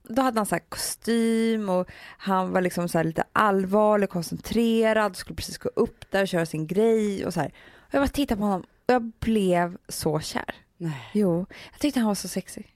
Då 0.04 0.22
hade 0.22 0.40
han 0.40 0.46
så 0.46 0.60
kostym 0.70 1.70
och 1.70 1.92
han 2.18 2.52
var 2.52 2.62
liksom 2.62 2.90
så 2.90 2.98
här 2.98 3.06
lite 3.06 3.24
allvarlig, 3.34 4.10
koncentrerad, 4.10 5.16
skulle 5.16 5.36
precis 5.36 5.58
gå 5.58 5.70
upp 5.76 6.12
där 6.12 6.22
och 6.22 6.28
köra 6.28 6.46
sin 6.46 6.68
grej 6.68 7.26
och 7.26 7.34
så 7.34 7.40
här. 7.40 7.54
Och 7.78 7.94
jag 7.94 8.02
bara 8.02 8.08
tittade 8.08 8.40
på 8.40 8.46
honom 8.46 8.62
och 8.62 8.94
jag 8.94 9.12
blev 9.20 9.78
så 9.88 10.20
kär. 10.20 10.56
Nej. 10.78 11.10
Jo, 11.14 11.46
jag 11.72 11.80
tyckte 11.80 12.00
han 12.00 12.08
var 12.08 12.16
så 12.16 12.28
sexig. 12.28 12.76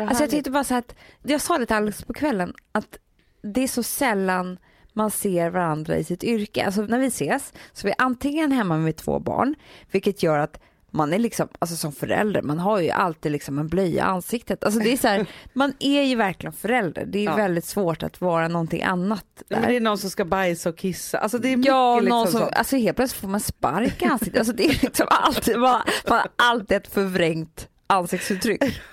Alltså 0.00 0.22
jag 0.22 0.30
tyckte 0.30 0.50
bara 0.50 0.64
så 0.64 0.74
att, 0.74 0.94
jag 1.22 1.40
sa 1.40 1.58
det 1.58 1.66
till 1.66 1.76
Alex 1.76 2.04
på 2.04 2.14
kvällen, 2.14 2.54
att 2.72 2.98
det 3.42 3.60
är 3.60 3.68
så 3.68 3.82
sällan 3.82 4.58
man 4.92 5.10
ser 5.10 5.50
varandra 5.50 5.96
i 5.96 6.04
sitt 6.04 6.24
yrke. 6.24 6.64
Alltså 6.66 6.82
när 6.82 6.98
vi 6.98 7.06
ses 7.06 7.52
så 7.72 7.86
är 7.86 7.90
vi 7.90 7.94
antingen 7.98 8.52
hemma 8.52 8.76
med 8.78 8.96
två 8.96 9.18
barn, 9.18 9.54
vilket 9.90 10.22
gör 10.22 10.38
att 10.38 10.60
man 10.90 11.12
är 11.12 11.18
liksom, 11.18 11.48
alltså 11.58 11.76
som 11.76 11.92
förälder, 11.92 12.42
man 12.42 12.58
har 12.58 12.80
ju 12.80 12.90
alltid 12.90 13.32
liksom 13.32 13.58
en 13.58 13.68
blöja 13.68 13.96
i 13.96 14.00
ansiktet. 14.00 14.64
Alltså 14.64 14.80
det 14.80 14.92
är 14.92 14.96
så 14.96 15.08
här, 15.08 15.26
man 15.52 15.72
är 15.80 16.02
ju 16.02 16.14
verkligen 16.16 16.52
förälder. 16.52 17.04
Det 17.06 17.18
är 17.18 17.24
Ja. 17.24 17.36
väldigt 17.36 17.64
svårt 17.64 18.02
att 18.02 18.20
vara 18.20 18.48
någonting 18.48 18.82
annat 18.82 19.24
Ja, 19.36 19.44
men 19.48 19.60
där. 19.62 19.68
det 19.68 19.76
är 19.76 19.80
någon 19.80 19.98
som 19.98 20.10
ska 20.10 20.24
bajsa 20.24 20.68
och 20.68 20.76
kissa. 20.78 21.18
Alltså 21.18 21.38
det 21.38 21.52
är 21.52 21.56
mycket 21.56 21.70
Ja, 21.70 22.00
liksom 22.00 22.18
någon 22.18 22.28
som, 22.28 22.40
så. 22.40 22.46
alltså 22.46 22.76
helt 22.76 22.96
plötsligt 22.96 23.20
får 23.20 23.28
man 23.28 23.40
spark 23.40 24.02
i 24.02 24.04
ansiktet. 24.04 24.38
Alltså 24.38 24.52
det 24.52 24.64
är 24.64 24.78
liksom 24.82 25.06
alltid, 25.10 25.58
man, 25.58 25.80
man 26.08 26.18
har 26.18 26.28
alltid 26.36 26.76
ett 26.76 26.88
förvrängt 26.88 27.68
ansiktsuttryck. 27.86 28.62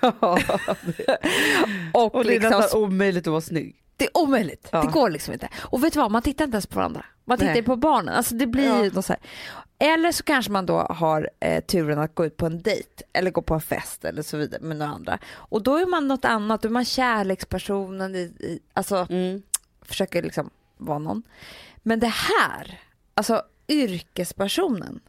och, 1.92 2.14
Och 2.14 2.24
det 2.24 2.30
är 2.30 2.40
liksom, 2.40 2.50
nästan 2.60 2.82
omöjligt 2.82 3.26
att 3.26 3.30
vara 3.30 3.40
snygg. 3.40 3.76
Det 3.96 4.04
är 4.04 4.16
omöjligt. 4.16 4.68
Ja. 4.72 4.82
Det 4.82 4.88
går 4.92 5.10
liksom 5.10 5.32
inte. 5.34 5.48
Och 5.56 5.84
vet 5.84 5.92
du 5.92 5.98
vad, 6.00 6.10
man 6.10 6.22
tittar 6.22 6.44
inte 6.44 6.54
ens 6.54 6.66
på 6.66 6.76
varandra. 6.76 7.04
Man 7.24 7.38
tittar 7.38 7.52
Nej. 7.52 7.62
på 7.62 7.76
barnen. 7.76 8.14
Alltså 8.14 8.34
det 8.34 8.46
blir 8.46 8.90
Ja. 8.94 9.02
så 9.02 9.12
här. 9.12 9.20
Eller 9.78 10.12
så 10.12 10.22
kanske 10.22 10.52
man 10.52 10.66
då 10.66 10.78
har 10.78 11.30
eh, 11.40 11.64
turen 11.64 11.98
att 11.98 12.14
gå 12.14 12.26
ut 12.26 12.36
på 12.36 12.46
en 12.46 12.62
dejt 12.62 13.02
eller 13.12 13.30
gå 13.30 13.42
på 13.42 13.54
en 13.54 13.60
fest 13.60 14.04
eller 14.04 14.22
så 14.22 14.36
vidare 14.36 14.62
med 14.62 14.76
några 14.76 14.92
andra. 14.92 15.18
Och 15.34 15.62
då 15.62 15.76
är 15.76 15.86
man 15.86 16.08
något 16.08 16.24
annat, 16.24 16.62
då 16.62 16.68
är 16.68 16.72
man 16.72 16.84
kärlekspersonen, 16.84 18.14
i, 18.14 18.18
i, 18.18 18.60
alltså 18.72 19.06
Mm. 19.10 19.42
försöker 19.82 20.22
liksom 20.22 20.50
vara 20.76 20.98
någon. 20.98 21.22
Men 21.82 22.00
det 22.00 22.12
här, 22.12 22.80
alltså 23.14 23.42
yrkespersonen, 23.68 25.00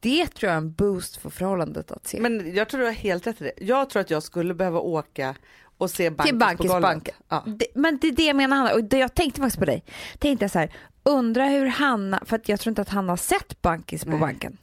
det 0.00 0.26
tror 0.26 0.48
jag 0.48 0.52
är 0.54 0.58
en 0.58 0.72
boost 0.72 1.16
för 1.16 1.30
förhållandet 1.30 1.90
att 1.92 2.06
se. 2.06 2.20
Men 2.20 2.54
jag 2.54 2.68
tror 2.68 2.80
du 2.80 2.86
har 2.86 2.92
helt 2.92 3.26
rätt 3.26 3.40
i 3.40 3.44
det. 3.44 3.64
Jag 3.64 3.90
tror 3.90 4.00
att 4.00 4.10
jag 4.10 4.22
skulle 4.22 4.54
behöva 4.54 4.78
åka 4.80 5.34
och 5.78 5.90
se 5.90 6.10
Bankis 6.10 6.30
till 6.30 6.38
på 6.38 6.46
Bankis 6.46 6.70
golvet. 6.70 6.82
bank. 6.82 7.08
Ja. 7.28 7.44
Det, 7.46 7.66
men 7.74 7.98
det 7.98 8.08
är 8.08 8.12
det 8.12 8.24
jag 8.24 8.36
menar 8.36 8.56
Hanna, 8.56 8.74
och 8.74 8.84
det, 8.84 8.98
jag 8.98 9.14
tänkte 9.14 9.40
faktiskt 9.40 9.58
på 9.58 9.64
dig. 9.64 9.84
Tänkte 10.18 10.44
jag 10.44 10.50
så 10.50 10.58
här, 10.58 10.74
undra 11.02 11.44
hur 11.44 11.66
Hanna, 11.66 12.22
för 12.26 12.36
att 12.36 12.48
jag 12.48 12.60
tror 12.60 12.70
inte 12.70 12.82
att 12.82 12.88
Hanna 12.88 13.12
har 13.12 13.16
sett 13.16 13.62
Bankis 13.62 14.04
på 14.04 14.10
Nej. 14.10 14.20
banken. 14.20 14.58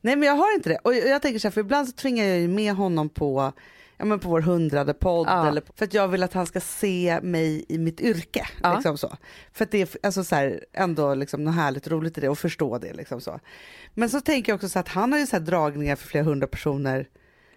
Nej 0.00 0.16
men 0.16 0.28
jag 0.28 0.34
har 0.34 0.54
inte 0.54 0.68
det. 0.68 0.78
Och 0.82 0.94
jag 0.94 1.22
tänker 1.22 1.38
så 1.38 1.48
här, 1.48 1.52
för 1.52 1.60
ibland 1.60 1.88
så 1.88 1.92
tvingar 1.92 2.24
jag 2.24 2.38
ju 2.38 2.48
med 2.48 2.74
honom 2.74 3.08
på, 3.08 3.52
ja, 3.96 4.04
men 4.04 4.20
på 4.20 4.28
vår 4.28 4.40
hundrade 4.40 4.94
podd. 4.94 5.26
Ja. 5.26 5.48
Eller, 5.48 5.62
för 5.76 5.84
att 5.84 5.94
jag 5.94 6.08
vill 6.08 6.22
att 6.22 6.32
han 6.32 6.46
ska 6.46 6.60
se 6.60 7.20
mig 7.22 7.64
i 7.68 7.78
mitt 7.78 8.00
yrke. 8.00 8.48
Ja. 8.62 8.74
Liksom 8.74 8.98
så. 8.98 9.16
För 9.52 9.64
att 9.64 9.70
det 9.70 9.82
är 9.82 10.06
alltså 10.06 10.24
så 10.24 10.34
här, 10.34 10.64
ändå 10.72 11.14
liksom 11.14 11.44
något 11.44 11.54
härligt 11.54 11.88
roligt 11.88 12.18
i 12.18 12.20
det 12.20 12.28
och 12.28 12.38
förstå 12.38 12.78
det. 12.78 12.92
Liksom 12.92 13.20
så. 13.20 13.40
Men 13.94 14.10
så 14.10 14.20
tänker 14.20 14.52
jag 14.52 14.56
också 14.56 14.68
så 14.68 14.78
att 14.78 14.88
han 14.88 15.12
har 15.12 15.18
ju 15.18 15.26
så 15.26 15.36
här 15.36 15.40
dragningar 15.40 15.96
för 15.96 16.08
flera 16.08 16.24
hundra 16.24 16.46
personer 16.46 17.06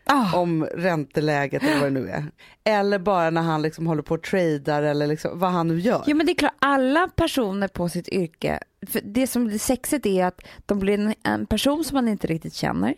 Ah. 0.10 0.40
om 0.40 0.66
ränteläget 0.66 1.64
eller 1.64 1.80
vad 1.80 1.94
det 1.94 2.00
nu 2.00 2.10
är. 2.10 2.26
Eller 2.64 3.00
bara 3.00 3.30
när 3.30 3.42
han 3.42 3.62
liksom 3.62 3.88
håller 3.88 4.02
på 4.02 4.14
och 4.16 4.24
tradar 4.24 4.84
eller 4.84 5.08
liksom, 5.08 5.40
vad 5.40 5.50
han 5.52 5.68
nu 5.68 5.80
gör. 5.80 6.04
Jo 6.08 6.18
men 6.18 6.26
det 6.26 6.32
är 6.32 6.36
klart, 6.36 6.54
alla 6.60 7.08
personer 7.16 7.68
på 7.68 7.90
sitt 7.90 8.08
yrke, 8.08 8.60
det 9.04 9.28
som 9.28 9.46
blir 9.48 9.60
sexigt 9.60 10.06
är 10.06 10.26
att 10.26 10.42
de 10.66 10.80
blir 10.80 10.94
en, 11.00 11.14
en 11.24 11.46
person 11.46 11.84
som 11.84 11.96
man 11.96 12.08
inte 12.08 12.28
riktigt 12.28 12.54
känner. 12.54 12.94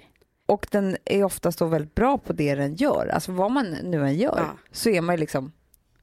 Och 0.45 0.67
den 0.71 0.97
är 1.05 1.23
oftast 1.23 1.59
då 1.59 1.65
väldigt 1.65 1.95
bra 1.95 2.17
på 2.17 2.33
det 2.33 2.55
den 2.55 2.75
gör, 2.75 3.07
alltså 3.13 3.31
vad 3.31 3.51
man 3.51 3.65
nu 3.83 4.05
än 4.07 4.15
gör 4.15 4.37
Ja. 4.37 4.57
så 4.71 4.89
är 4.89 5.01
man 5.01 5.15
ju 5.15 5.19
liksom, 5.19 5.51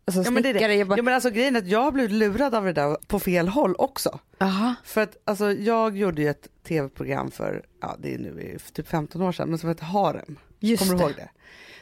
alltså 0.05 0.23
Ja 0.23 0.31
men, 0.31 0.43
det 0.43 0.49
är 0.49 0.69
det. 0.69 0.75
jobbar, 0.75 0.97
Ja, 0.97 1.03
men 1.03 1.15
alltså 1.15 1.31
grejen 1.31 1.57
är 1.57 1.61
att 1.61 1.69
jag 1.69 1.83
har 1.83 1.93
blivit 1.93 2.13
lurad 2.13 2.55
av 2.55 2.65
det 2.65 2.73
där 2.73 2.97
på 3.07 3.19
fel 3.19 3.49
håll 3.49 3.75
också. 3.79 4.19
Aha. 4.41 4.75
För 4.85 5.01
att 5.01 5.17
alltså, 5.25 5.53
jag 5.53 5.97
gjorde 5.97 6.23
ju 6.23 6.29
ett 6.29 6.49
tv-program 6.69 7.31
för, 7.31 7.65
ja 7.81 7.97
det 7.99 8.15
är 8.15 8.19
nu 8.19 8.59
typ 8.73 8.89
15 8.89 9.23
år 9.23 9.33
sedan, 9.33 9.49
men 9.49 9.59
som 9.59 9.69
hette 9.69 9.85
Harem. 9.85 10.37
Just 10.61 10.83
Kommer 10.83 10.93
du 10.93 10.99
det. 10.99 11.05
ihåg 11.05 11.17
det? 11.17 11.29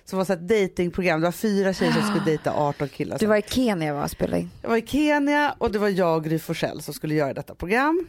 Som 0.04 0.18
var 0.18 0.32
ett 0.32 0.48
datingprogram, 0.48 1.20
det 1.20 1.26
var 1.26 1.32
fyra 1.32 1.72
tjejer 1.72 1.92
som 1.92 2.02
skulle 2.02 2.24
dejta 2.24 2.52
18 2.52 2.88
killar. 2.88 3.18
Du 3.18 3.26
var 3.26 3.37
i 3.37 3.42
Kenya 3.42 3.94
va, 3.94 4.08
spelade 4.08 4.40
in? 4.40 4.50
Jag 4.62 4.68
var 4.68 4.76
i 4.76 4.87
Kenya 4.87 5.54
och 5.58 5.72
det 5.72 5.78
var 5.78 5.88
jag 5.88 6.16
och 6.16 6.24
Gry 6.24 6.38
Forssell 6.38 6.82
som 6.82 6.94
skulle 6.94 7.14
göra 7.14 7.34
detta 7.34 7.54
program. 7.54 8.06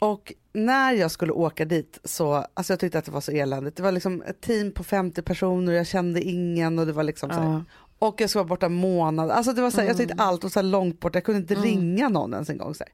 Och 0.00 0.32
när 0.52 0.92
jag 0.92 1.10
skulle 1.10 1.32
åka 1.32 1.64
dit 1.64 1.98
så, 2.04 2.34
alltså 2.54 2.72
jag 2.72 2.80
tyckte 2.80 2.98
att 2.98 3.04
det 3.04 3.10
var 3.10 3.20
så 3.20 3.32
eländigt. 3.32 3.76
Det 3.76 3.82
var 3.82 3.92
liksom 3.92 4.22
ett 4.22 4.40
team 4.40 4.72
på 4.72 4.84
50 4.84 5.22
personer 5.22 5.72
och 5.72 5.78
jag 5.78 5.86
kände 5.86 6.22
ingen 6.22 6.78
och 6.78 6.86
det 6.86 6.92
var 6.92 7.02
liksom 7.02 7.30
så 7.30 7.36
här. 7.36 7.64
Ja. 8.02 8.08
Och 8.08 8.20
jag 8.20 8.30
skulle 8.30 8.40
vara 8.40 8.48
borta 8.48 8.66
en 8.66 8.74
månad. 8.74 9.30
Alltså 9.30 9.52
det 9.52 9.62
var 9.62 9.70
så 9.70 9.80
här, 9.80 9.88
jag 9.88 9.96
tyckte 9.96 10.14
Mm. 10.14 10.26
allt 10.26 10.42
var 10.42 10.50
så 10.50 10.62
långt 10.62 11.00
bort, 11.00 11.14
jag 11.14 11.24
kunde 11.24 11.40
inte 11.40 11.54
ringa 11.54 12.08
någon 12.08 12.32
ens 12.34 12.50
en 12.50 12.58
gång. 12.58 12.74
Så 12.74 12.84
här. 12.84 12.92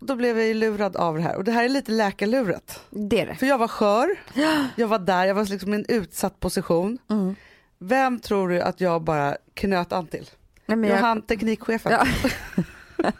Då 0.00 0.16
blev 0.16 0.38
jag 0.38 0.46
ju 0.46 0.54
lurad 0.54 0.96
av 0.96 1.16
det 1.16 1.22
här 1.22 1.36
och 1.36 1.44
det 1.44 1.52
här 1.52 1.64
är 1.64 1.68
lite 1.68 1.92
läkarluret. 1.92 2.80
Det 2.90 3.20
är 3.20 3.26
det. 3.26 3.34
För 3.34 3.46
jag 3.46 3.58
var 3.58 3.68
skör, 3.68 4.08
jag 4.76 4.88
var 4.88 4.98
där, 4.98 5.24
jag 5.24 5.34
var 5.34 5.44
liksom 5.44 5.72
i 5.74 5.76
en 5.76 5.84
utsatt 5.88 6.40
position. 6.40 6.98
Mm. 7.10 7.34
Vem 7.78 8.20
tror 8.20 8.48
du 8.48 8.60
att 8.60 8.80
jag 8.80 9.02
bara 9.02 9.36
knöt 9.54 9.92
an 9.92 10.06
till? 10.06 10.30
Nej, 10.66 10.76
men 10.76 10.90
Jag 10.90 10.98
jag, 10.98 11.02
han 11.02 11.22
teknikchefen. 11.22 11.92
Ja. 11.92 12.06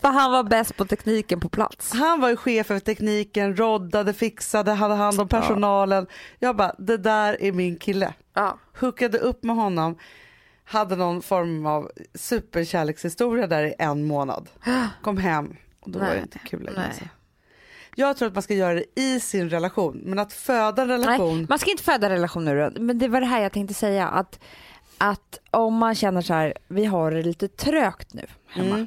för 0.00 0.08
han 0.08 0.32
var 0.32 0.42
bäst 0.44 0.76
på 0.76 0.84
tekniken 0.84 1.40
på 1.40 1.48
plats. 1.48 1.92
Han 1.92 2.20
var 2.20 2.28
ju 2.28 2.36
chef 2.36 2.70
över 2.70 2.80
tekniken, 2.80 3.56
roddade, 3.56 4.12
fixade, 4.12 4.72
hade 4.72 4.94
hand 4.94 5.20
om 5.20 5.28
personalen. 5.28 6.06
Jag 6.38 6.56
bara, 6.56 6.74
det 6.78 6.96
där 6.96 7.42
är 7.42 7.52
min 7.52 7.76
kille. 7.76 8.14
Ja. 8.34 8.58
Hookade 8.80 9.18
upp 9.18 9.44
med 9.44 9.56
honom, 9.56 9.96
hade 10.68 10.96
någon 10.96 11.22
form 11.22 11.66
av 11.66 11.90
superkärlekshistoria 12.14 13.46
där 13.46 13.64
i 13.64 13.74
en 13.78 14.04
månad. 14.04 14.48
Kom 15.02 15.16
hem 15.16 15.56
och 15.80 15.90
då 15.90 15.98
var 15.98 16.06
det 16.06 16.12
Nej, 16.12 16.22
inte 16.22 16.38
kul 16.38 16.62
längre. 16.62 16.78
nej. 16.78 16.86
Alltså. 16.88 17.04
Jag 17.94 18.16
tror 18.16 18.28
att 18.28 18.34
man 18.34 18.42
ska 18.42 18.54
göra 18.54 18.74
det 18.74 19.00
i 19.00 19.20
sin 19.20 19.50
relation, 19.50 20.02
men 20.04 20.18
att 20.18 20.32
föda 20.32 20.82
en 20.82 20.88
relation. 20.88 21.36
Nej, 21.38 21.46
man 21.48 21.58
ska 21.58 21.70
inte 21.70 21.82
föda 21.82 22.10
relationer, 22.10 22.72
men 22.78 22.98
det 22.98 23.08
var 23.08 23.20
det 23.20 23.26
här 23.26 23.42
jag 23.42 23.52
tänkte 23.52 23.74
säga 23.74 24.08
att 24.08 24.40
att 24.98 25.40
om 25.50 25.74
man 25.74 25.94
känner 25.94 26.20
så 26.22 26.34
här, 26.34 26.54
vi 26.68 26.84
har 26.84 27.10
det 27.10 27.22
lite 27.22 27.48
trögt 27.48 28.14
nu 28.14 28.26
hemma. 28.46 28.74
Mm. 28.74 28.86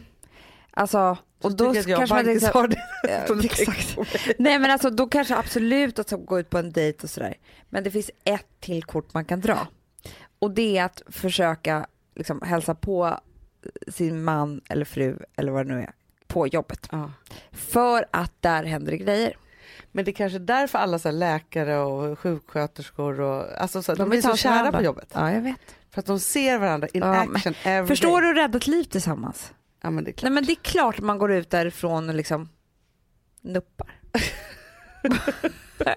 Alltså, 0.72 1.18
och 1.42 1.56
då 1.56 1.76
jag 1.76 1.86
kanske 1.86 2.16
man 2.16 2.26
liksom, 2.26 2.50
har 2.54 2.68
det. 2.68 2.78
Ja, 3.28 3.44
exakt. 3.44 3.98
Nej 4.40 4.60
men 4.60 4.72
alltså 4.72 4.90
då 4.90 5.08
kanske 5.08 5.36
absolut 5.36 6.00
att 6.00 6.26
gå 6.26 6.40
ut 6.40 6.50
på 6.50 6.58
en 6.58 6.72
dejt 6.72 7.04
och 7.04 7.10
sådär. 7.10 7.38
Men 7.70 7.84
det 7.84 7.92
finns 7.92 8.12
ett 8.24 8.60
till 8.60 8.84
kort 8.84 9.14
man 9.14 9.26
kan 9.26 9.42
dra. 9.42 9.68
Och 10.42 10.52
det 10.52 10.78
är 10.78 10.84
att 10.86 11.02
försöka 11.08 11.88
liksom 12.16 12.42
hälsa 12.42 12.76
på 12.76 13.20
sin 13.88 14.24
man 14.24 14.62
eller 14.70 14.86
fru 14.86 15.18
eller 15.36 15.52
vad 15.52 15.68
det 15.68 15.74
nu 15.74 15.82
är 15.82 15.94
på 16.28 16.48
jobbet. 16.48 16.88
Ja. 16.92 17.12
För 17.52 18.06
att 18.12 18.34
där 18.42 18.64
händer 18.64 18.92
det 18.92 18.98
grejer. 18.98 19.34
Men 19.92 20.06
det 20.06 20.12
är 20.12 20.14
kanske 20.14 20.40
därför 20.40 20.80
alla 20.80 21.00
så 21.00 21.12
läkare 21.12 21.78
och 21.80 22.20
sjuksköterskor 22.20 23.22
och 23.22 23.62
alltså 23.62 23.84
så, 23.84 23.92
de, 23.94 23.98
De 24.00 24.10
vill 24.10 24.24
så 24.24 24.38
kära 24.38 24.54
varandra. 24.54 24.80
på 24.80 24.84
jobbet. 24.86 25.12
Ja 25.14 25.32
jag 25.32 25.42
vet. 25.42 25.76
För 25.90 26.00
att 26.00 26.06
de 26.06 26.20
ser 26.20 26.58
varandra 26.58 26.88
in 26.94 27.02
Ja, 27.02 27.16
action 27.36 27.54
every 27.64 27.88
Förstår 27.88 28.22
day. 28.22 28.30
du 28.34 28.40
räddat 28.42 28.68
liv 28.68 28.84
tillsammans? 28.84 29.54
Ja 29.82 29.90
men 29.90 30.04
det 30.04 30.10
är 30.10 30.14
klart. 30.14 30.24
Nej 30.24 30.32
men 30.32 30.46
det 30.46 30.52
är 30.52 30.56
klart 30.64 31.00
man 31.00 31.18
går 31.18 31.32
ut 31.32 31.50
därifrån 31.50 32.10
och 32.10 32.16
liksom 32.16 32.50
nuppar. 33.42 33.92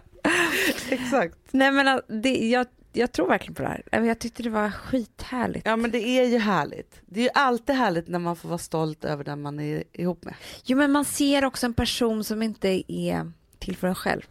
Exakt. 0.91 1.37
Nej 1.51 1.71
men 1.73 2.01
det, 2.23 2.49
jag, 2.49 2.67
jag 2.97 3.13
tror 3.13 3.29
verkligen 3.29 3.55
på 3.55 3.63
det 3.63 3.69
här. 3.69 4.03
Jag 4.03 4.19
tyckte 4.19 4.43
det 4.43 4.51
var 4.51 4.71
skithärligt. 4.71 5.67
Ja 5.67 5.77
men 5.77 5.91
det 5.91 5.99
är 5.99 6.25
ju 6.25 6.39
härligt. 6.39 7.01
Det 7.07 7.21
är 7.21 7.25
ju 7.25 7.31
alltid 7.35 7.77
härligt 7.77 8.09
när 8.09 8.19
man 8.19 8.37
får 8.37 8.49
vara 8.49 8.59
stolt 8.59 9.05
över 9.05 9.25
den 9.25 9.43
man 9.43 9.61
är 9.61 9.85
ihop 9.93 10.25
med. 10.25 10.35
Jo 10.65 10.79
men 10.79 10.93
man 10.93 11.05
ser 11.05 11.45
också 11.45 11.67
en 11.67 11.75
person 11.75 12.25
som 12.25 12.43
inte 12.43 12.93
är 12.93 13.33
till 13.59 13.77
för 13.77 13.89
en 13.89 13.95
själv. 13.95 14.23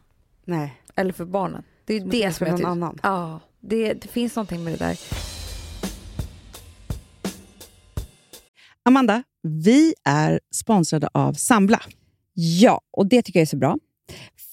Nej, 0.45 0.81
Eller 0.95 1.13
för 1.13 1.25
barnen. 1.25 1.63
Det 1.85 1.93
är 1.93 1.99
ju 1.99 2.05
det 2.05 2.33
som 2.33 2.47
jag 2.47 2.57
tycker. 2.57 2.69
annan. 2.69 2.99
Ja, 3.03 3.39
det, 3.59 3.93
det 3.93 4.07
finns 4.07 4.35
någonting 4.35 4.63
med 4.63 4.73
det 4.73 4.77
där. 4.85 4.99
Amanda, 8.85 9.23
vi 9.41 9.93
är 10.03 10.39
sponsrade 10.51 11.09
av 11.13 11.33
Sambla. 11.33 11.81
Ja, 12.33 12.81
och 12.91 13.07
det 13.07 13.21
tycker 13.21 13.39
jag 13.39 13.41
är 13.41 13.45
så 13.45 13.57
bra. 13.57 13.77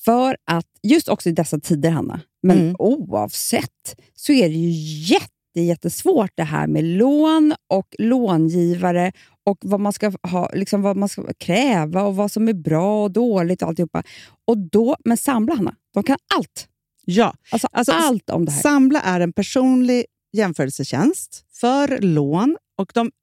För 0.04 0.36
att 0.46 0.66
just 0.82 1.08
också 1.08 1.28
i 1.28 1.32
dessa 1.32 1.60
tider, 1.60 1.90
Hanna, 1.90 2.20
men 2.42 2.58
Mm. 2.60 2.76
oavsett, 2.78 4.00
så 4.14 4.32
är 4.32 4.48
det 4.48 4.54
ju 4.54 4.70
jätte, 5.14 5.60
jättesvårt 5.60 6.30
det 6.34 6.42
här 6.42 6.66
med 6.66 6.84
lån 6.84 7.54
och 7.68 7.86
långivare 7.98 9.12
och 9.46 9.58
vad 9.62 9.80
man 9.80 9.92
ska 9.92 10.12
ha, 10.22 10.50
liksom 10.54 10.82
vad 10.82 10.96
man 10.96 11.08
ska 11.08 11.32
kräva 11.38 12.02
och 12.02 12.16
vad 12.16 12.32
som 12.32 12.48
är 12.48 12.52
bra 12.52 13.04
och 13.04 13.10
dåligt 13.10 13.62
och 13.62 13.68
alltihopa. 13.68 14.02
Och 14.46 14.58
då, 14.58 14.96
men 15.04 15.16
Sambla, 15.16 15.54
Hanna, 15.54 15.74
de 15.94 16.02
kan 16.02 16.16
allt. 16.34 16.68
Ja, 17.04 17.34
Alltså, 17.50 17.68
Alltså, 17.72 17.92
allt 17.92 18.30
om 18.30 18.44
det 18.44 18.52
här. 18.52 18.62
Sambla 18.62 19.00
är 19.00 19.20
en 19.20 19.32
personlig 19.32 20.04
jämförelsetjänst 20.32 21.44
för 21.52 21.98
lån 21.98 22.56
och 22.78 22.90
de 22.94 23.10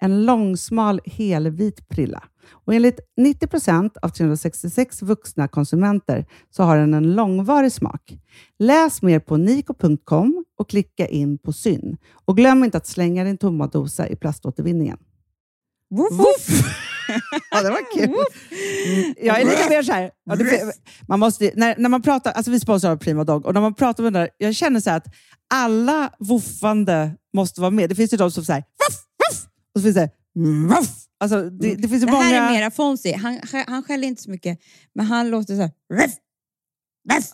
En 0.00 0.24
långsmal 0.26 1.00
helvit 1.04 1.88
prilla. 1.88 2.22
Och 2.50 2.74
enligt 2.74 3.00
90 3.16 3.46
procent 3.46 3.96
av 3.96 4.08
366 4.08 5.02
vuxna 5.02 5.48
konsumenter 5.48 6.26
så 6.50 6.62
har 6.62 6.76
den 6.78 6.94
en 6.94 7.14
långvarig 7.14 7.72
smak. 7.72 8.18
Läs 8.58 9.02
mer 9.02 9.20
på 9.20 9.36
niko.com 9.36 10.44
och 10.58 10.70
klicka 10.70 11.06
in 11.06 11.38
på 11.38 11.52
Syn. 11.52 11.96
Och 12.24 12.36
glöm 12.36 12.64
inte 12.64 12.78
att 12.78 12.86
slänga 12.86 13.24
din 13.24 13.38
tomma 13.38 13.66
dosa 13.66 14.08
i 14.08 14.16
plaståtervinningen. 14.16 14.98
Woof! 15.90 16.48
ja, 17.50 17.62
det 17.62 17.70
var 17.70 17.92
kul. 17.94 18.04
Mm, 18.04 19.14
Jag 19.16 19.40
är 19.40 19.44
lite 19.44 19.68
mer 19.70 19.82
så 19.82 19.92
här. 19.92 20.10
Ja, 20.24 20.36
det, 20.36 20.72
man 21.08 21.20
måste, 21.20 21.52
när, 21.56 21.74
när 21.78 21.88
man 21.88 22.02
pratar, 22.02 22.32
alltså 22.32 22.50
vi 22.50 22.60
sponsrar 22.60 22.96
Prima 22.96 23.24
Dog 23.24 23.46
och 23.46 23.54
när 23.54 23.60
man 23.60 23.74
pratar 23.74 24.02
med 24.02 24.12
den 24.12 24.22
där, 24.22 24.30
jag 24.38 24.54
känner 24.54 24.80
så 24.80 24.90
att 24.90 25.06
alla 25.54 26.10
woofande 26.18 27.10
måste 27.34 27.60
vara 27.60 27.70
med. 27.70 27.88
Det 27.88 27.94
finns 27.94 28.12
ju 28.12 28.16
de 28.16 28.30
som 28.30 28.44
säger 28.44 28.60
voff, 28.60 29.04
och 29.78 29.82
så 29.82 29.82
finns 29.82 29.94
det 29.96 30.10
voff. 30.68 31.04
Alltså, 31.20 31.50
det, 31.50 31.74
det 31.74 31.88
finns 31.88 32.02
ju 32.02 32.06
Det 32.06 32.12
många... 32.12 32.24
här 32.24 32.48
är 32.50 32.52
mera 32.54 32.70
Fonzie. 32.70 33.16
Han, 33.16 33.40
han 33.66 33.82
skäller 33.82 34.08
inte 34.08 34.22
så 34.22 34.30
mycket, 34.30 34.58
men 34.94 35.06
han 35.06 35.30
låter 35.30 35.54
så 35.56 35.60
här... 35.60 35.70
Ruff, 35.94 36.14
ruff, 37.12 37.32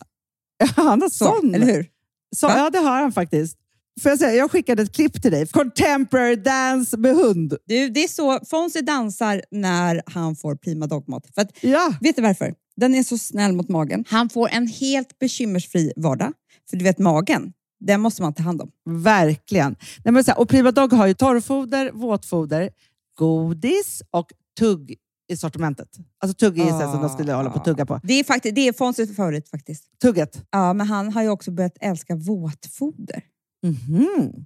Han 0.75 1.01
har 1.01 1.09
så, 1.09 1.25
sån. 1.25 1.55
eller 1.55 1.65
hur? 1.65 1.87
Så, 2.35 2.47
ja, 2.47 2.69
det 2.69 2.77
har 2.79 3.01
han 3.01 3.11
faktiskt. 3.11 3.57
Får 4.01 4.09
jag, 4.11 4.19
säga, 4.19 4.33
jag 4.33 4.51
skickade 4.51 4.83
ett 4.83 4.95
klipp 4.95 5.21
till 5.21 5.31
dig. 5.31 5.47
Contemporary 5.47 6.35
dance 6.35 6.97
med 6.97 7.15
hund. 7.15 7.53
Du, 7.65 7.89
det 7.89 8.03
är 8.03 8.07
så 8.07 8.39
Fonzie 8.45 8.81
dansar 8.81 9.41
när 9.51 10.01
han 10.05 10.35
får 10.35 10.55
prima 10.55 10.87
dogmat. 10.87 11.23
För 11.35 11.41
att, 11.41 11.51
Ja, 11.61 11.93
vet 12.01 12.15
du 12.15 12.21
varför? 12.21 12.53
Den 12.75 12.95
är 12.95 13.03
så 13.03 13.17
snäll 13.17 13.53
mot 13.53 13.69
magen. 13.69 14.05
Han 14.07 14.29
får 14.29 14.49
en 14.49 14.67
helt 14.67 15.19
bekymmersfri 15.19 15.93
vardag. 15.95 16.33
För 16.69 16.77
du 16.77 16.83
vet, 16.83 16.97
magen, 16.97 17.53
den 17.85 18.01
måste 18.01 18.21
man 18.21 18.33
ta 18.33 18.43
hand 18.43 18.61
om. 18.61 18.71
verkligen. 18.85 19.75
Nej, 20.03 20.11
men 20.11 20.23
så 20.23 20.31
här, 20.31 20.39
och 20.39 20.49
Prima 20.49 20.71
Dog 20.71 20.93
har 20.93 21.07
ju 21.07 21.13
torrfoder, 21.13 21.91
våtfoder, 21.91 22.69
godis 23.17 24.03
och 24.11 24.31
tugg 24.59 24.95
i 25.27 25.37
sortimentet. 25.37 25.89
Alltså 26.19 26.35
tugg 26.35 26.59
är 26.59 26.73
ah. 26.73 26.91
som 26.91 27.01
de 27.01 27.09
skulle 27.09 27.33
hålla 27.33 27.49
på 27.49 27.59
att 27.59 27.65
tugga 27.65 27.85
på. 27.85 27.99
Det 28.03 28.13
är, 28.13 28.23
faktiskt, 28.23 28.55
det 28.55 28.67
är 28.67 28.73
Fonzies 28.73 29.15
favorit 29.15 29.49
faktiskt. 29.49 29.99
Tugget. 30.01 30.45
Ja, 30.51 30.73
men 30.73 30.87
han 30.87 31.13
har 31.13 31.21
ju 31.21 31.29
också 31.29 31.51
börjat 31.51 31.77
älska 31.79 32.15
våtfoder. 32.15 33.21
Det 33.61 33.67
Han 33.67 34.45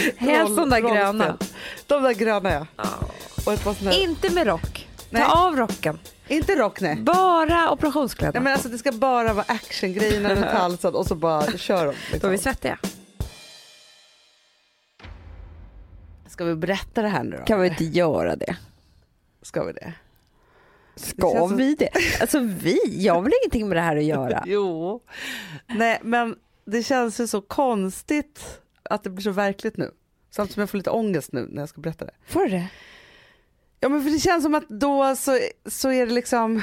Helst 0.16 0.56
de 0.56 0.70
där 0.70 0.80
gröna. 0.80 1.38
De 1.86 2.02
där 2.02 2.14
gröna 2.14 2.52
ja. 2.52 2.84
Och 3.46 3.52
ett 3.52 3.64
par 3.64 3.74
såna 3.74 3.90
här, 3.90 4.02
Inte 4.02 4.30
med 4.30 4.46
rock. 4.46 4.88
Nej. 5.10 5.22
Ta 5.22 5.46
av 5.46 5.56
rocken. 5.56 5.98
Inte 6.28 6.54
rock 6.56 6.80
nej. 6.80 6.96
Bara 6.96 7.70
operationskläder. 7.70 8.32
Nej 8.32 8.42
men 8.42 8.52
alltså 8.52 8.68
det 8.68 8.78
ska 8.78 8.92
bara 8.92 9.32
vara 9.32 9.44
actiongrejerna 9.48 10.34
runt 10.34 10.44
halsen 10.52 10.94
och 10.94 11.06
så 11.06 11.14
bara 11.14 11.46
kör 11.58 11.86
de. 11.86 12.18
Då 12.18 12.26
är 12.26 12.30
vi 12.30 12.36
Liksom. 12.36 12.52
svettiga. 12.52 12.78
Ska 16.28 16.44
vi 16.44 16.54
berätta 16.54 17.02
det 17.02 17.08
här 17.08 17.24
nu 17.24 17.36
då? 17.36 17.44
Kan 17.44 17.60
vi 17.60 17.68
inte 17.68 17.84
göra 17.84 18.36
det? 18.36 18.56
Ska 19.42 19.64
vi 19.64 19.72
det? 19.72 19.92
Ska 20.96 21.30
som- 21.30 21.56
vi 21.56 21.74
det? 21.74 21.90
Alltså 22.20 22.38
vi? 22.38 22.78
Jag 23.04 23.14
har 23.14 23.22
väl 23.22 23.32
ingenting 23.42 23.68
med 23.68 23.76
det 23.76 23.80
här 23.82 23.96
att 23.96 24.04
göra? 24.04 24.42
Jo. 24.46 25.00
Nej 25.66 25.98
men 26.02 26.36
det 26.64 26.82
känns 26.82 27.20
ju 27.20 27.26
så 27.26 27.40
konstigt 27.40 28.60
att 28.90 29.04
det 29.04 29.10
blir 29.10 29.22
så 29.22 29.30
verkligt 29.30 29.76
nu. 29.76 29.90
Samtidigt 30.30 30.54
som 30.54 30.60
jag 30.60 30.70
får 30.70 30.78
lite 30.78 30.90
ångest 30.90 31.32
nu 31.32 31.46
när 31.50 31.62
jag 31.62 31.68
ska 31.68 31.80
berätta 31.80 32.04
det. 32.04 32.14
Får 32.26 32.40
du 32.40 32.48
det? 32.48 32.68
Ja 33.80 33.88
men 33.88 34.02
för 34.02 34.10
det 34.10 34.18
känns 34.18 34.42
som 34.42 34.54
att 34.54 34.68
då 34.68 35.16
så, 35.16 35.38
så 35.66 35.92
är 35.92 36.06
det 36.06 36.12
liksom 36.12 36.62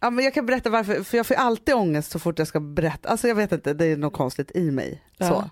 Ja, 0.00 0.10
men 0.10 0.24
jag 0.24 0.34
kan 0.34 0.46
berätta 0.46 0.70
varför, 0.70 1.02
för 1.02 1.16
jag 1.16 1.26
får 1.26 1.34
alltid 1.34 1.74
ångest 1.74 2.10
så 2.10 2.18
fort 2.18 2.38
jag 2.38 2.48
ska 2.48 2.60
berätta. 2.60 3.08
Alltså 3.08 3.28
jag 3.28 3.34
vet 3.34 3.52
inte, 3.52 3.74
det 3.74 3.86
är 3.86 3.96
något 3.96 4.12
konstigt 4.12 4.50
i 4.54 4.70
mig. 4.70 5.02
Ja. 5.16 5.28
Så. 5.28 5.50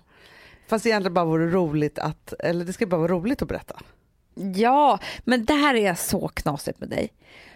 Fast 0.67 0.85
egentligen 0.85 1.13
bara 1.13 1.25
vore 1.25 1.51
roligt 1.51 1.99
att, 1.99 2.33
eller 2.39 2.65
det 2.65 2.73
ska 2.73 2.87
bara 2.87 3.01
vara 3.01 3.11
roligt 3.11 3.41
att 3.41 3.47
berätta. 3.47 3.79
Ja, 4.55 4.99
men 5.23 5.45
det 5.45 5.53
här 5.53 5.75
är 5.75 5.93
så 5.93 6.27
knasigt 6.27 6.79
med 6.79 6.89
dig. 6.89 7.09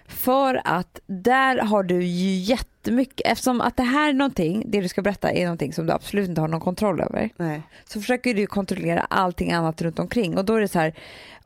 För 0.07 0.61
att 0.65 0.99
där 1.05 1.57
har 1.57 1.83
du 1.83 2.03
ju 2.03 2.35
jättemycket, 2.35 3.27
eftersom 3.27 3.61
att 3.61 3.77
det 3.77 3.83
här 3.83 4.09
är 4.09 4.13
någonting, 4.13 4.63
det 4.67 4.81
du 4.81 4.87
ska 4.87 5.01
berätta 5.01 5.31
är 5.31 5.43
någonting 5.43 5.73
som 5.73 5.85
du 5.85 5.93
absolut 5.93 6.29
inte 6.29 6.41
har 6.41 6.47
någon 6.47 6.59
kontroll 6.59 7.01
över. 7.01 7.29
Nej. 7.37 7.61
Så 7.85 8.01
försöker 8.01 8.33
du 8.33 8.47
kontrollera 8.47 8.99
allting 8.99 9.51
annat 9.51 9.81
runt 9.81 9.99
omkring 9.99 10.37
och 10.37 10.45
då 10.45 10.55
är 10.55 10.61
det 10.61 10.67
så 10.67 10.79
här, 10.79 10.93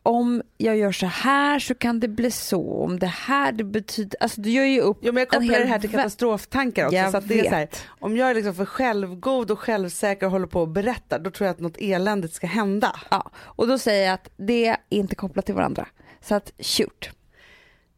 om 0.07 0.41
jag 0.57 0.77
gör 0.77 0.91
så 0.91 1.05
här 1.05 1.59
så 1.59 1.75
kan 1.75 1.99
det 1.99 2.07
bli 2.07 2.31
så, 2.31 2.83
om 2.83 2.99
det 2.99 3.07
här 3.07 3.51
det 3.51 3.63
betyder, 3.63 4.17
alltså 4.23 4.41
du 4.41 4.49
gör 4.49 4.63
ju 4.63 4.81
upp 4.81 4.97
Jo 5.01 5.13
men 5.13 5.21
jag 5.21 5.33
en 5.33 5.41
kopplar 5.41 5.59
det 5.59 5.65
här 5.65 5.79
till 5.79 5.89
katastroftankar 5.89 6.85
också. 6.85 6.95
Jag 6.95 7.11
så 7.11 7.19
det 7.19 7.39
är 7.39 7.43
så 7.43 7.55
här, 7.55 7.69
om 7.87 8.17
jag 8.17 8.29
är 8.29 8.35
liksom 8.35 8.55
för 8.55 8.65
självgod 8.65 9.51
och 9.51 9.59
självsäker 9.59 10.25
och 10.25 10.31
håller 10.31 10.47
på 10.47 10.61
och 10.61 10.67
berättar 10.67 11.19
då 11.19 11.31
tror 11.31 11.45
jag 11.45 11.53
att 11.53 11.59
något 11.59 11.77
eländigt 11.77 12.33
ska 12.33 12.47
hända. 12.47 12.99
Ja, 13.09 13.31
och 13.35 13.67
då 13.67 13.77
säger 13.77 14.05
jag 14.05 14.13
att 14.13 14.29
det 14.37 14.67
är 14.67 14.77
inte 14.89 15.15
kopplat 15.15 15.45
till 15.45 15.55
varandra. 15.55 15.87
Så 16.21 16.35
att 16.35 16.51
shoot. 16.59 17.09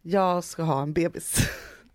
Jag 0.02 0.44
ska 0.44 0.64
ha 0.64 0.82
en 0.82 0.94
bebis. 0.94 1.38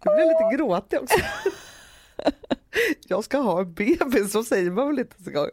Jag 0.05 0.17
blir 0.17 0.27
lite 0.27 0.57
gråtig 0.57 1.01
också. 1.03 1.19
Jag 3.09 3.25
ska 3.25 3.39
ha 3.39 3.61
en 3.61 3.75
bebis, 3.75 4.33
så 4.33 4.45
säger 4.45 4.71
man 4.71 4.89
väl 4.89 4.99
inte 4.99 5.23
så 5.23 5.31
gång. 5.31 5.49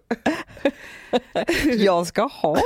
Jag 1.78 2.08
ska 2.08 2.24
ha. 2.24 2.58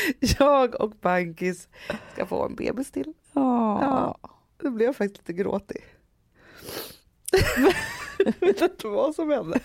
Jag 0.38 0.80
och 0.80 0.90
Bankis 0.90 1.68
ska 2.12 2.26
få 2.26 2.44
en 2.46 2.54
bebis 2.54 2.90
till. 2.90 3.12
Ja. 3.32 4.18
Då 4.62 4.70
blev 4.70 4.86
jag 4.86 4.96
faktiskt 4.96 5.18
lite 5.28 5.42
gråtig. 5.42 5.84
jag 8.18 8.34
vet 8.40 8.60
inte 8.62 8.86
vad 8.86 9.14
som 9.14 9.30
hände. 9.30 9.60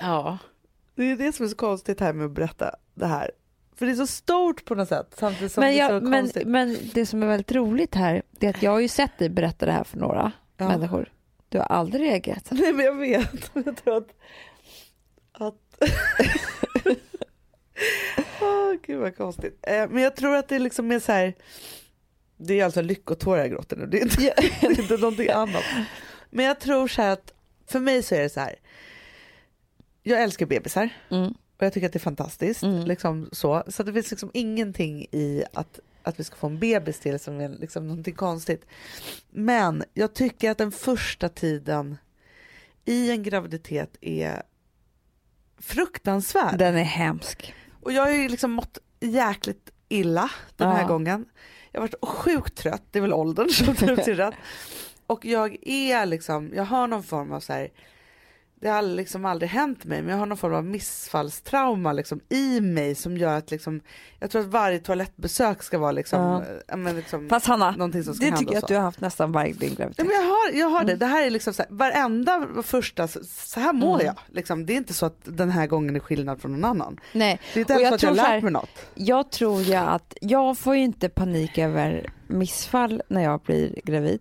Ja, 0.00 0.38
det 0.94 1.04
är 1.10 1.16
det 1.16 1.32
som 1.32 1.44
är 1.44 1.48
så 1.50 1.56
konstigt 1.56 2.00
här 2.00 2.12
med 2.12 2.26
att 2.26 2.32
berätta 2.32 2.74
det 2.94 3.06
här. 3.06 3.30
För 3.76 3.86
det 3.86 3.92
är 3.92 3.96
så 3.96 4.06
stort 4.06 4.64
på 4.64 4.74
något 4.74 4.88
sätt 4.88 5.14
samtidigt 5.18 5.52
som 5.52 5.60
Men, 5.60 5.72
det 5.74 5.80
är 5.80 5.88
så 5.88 5.94
jag, 5.94 6.02
men, 6.02 6.22
konstigt. 6.22 6.46
men 6.48 6.76
det 6.94 7.06
som 7.06 7.22
är 7.22 7.26
väldigt 7.26 7.52
roligt 7.52 7.94
här 7.94 8.22
det 8.30 8.46
är 8.46 8.50
att 8.50 8.62
jag 8.62 8.70
har 8.70 8.80
ju 8.80 8.88
sett 8.88 9.18
dig 9.18 9.28
berätta 9.28 9.66
det 9.66 9.72
här 9.72 9.84
för 9.84 9.98
några 9.98 10.32
Ja. 10.56 10.68
människor. 10.68 11.12
Du 11.48 11.58
har 11.58 11.64
aldrig 11.66 12.02
reagerat. 12.02 12.48
Nej 12.50 12.72
men 12.72 12.84
jag 12.84 12.94
vet. 12.94 13.50
Jag 13.64 13.76
tror 13.76 13.96
att... 13.96 14.10
att... 15.32 15.90
Åh, 18.40 18.74
gud 18.82 19.00
vad 19.00 19.16
konstigt. 19.16 19.58
Eh, 19.62 19.88
men 19.88 20.02
jag 20.02 20.16
tror 20.16 20.36
att 20.36 20.48
det 20.48 20.54
är 20.54 20.60
liksom 20.60 20.86
mer 20.88 20.98
så 21.00 21.12
här... 21.12 21.34
Det 22.36 22.60
är 22.60 22.64
alltså 22.64 22.82
lyckotårar 22.82 23.38
jag 23.40 23.50
gråter 23.50 23.76
nu. 23.76 23.86
Det 23.86 23.98
är 23.98 24.02
inte, 24.02 24.16
det 24.60 24.66
är 24.66 24.80
inte 24.80 24.96
någonting 24.96 25.30
annat. 25.30 25.64
Men 26.30 26.44
jag 26.44 26.60
tror 26.60 26.88
så 26.88 27.02
här 27.02 27.10
att 27.12 27.32
för 27.66 27.80
mig 27.80 28.02
så 28.02 28.14
är 28.14 28.22
det 28.22 28.28
så 28.28 28.40
här. 28.40 28.54
Jag 30.02 30.22
älskar 30.22 30.46
bebisar 30.46 30.88
Mm. 31.10 31.28
och 31.30 31.62
jag 31.62 31.72
tycker 31.72 31.86
att 31.86 31.92
det 31.92 31.96
är 31.96 32.00
fantastiskt. 32.00 32.62
Mm. 32.62 32.84
Liksom 32.86 33.28
så 33.32 33.62
så 33.68 33.82
det 33.82 33.92
finns 33.92 34.10
liksom 34.10 34.30
ingenting 34.34 35.06
i 35.10 35.44
att, 35.52 35.80
att 36.02 36.20
vi 36.20 36.24
ska 36.24 36.36
få 36.36 36.46
en 36.46 36.58
bebis 36.58 36.98
till 37.00 37.18
som 37.18 37.40
är 37.40 37.48
liksom 37.48 37.88
någonting 37.88 38.14
konstigt. 38.14 38.64
Men 39.30 39.84
jag 39.94 40.14
tycker 40.14 40.50
att 40.50 40.58
den 40.58 40.72
första 40.72 41.28
tiden 41.28 41.96
i 42.84 43.10
en 43.10 43.22
graviditet 43.22 43.96
är 44.00 44.42
fruktansvärd. 45.58 46.58
Den 46.58 46.76
är 46.76 46.82
hemsk. 46.84 47.54
Och 47.82 47.92
jag 47.92 48.02
har 48.02 48.10
ju 48.10 48.28
liksom 48.28 48.52
mått 48.52 48.78
jäkligt 49.00 49.70
illa 49.88 50.30
den 50.56 50.68
här 50.70 50.80
Ja. 50.82 50.88
gången. 50.88 51.24
Jag 51.72 51.80
har 51.80 51.88
varit 51.88 52.08
sjukt 52.16 52.54
trött, 52.56 52.82
det 52.90 52.98
är 52.98 53.00
väl 53.00 53.12
åldern 53.12 53.48
som 53.50 53.74
tar 53.76 53.96
till 53.96 54.16
rätt. 54.16 54.34
Och 55.06 55.24
jag 55.24 55.56
är 55.68 56.06
liksom, 56.06 56.52
jag 56.54 56.64
har 56.64 56.86
någon 56.86 57.02
form 57.02 57.32
av 57.32 57.40
så 57.40 57.52
här, 57.52 57.68
det 58.60 58.68
har 58.68 58.82
liksom 58.82 59.24
aldrig 59.24 59.50
hänt 59.50 59.84
mig 59.84 60.02
men 60.02 60.10
jag 60.10 60.18
har 60.18 60.26
någon 60.26 60.38
form 60.38 60.54
av 60.54 60.64
missfallstrauma 60.64 61.92
liksom 61.92 62.20
i 62.28 62.60
mig 62.60 62.94
som 62.94 63.16
gör 63.16 63.36
att 63.38 63.50
liksom, 63.50 63.80
jag 64.20 64.30
tror 64.30 64.42
att 64.42 64.48
varje 64.48 64.78
toalettbesök 64.78 65.62
ska 65.62 65.78
vara 65.78 65.92
liksom, 65.92 66.20
Ja. 66.20 66.42
ja. 66.68 66.76
men 66.76 66.96
liksom 66.96 67.28
Fast 67.28 67.46
Hanna, 67.46 67.70
någonting 67.70 68.04
som 68.04 68.14
ska 68.14 68.30
det 68.30 68.36
tycker 68.36 68.52
jag 68.54 68.62
att 68.62 68.68
du 68.68 68.74
har 68.74 68.82
haft 68.82 69.00
nästan 69.00 69.32
varje 69.32 69.52
din 69.52 69.70
Ja, 69.70 69.76
graviditet. 69.76 70.06
men 70.06 70.16
jag 70.16 70.22
har, 70.22 70.50
jag 70.60 70.68
har 70.68 70.84
det, 70.84 70.94
det 70.96 71.06
här 71.06 71.26
är 71.26 71.30
liksom 71.30 71.54
så 71.54 71.62
här, 71.62 71.70
varenda 71.70 72.46
första, 72.62 73.08
så- 73.08 73.60
här 73.60 73.72
mår 73.72 73.94
Mm. 73.94 74.06
jag. 74.06 74.16
Liksom. 74.28 74.66
Det 74.66 74.72
är 74.72 74.76
inte 74.76 74.94
så 74.94 75.06
att 75.06 75.20
den 75.24 75.50
här 75.50 75.66
gången 75.66 75.96
är 75.96 76.00
skillnad 76.00 76.40
från 76.40 76.52
någon 76.52 76.64
annan. 76.64 77.00
Nej, 77.12 77.40
Det 77.54 77.58
är 77.58 77.60
inte 77.60 77.72
ens 77.72 77.88
så 77.88 77.94
att 77.94 78.02
jag 78.02 78.10
har 78.24 78.32
lärt 78.34 78.42
mig 78.42 78.52
något. 78.52 78.70
jag 78.94 79.30
tror 79.30 79.62
ju 79.62 79.74
att 79.74 80.14
jag 80.20 80.58
får 80.58 80.76
ju 80.76 80.82
inte 80.82 81.08
panik 81.08 81.58
över 81.58 82.10
missfall 82.26 83.02
när 83.08 83.22
jag 83.22 83.40
blir 83.40 83.80
gravid. 83.84 84.20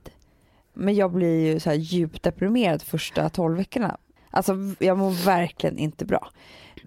Men 0.74 0.96
jag 0.96 1.12
blir 1.12 1.40
ju 1.54 1.60
så 1.60 1.72
djupt 1.74 2.24
deprimerad 2.24 2.82
första 2.82 3.30
12 3.30 3.58
veckorna. 3.58 3.98
Alltså 4.36 4.56
jag 4.80 4.98
mår 4.98 5.26
verkligen 5.26 5.78
inte 5.78 6.06
bra. 6.06 6.30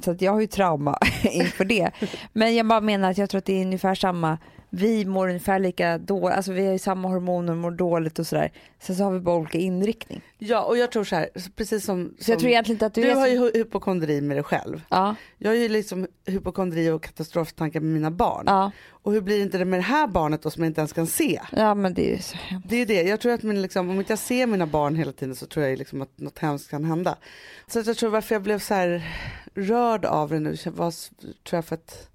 Så 0.04 0.10
att 0.10 0.22
jag 0.22 0.32
har 0.32 0.40
ju 0.40 0.46
trauma 0.46 0.98
inför 1.22 1.64
det. 1.64 1.90
Men 2.32 2.56
jag 2.56 2.66
bara 2.66 2.80
menar 2.80 3.10
att 3.10 3.18
jag 3.18 3.30
tror 3.30 3.38
att 3.38 3.44
det 3.44 3.60
är 3.60 3.64
ungefär 3.64 3.94
samma. 3.94 4.38
Vi 4.70 5.04
mår 5.04 5.28
ungefär 5.28 5.58
lika 5.58 5.98
dåligt, 5.98 6.36
alltså 6.36 6.52
vi 6.52 6.66
har 6.66 6.72
ju 6.72 6.78
samma 6.78 7.08
hormoner 7.08 7.52
och 7.52 7.58
mår 7.58 7.70
dåligt 7.70 8.18
och 8.18 8.26
sådär. 8.26 8.52
Sen 8.80 8.96
så 8.96 9.04
har 9.04 9.10
vi 9.12 9.20
bara 9.20 9.36
olika 9.36 9.58
inriktning. 9.58 10.20
Ja 10.38 10.62
och 10.64 10.78
jag 10.78 10.92
tror 10.92 11.04
så 11.04 11.16
här, 11.16 11.28
precis 11.56 11.84
som, 11.84 12.14
Så 12.18 12.30
jag 12.30 12.36
som 12.36 12.40
tror 12.40 12.50
egentligen 12.50 12.74
inte 12.74 12.86
att 12.86 12.94
du, 12.94 13.02
du 13.02 13.10
är 13.10 13.14
har 13.14 13.26
så- 13.26 13.32
ju 13.32 13.38
hy- 13.38 13.50
hypokondri 13.54 14.20
med 14.20 14.36
dig 14.36 14.44
själv. 14.44 14.82
Ja, 14.88 15.14
Jag 15.38 15.50
har 15.50 15.56
ju 15.56 15.68
liksom 15.68 16.06
hypokondri 16.26 16.90
och 16.90 17.02
katastroftankar 17.02 17.80
med 17.80 17.92
mina 17.94 18.10
barn. 18.10 18.44
ja, 18.46 18.70
Och 18.90 19.12
hur 19.12 19.20
blir 19.20 19.42
inte 19.42 19.58
det 19.58 19.64
med 19.64 19.78
det 19.78 19.84
här 19.84 20.06
barnet 20.06 20.42
då 20.42 20.50
som 20.50 20.62
jag 20.62 20.70
inte 20.70 20.80
ens 20.80 20.92
kan 20.92 21.06
se? 21.06 21.40
ja 21.52 21.74
men 21.74 21.94
det 21.94 22.10
är 22.10 22.16
ju 22.16 22.22
så 22.22 22.36
hemskt. 22.36 22.68
Det 22.68 22.76
är 22.76 22.86
det, 22.86 23.02
jag 23.02 23.20
tror 23.20 23.32
att 23.32 23.42
min, 23.42 23.62
liksom, 23.62 23.90
om 23.90 23.98
inte 23.98 24.12
jag 24.12 24.18
ser 24.18 24.46
mina 24.46 24.66
barn 24.66 24.96
hela 24.96 25.12
tiden 25.12 25.34
så 25.36 25.46
tror 25.46 25.62
jag 25.64 25.70
ju 25.70 25.76
liksom 25.76 26.02
att 26.02 26.18
något 26.18 26.38
hemskt 26.38 26.70
kan 26.70 26.84
hända. 26.84 27.16
Så 27.66 27.78
jag 27.86 27.96
tror 27.96 28.10
varför 28.10 28.34
jag 28.34 28.42
blev 28.42 28.58
så 28.58 28.74
här 28.74 29.02
rörd 29.54 30.04
av 30.04 30.30
det 30.30 30.38
nu 30.40 30.56
var 30.64 30.90
tror 31.44 31.56
jag 31.56 31.64
för 31.64 31.74
att 31.74 32.08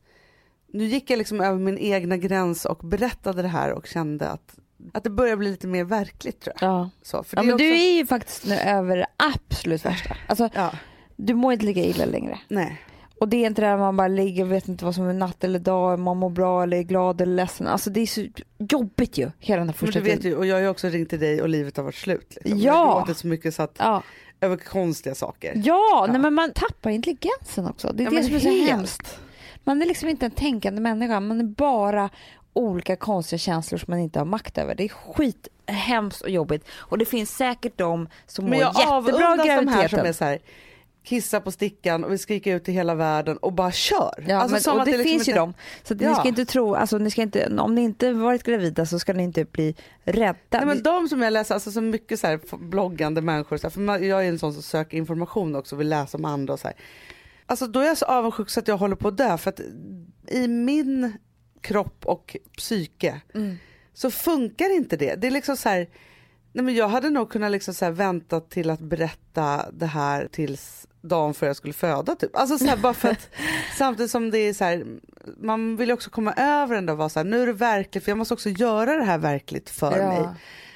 nu 0.74 0.86
gick 0.86 1.10
jag 1.10 1.18
liksom 1.18 1.42
över 1.42 1.60
min 1.60 1.78
egna 1.78 2.18
gräns 2.18 2.66
och 2.66 2.78
berättade 2.78 3.42
det 3.42 3.48
här 3.48 3.72
och 3.72 3.88
kände 3.88 4.30
att, 4.30 4.56
att 4.94 5.04
det 5.04 5.10
börjar 5.10 5.36
bli 5.36 5.50
lite 5.52 5.68
mer 5.68 5.84
verkligt 5.84 6.42
tror 6.42 6.56
jag. 6.62 6.70
Ja. 6.70 6.90
Så, 7.02 7.24
för 7.24 7.38
Ja 7.38 7.44
men 7.44 7.54
också, 7.54 7.64
du 7.66 7.72
är 7.74 7.94
ju 7.98 8.06
faktiskt 8.06 8.46
nu 8.46 8.56
över 8.56 8.98
det 8.98 9.08
absolut 9.18 9.86
värsta. 9.86 10.16
Alltså 10.28 10.50
Ja, 10.54 10.72
du 11.16 11.34
mår 11.34 11.54
inte 11.54 11.66
lika 11.66 11.80
illa 11.80 12.06
längre. 12.06 12.40
nej. 12.48 12.82
Och 13.20 13.30
det 13.30 13.38
är 13.38 13.48
inte 13.48 13.62
det 13.62 13.68
här 13.68 13.78
man 13.78 13.98
bara 13.98 14.08
ligger 14.08 14.44
och 14.44 14.52
vet 14.52 14.68
inte 14.68 14.86
vad 14.86 14.96
som 14.96 15.08
är 15.08 15.14
natt 15.14 15.44
eller 15.44 15.60
dag, 15.60 16.00
man 16.00 16.18
mår 16.18 16.30
bra 16.30 16.64
eller 16.64 16.78
är 16.78 16.82
glad 16.84 17.22
eller 17.22 17.34
ledsen. 17.36 17.68
Alltså 17.68 17.90
det 17.90 18.00
är 18.02 18.06
så 18.08 18.26
jobbigt 18.58 19.18
ju, 19.18 19.32
hela 19.40 19.60
den 19.60 19.70
här 19.70 19.76
Men 19.80 19.88
första 19.88 20.00
du 20.00 20.06
vet 20.06 20.24
ju, 20.24 20.36
och 20.36 20.46
jag 20.46 20.56
har 20.56 20.62
ju 20.62 20.68
också 20.68 20.88
ringt 20.88 21.10
till 21.10 21.20
dig 21.20 21.42
och 21.42 21.50
livet 21.50 21.78
har 21.78 21.84
varit 21.84 21.96
slut. 21.96 22.38
Liksom. 22.42 22.60
Ja. 22.60 22.66
Jag 22.66 22.74
har 22.86 23.00
gråtit 23.00 23.18
så 23.18 23.28
mycket 23.28 23.56
så 23.56 23.64
att, 23.64 23.76
Ja, 23.80 24.04
över 24.42 24.58
konstiga 24.58 25.16
saker. 25.16 25.62
ja, 25.66 26.08
Nej, 26.12 26.22
men 26.22 26.34
man 26.34 26.52
tappar 26.54 26.90
intelligensen 26.90 27.68
också. 27.68 27.92
Det 27.94 28.04
är 28.04 28.06
Ja, 28.06 28.10
det 28.10 28.16
men 28.16 28.24
som 28.26 28.36
är 28.36 28.40
så 28.40 28.72
hemskt. 28.72 29.20
Man 29.64 29.82
är 29.82 29.86
liksom 29.86 30.10
inte 30.10 30.26
en 30.26 30.32
tänkande 30.32 30.82
människa, 30.82 31.20
man 31.20 31.40
är 31.40 31.44
bara 31.44 32.10
olika 32.54 32.96
konstiga 32.96 33.40
känslor 33.40 33.78
som 33.80 33.86
man 33.92 34.00
inte 34.00 34.20
har 34.20 34.26
makt 34.26 34.58
över. 34.58 34.76
Det 34.76 34.84
är 34.84 34.90
skit 34.90 35.48
hemskt 35.66 36.22
och 36.22 36.30
jobbigt 36.30 36.66
och 36.72 36.98
det 36.98 37.06
finns 37.06 37.36
säkert 37.38 37.78
de 37.78 38.08
som 38.28 38.46
mår 38.46 38.56
jättebra 38.56 38.88
av 38.98 39.04
de 39.06 39.20
här 39.20 39.38
som 39.38 39.46
graviditeten. 39.66 40.06
är 40.06 40.14
så 40.14 40.26
här, 40.26 40.40
kissa 41.04 41.42
på 41.42 41.52
stickan 41.52 42.04
och 42.04 42.12
vi 42.12 42.18
skriker 42.18 42.56
ut 42.56 42.70
i 42.70 42.72
hela 42.72 42.96
världen 42.96 43.38
och 43.38 43.54
bara 43.54 43.72
kör. 43.72 44.26
Ja, 44.28 44.38
Alltså, 44.38 44.70
men, 44.70 44.76
och 44.76 44.82
att 44.82 44.86
det, 44.86 44.92
liksom 44.98 45.12
finns 45.12 45.30
ju 45.30 45.34
dem. 45.34 45.54
Så 45.84 45.94
att 45.94 46.00
ni 46.00 46.06
Ja. 46.06 46.16
ska 46.16 46.28
inte 46.28 46.46
tro, 46.46 46.76
alltså, 46.76 46.98
ni 46.98 47.12
ska 47.12 47.22
inte, 47.22 47.56
om 47.60 47.76
ni 47.76 47.82
inte 47.82 48.14
varit 48.14 48.44
gravida 48.44 48.86
så 48.86 49.00
ska 49.00 49.14
ni 49.14 49.24
inte 49.24 49.46
bli 49.46 49.76
rädda. 50.04 50.38
Nej, 50.50 50.66
men 50.66 50.84
de 50.84 51.08
som 51.10 51.22
jag 51.22 51.34
läser, 51.34 51.54
alltså 51.54 51.72
så 51.72 51.82
mycket 51.82 52.20
så 52.20 52.28
här 52.28 52.40
bloggande 52.58 53.22
människor, 53.22 53.58
så 53.58 53.68
här, 53.68 53.98
för 53.98 54.06
jag 54.06 54.26
är 54.26 54.30
en 54.30 54.40
sån 54.40 54.54
som 54.54 54.64
söker 54.64 54.98
information 54.98 55.56
också 55.56 55.76
och 55.76 55.80
vill 55.80 55.90
läsa 55.90 56.18
om 56.18 56.26
andra 56.26 56.54
och 56.54 56.60
så 56.60 56.68
här. 56.68 56.78
Alltså 57.46 57.68
då 57.68 57.80
är 57.80 57.86
jag 57.86 57.98
så 57.98 58.06
avundsjuk 58.06 58.50
så 58.50 58.60
att 58.60 58.68
jag 58.68 58.78
håller 58.78 58.96
på 58.96 59.08
att 59.08 59.18
dö 59.18 59.38
för 59.38 59.50
att 59.50 59.60
i 60.28 60.48
min 60.48 61.14
kropp 61.62 62.06
och 62.06 62.38
psyke 62.58 63.22
Mm. 63.36 63.56
så 63.94 64.12
funkar 64.12 64.76
inte 64.76 64.98
det. 64.98 65.16
Det 65.16 65.28
är 65.28 65.32
liksom 65.32 65.58
så 65.58 65.70
här, 65.70 65.90
Nej, 66.56 66.66
men 66.66 66.76
jag 66.76 66.88
hade 66.88 67.10
nog 67.10 67.30
kunnat 67.32 67.52
liksom 67.52 67.74
så 67.74 67.92
vänta 67.92 68.40
till 68.40 68.70
att 68.70 68.80
berätta 68.80 69.66
det 69.74 69.86
här 69.86 70.28
tills 70.32 70.88
dagen 71.02 71.34
före 71.34 71.50
jag 71.50 71.56
skulle 71.56 71.74
föda 71.74 72.16
typ. 72.16 72.36
Alltså 72.36 72.58
så 72.58 72.66
här, 72.66 72.78
bara 72.78 72.94
för 72.94 73.10
att 73.12 73.30
samtidigt 73.78 74.12
som 74.12 74.32
det 74.32 74.38
är 74.38 74.54
så 74.54 74.64
här, 74.64 74.86
man 75.38 75.76
vill 75.78 75.92
också 75.92 76.10
komma 76.10 76.34
över 76.34 76.76
den 76.76 76.86
där 76.86 76.94
och 76.94 76.98
vara 77.00 77.10
så 77.10 77.20
här, 77.20 77.26
nu 77.26 77.42
är 77.42 77.48
det 77.48 77.54
verkligt 77.54 78.04
för 78.04 78.12
jag 78.12 78.18
måste 78.18 78.34
också 78.34 78.50
göra 78.50 78.96
det 78.96 79.04
här 79.04 79.18
verkligt 79.18 79.70
för 79.70 79.98
Ja. 80.00 80.08
mig. 80.08 80.28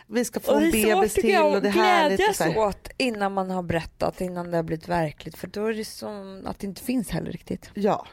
Vi 0.07 0.25
ska 0.25 0.39
få 0.39 0.51
Och 0.51 0.61
en 0.61 0.71
det 0.71 0.83
är 0.83 0.83
svårt 0.83 0.95
bebis 0.95 1.13
till 1.13 1.29
jag 1.29 1.55
och 1.55 1.61
det 1.61 1.67
är 1.67 1.71
härligt. 1.71 2.11
Och 2.11 2.17
glädjas 2.17 2.37
så 2.37 2.43
här. 2.43 2.57
åt 2.57 2.89
innan 2.97 3.33
man 3.33 3.49
har 3.49 3.63
berättat, 3.63 4.21
innan 4.21 4.51
det 4.51 4.57
har 4.57 4.63
blivit 4.63 4.87
verkligt. 4.87 5.37
För 5.37 5.47
då 5.47 5.65
är 5.65 5.73
det 5.73 5.85
som 5.85 6.43
att 6.45 6.59
det 6.59 6.67
inte 6.67 6.81
finns 6.81 7.09
heller 7.09 7.31
riktigt. 7.31 7.69
Ja. 7.73 8.07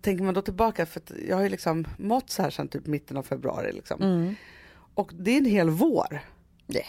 Tänker 0.00 0.24
man 0.24 0.34
då 0.34 0.42
tillbaka, 0.42 0.86
för 0.86 1.02
jag 1.28 1.36
har 1.36 1.42
ju 1.42 1.48
liksom 1.48 1.86
mått 1.98 2.30
så 2.30 2.42
här 2.42 2.50
sedan 2.50 2.68
typ 2.68 2.86
mitten 2.86 3.16
av 3.16 3.22
februari 3.22 3.72
liksom. 3.72 4.02
Mm. 4.02 4.34
Och 4.94 5.10
det 5.14 5.30
är 5.30 5.38
en 5.38 5.44
hel 5.44 5.70
vår. 5.70 6.20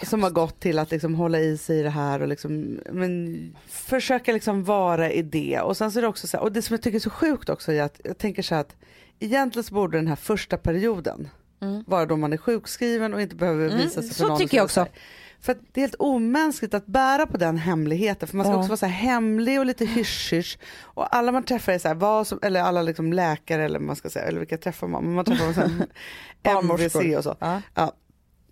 som 0.05 0.23
har 0.23 0.29
gått 0.29 0.59
till 0.59 0.79
att 0.79 0.91
liksom 0.91 1.15
hålla 1.15 1.39
i 1.39 1.57
sig 1.57 1.79
i 1.79 1.83
det 1.83 1.89
här 1.89 2.21
och 2.21 2.27
liksom, 2.27 2.79
men, 2.91 3.55
försöka 3.67 4.31
liksom 4.31 4.63
vara 4.63 5.11
i 5.11 5.21
det. 5.21 5.59
Och 5.61 5.77
sen 5.77 5.91
så 5.91 5.99
är 5.99 6.01
det 6.01 6.07
också 6.07 6.27
så 6.27 6.37
här, 6.37 6.43
och 6.43 6.51
det 6.51 6.61
som 6.61 6.73
jag 6.73 6.81
tycker 6.81 6.95
är 6.95 6.99
så 6.99 7.09
sjukt 7.09 7.49
också 7.49 7.71
är 7.71 7.83
att 7.83 8.01
jag 8.03 8.17
tänker 8.17 8.41
så 8.41 8.55
här 8.55 8.61
att 8.61 8.75
egentligen 9.19 9.63
så 9.63 9.73
borde 9.73 9.97
den 9.97 10.07
här 10.07 10.15
första 10.15 10.57
perioden 10.57 11.29
Mm. 11.61 11.83
vara 11.87 12.05
då 12.05 12.17
man 12.17 12.33
är 12.33 12.37
sjukskriven 12.37 13.13
och 13.13 13.21
inte 13.21 13.35
behöver 13.35 13.65
Mm, 13.65 13.77
visa 13.77 14.01
sig 14.01 14.09
för 14.09 14.15
så 14.15 14.27
någon. 14.27 14.37
tycker 14.39 14.57
jag 14.57 14.69
så 14.71 14.81
också. 14.81 14.93
För 15.41 15.57
det 15.71 15.79
är 15.79 15.81
helt 15.81 15.95
omänskligt 15.99 16.73
att 16.73 16.85
bära 16.85 17.25
på 17.25 17.37
den 17.37 17.57
hemligheten 17.57 18.27
för 18.27 18.37
man 18.37 18.45
ska 18.45 18.53
Ja. 18.53 18.57
också 18.59 18.67
vara 18.69 18.77
så 18.77 18.85
här 18.85 18.93
hemlig 18.93 19.59
och 19.59 19.65
lite 19.65 19.85
hysch 19.85 20.57
och 20.81 21.15
alla 21.15 21.31
man 21.31 21.43
träffar 21.43 21.71
är 21.73 21.79
så 21.79 21.87
här, 21.87 21.95
vad 21.95 22.27
som, 22.27 22.39
eller 22.41 22.61
alla 22.61 22.81
liksom 22.81 23.13
läkare 23.13 23.65
eller 23.65 23.79
man 23.79 23.95
ska 23.95 24.09
säga, 24.09 24.25
eller 24.25 24.39
vilka 24.39 24.57
träffar 24.57 24.87
man, 24.87 25.13
man 25.13 25.25
träffar 25.25 25.53
så 25.53 25.61
här 25.61 25.87
MVC 26.63 27.17
och 27.17 27.23
så. 27.23 27.35
Ja. 27.39 27.61
Ja, 27.75 27.91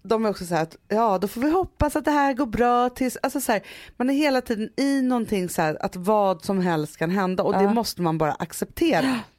de 0.03 0.25
är 0.25 0.29
också 0.29 0.45
så 0.45 0.55
här 0.55 0.63
att 0.63 0.75
ja 0.87 1.17
då 1.17 1.27
får 1.27 1.41
vi 1.41 1.49
hoppas 1.51 1.95
att 1.95 2.05
det 2.05 2.11
här 2.11 2.33
går 2.33 2.45
bra 2.45 2.89
tills, 2.89 3.17
alltså 3.23 3.41
så 3.41 3.51
här, 3.51 3.61
man 3.97 4.09
är 4.09 4.13
hela 4.13 4.41
tiden 4.41 4.69
i 4.77 5.01
någonting 5.01 5.49
så 5.49 5.61
här 5.61 5.85
att 5.85 5.95
vad 5.95 6.45
som 6.45 6.59
helst 6.59 6.97
kan 6.97 7.09
hända 7.11 7.43
och 7.43 7.53
det 7.53 7.63
Ja. 7.63 7.73
måste 7.73 8.01
man 8.01 8.17
bara 8.17 8.33
acceptera. 8.33 9.19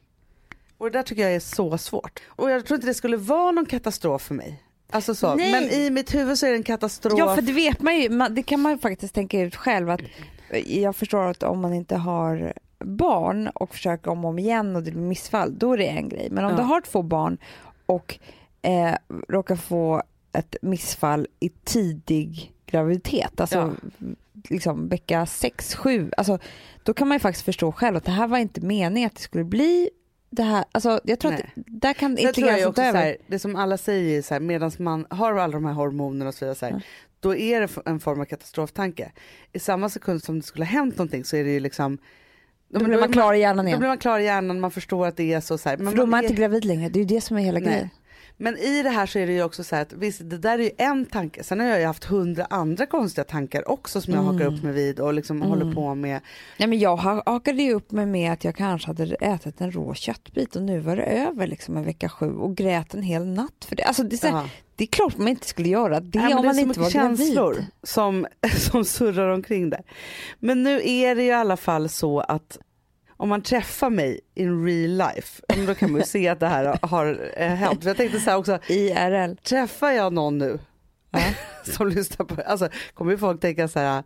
Och 0.81 0.91
det 0.91 0.97
där 0.97 1.03
tycker 1.03 1.21
jag 1.21 1.35
är 1.35 1.39
så 1.39 1.77
svårt. 1.77 2.19
Och 2.27 2.51
jag 2.51 2.65
tror 2.65 2.75
inte 2.75 2.87
det 2.87 2.93
skulle 2.93 3.17
vara 3.17 3.51
någon 3.51 3.65
katastrof 3.65 4.21
för 4.21 4.35
mig. 4.35 4.63
Alltså 4.89 5.15
så. 5.15 5.35
Nej. 5.35 5.51
Men 5.51 5.63
i 5.63 5.89
mitt 5.89 6.15
huvud 6.15 6.37
så 6.37 6.45
är 6.45 6.49
det 6.49 6.55
en 6.57 6.63
katastrof. 6.63 7.19
Ja 7.19 7.35
för 7.35 7.41
det 7.41 7.51
vet 7.51 7.81
man 7.81 7.97
ju, 7.97 8.09
man, 8.09 8.35
det 8.35 8.43
kan 8.43 8.59
man 8.61 8.71
ju 8.71 8.77
faktiskt 8.77 9.15
tänka 9.15 9.39
ut 9.41 9.55
själv 9.55 9.89
att 9.89 10.01
jag 10.65 10.95
förstår 10.95 11.23
att 11.27 11.43
om 11.43 11.59
man 11.59 11.73
inte 11.73 11.95
har 11.95 12.53
barn 12.79 13.47
och 13.47 13.73
försöker 13.73 14.11
om 14.11 14.25
och 14.25 14.29
om 14.29 14.39
igen 14.39 14.75
och 14.75 14.83
det 14.83 14.91
blir 14.91 15.01
missfall, 15.01 15.57
då 15.59 15.73
är 15.73 15.77
det 15.77 15.87
en 15.87 16.09
grej. 16.09 16.27
Men 16.31 16.45
om 16.45 16.51
Ja. 16.51 16.57
du 16.57 16.63
har 16.63 16.81
två 16.81 17.01
barn 17.01 17.37
och 17.85 18.19
eh, 18.61 18.95
råkar 19.29 19.55
få 19.55 20.03
ett 20.33 20.55
missfall 20.61 21.27
i 21.39 21.49
tidig 21.49 22.53
graviditet, 22.65 23.41
alltså 23.41 23.75
liksom 24.49 24.87
vecka 24.89 25.25
6, 25.25 25.75
7, 25.75 26.11
alltså, 26.17 26.39
då 26.83 26.93
kan 26.93 27.07
man 27.07 27.15
ju 27.15 27.19
faktiskt 27.19 27.45
förstå 27.45 27.71
själv 27.71 27.97
att 27.97 28.05
det 28.05 28.11
här 28.11 28.27
var 28.27 28.37
inte 28.37 28.61
meningen 28.61 29.07
att 29.07 29.15
det 29.15 29.21
skulle 29.21 29.43
bli 29.43 29.89
det 30.33 30.43
här, 30.43 30.65
alltså 30.71 30.99
jag 31.03 31.19
tror 31.19 31.31
Nej. 31.31 31.41
att 31.55 31.63
där 31.67 31.93
kan 31.93 32.17
Sen 32.17 32.27
intelligensen 32.27 32.67
också 32.69 32.81
ta 32.81 32.87
över. 32.87 33.17
det 33.27 33.39
som 33.39 33.55
alla 33.55 33.77
säger 33.77 34.21
så 34.21 34.33
här, 34.33 34.41
medan 34.41 34.71
man 34.79 35.05
har 35.09 35.33
alla 35.35 35.53
de 35.53 35.65
här 35.65 35.73
hormonerna 35.73 36.27
och 36.27 36.33
så 36.35 36.45
vidare, 36.45 36.55
så 36.55 36.65
här, 36.65 36.73
Ja. 36.73 36.79
då 37.19 37.35
är 37.35 37.61
det 37.61 37.69
en 37.85 37.99
form 37.99 38.21
av 38.21 38.25
katastroftanke. 38.25 39.11
I 39.53 39.59
samma 39.59 39.89
sekund 39.89 40.23
som 40.23 40.39
det 40.39 40.45
skulle 40.45 40.65
ha 40.65 40.71
hänt 40.71 40.97
någonting 40.97 41.23
så 41.25 41.35
är 41.37 41.43
det 41.43 41.51
ju 41.51 41.59
liksom 41.59 41.97
Då 42.69 42.79
blir 42.79 42.99
man 42.99 43.09
är 43.09 43.13
klar 43.13 43.33
i 43.33 43.39
hjärnan 43.39 43.65
Då 43.65 43.69
igen. 43.69 43.79
blir 43.79 43.89
man 43.89 43.97
klar 43.97 44.19
i 44.19 44.23
hjärnan, 44.23 44.59
man 44.59 44.71
förstår 44.71 45.07
att 45.07 45.17
det 45.17 45.33
är 45.33 45.39
så. 45.41 45.57
så 45.57 45.69
här, 45.69 45.77
men, 45.77 45.87
För 45.89 45.97
då 45.97 46.03
är 46.03 46.07
man 46.07 46.19
är- 46.19 46.23
inte 46.23 46.35
gravid 46.35 46.65
längre, 46.65 46.89
det 46.89 46.99
är 46.99 47.01
ju 47.01 47.07
det 47.15 47.21
som 47.21 47.37
är 47.37 47.41
hela 47.41 47.59
Nej. 47.59 47.67
grejen. 47.69 47.89
Men 48.41 48.57
i 48.57 48.83
det 48.83 48.89
här 48.89 49.05
så 49.05 49.19
är 49.19 49.27
det 49.27 49.33
ju 49.33 49.43
också 49.43 49.63
så 49.63 49.75
här 49.75 49.81
att 49.81 49.93
visst 49.93 50.21
det 50.29 50.37
där 50.37 50.59
är 50.59 50.63
ju 50.63 50.71
en 50.77 51.05
tanke, 51.05 51.43
sen 51.43 51.59
har 51.59 51.67
jag 51.67 51.79
ju 51.79 51.85
haft 51.85 52.03
hundra 52.03 52.45
andra 52.49 52.85
konstiga 52.85 53.23
tankar 53.25 53.69
också 53.69 54.01
som 54.01 54.13
jag 54.13 54.23
Mm. 54.23 54.33
hakar 54.35 54.45
upp 54.53 54.63
mig 54.63 54.73
vid 54.73 54.99
och 54.99 55.13
liksom 55.13 55.41
håller 55.41 55.73
på 55.73 55.95
med. 55.95 56.21
Nej, 56.59 56.67
men 56.67 56.79
jag 56.79 56.95
ha- 56.97 57.23
hakade 57.25 57.63
ju 57.63 57.73
upp 57.73 57.91
mig 57.91 58.05
med 58.05 58.31
att 58.33 58.43
jag 58.43 58.55
kanske 58.55 58.87
hade 58.87 59.15
ätit 59.15 59.61
en 59.61 59.71
rå 59.71 59.93
köttbit 59.93 60.55
och 60.55 60.61
nu 60.63 60.79
var 60.79 60.95
det 60.95 61.03
över 61.03 61.47
liksom 61.47 61.77
en 61.77 61.83
vecka 61.83 62.09
sju 62.09 62.31
och 62.35 62.55
grät 62.57 62.93
en 62.93 63.03
hel 63.03 63.27
natt 63.27 63.65
för 63.65 63.75
det. 63.75 63.83
Alltså 63.83 64.03
det, 64.03 64.15
är 64.15 64.17
så 64.17 64.27
här, 64.27 64.49
det 64.75 64.83
är 64.83 64.87
klart 64.87 65.17
man 65.17 65.27
inte 65.27 65.47
skulle 65.47 65.69
göra 65.69 65.99
det 65.99 66.19
Nej, 66.19 66.33
om 66.33 66.41
det 66.41 66.47
är 66.47 66.53
man 66.53 66.59
inte 66.59 66.79
var 66.79 66.85
mycket 66.87 67.01
känslor 67.01 67.53
gravid. 67.53 67.65
som, 67.83 68.27
som 68.57 68.85
surrar 68.85 69.29
omkring 69.29 69.69
där. 69.69 69.83
Men 70.39 70.63
nu 70.63 70.81
är 70.89 71.15
det 71.15 71.21
ju 71.23 71.29
i 71.29 71.33
alla 71.33 71.57
fall 71.57 71.89
så 71.89 72.19
att 72.19 72.57
om 73.21 73.29
man 73.29 73.41
träffar 73.41 73.89
mig 73.89 74.19
in 74.35 74.65
real 74.65 74.97
life, 74.97 75.41
ja, 75.47 75.55
då 75.67 75.75
kan 75.75 75.91
man 75.91 76.01
ju 76.01 76.07
se 76.07 76.27
att 76.27 76.39
det 76.39 76.47
här 76.47 76.79
har 76.81 77.31
eh, 77.37 77.47
hänt. 77.47 77.81
För 77.81 77.89
jag 77.89 77.97
tänkte 77.97 78.19
så 78.19 78.29
här 78.29 78.37
också, 78.37 78.59
IRL. 78.67 79.35
träffar 79.43 79.91
jag 79.91 80.13
någon 80.13 80.37
nu 80.37 80.59
som 81.63 81.87
lyssnar 81.87 82.25
på 82.25 82.41
alltså 82.41 82.69
kommer 82.93 83.11
ju 83.11 83.17
folk 83.17 83.41
tänka 83.41 83.67
så 83.67 83.79
här 83.79 84.03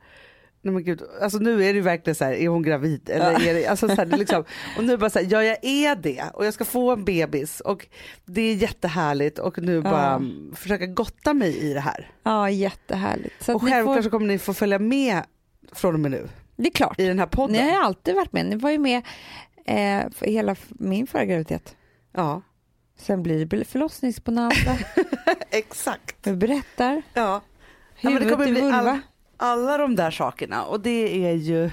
Nej 0.61 0.74
men 0.74 0.84
gud, 0.84 1.01
alltså 1.22 1.38
nu 1.38 1.53
är 1.53 1.74
det 1.74 1.78
ju 1.78 1.82
verkligen 1.82 2.16
så 2.16 2.26
här, 2.26 2.34
är 2.34 2.47
hon 2.47 2.63
gravid? 2.63 3.09
Eller 3.09 3.47
är 3.47 3.53
det, 3.53 3.68
alltså 3.68 3.88
så 3.88 3.95
här, 3.95 4.05
det 4.05 4.18
liksom, 4.18 4.43
och 4.78 4.84
nu 4.84 4.97
bara 4.97 5.09
så 5.09 5.20
här, 5.20 5.28
ja 5.32 5.43
jag 5.43 5.57
är 5.61 5.95
det 5.95 6.24
och 6.34 6.45
jag 6.45 6.53
ska 6.53 6.66
få 6.66 6.91
en 6.91 7.05
bebis 7.05 7.59
och 7.59 7.88
det 8.26 8.41
är 8.41 8.55
jättehärligt 8.55 9.39
och 9.39 9.57
nu 9.57 9.82
bara 9.82 10.22
Ja. 10.51 10.55
försöka 10.55 10.86
gotta 10.86 11.34
mig 11.34 11.57
i 11.57 11.74
det 11.74 11.80
här. 11.80 12.11
Ja, 12.24 12.49
jättehärligt. 12.49 13.43
Så 13.45 13.55
Och 13.55 13.61
självklart 13.61 13.95
får, 13.97 14.03
så 14.03 14.09
kommer 14.09 14.28
ni 14.28 14.38
få 14.39 14.53
följa 14.53 14.80
med 14.80 15.24
från 15.72 15.93
och 15.93 15.99
med 15.99 16.11
nu 16.11 16.28
det 16.56 16.68
är 16.68 16.72
klart. 16.72 16.99
i 16.99 17.08
den 17.08 17.20
här 17.20 17.26
Ni 17.26 17.32
podden. 17.32 17.56
har 17.64 17.72
ju 17.72 17.78
alltid 17.78 18.16
varit 18.16 18.34
med. 18.34 18.45
Ni 18.45 18.56
var 18.56 18.70
ju 18.70 18.78
med 18.80 18.97
eh, 19.66 20.10
för 20.12 20.26
hela 20.26 20.56
min 20.70 21.08
förra 21.08 21.26
graviditet. 21.26 21.76
Ja, 22.12 22.41
Sen 22.97 23.24
blir 23.24 23.45
det 23.45 23.66
förlossningsbonanza. 23.66 24.78
exakt. 25.49 26.28
Vi 26.28 26.36
berättar. 26.36 27.01
Ja. 27.14 27.41
Ja, 28.01 28.10
men 28.10 28.14
det 28.14 28.20
Huvudet 28.20 28.34
kommer 28.38 28.51
bli 28.51 28.62
all, 28.62 28.99
alla 29.38 29.78
de 29.78 29.95
där 29.95 30.12
sakerna 30.12 30.64
och 30.66 30.80
det 30.80 31.26
är 31.28 31.34
ju 31.34 31.72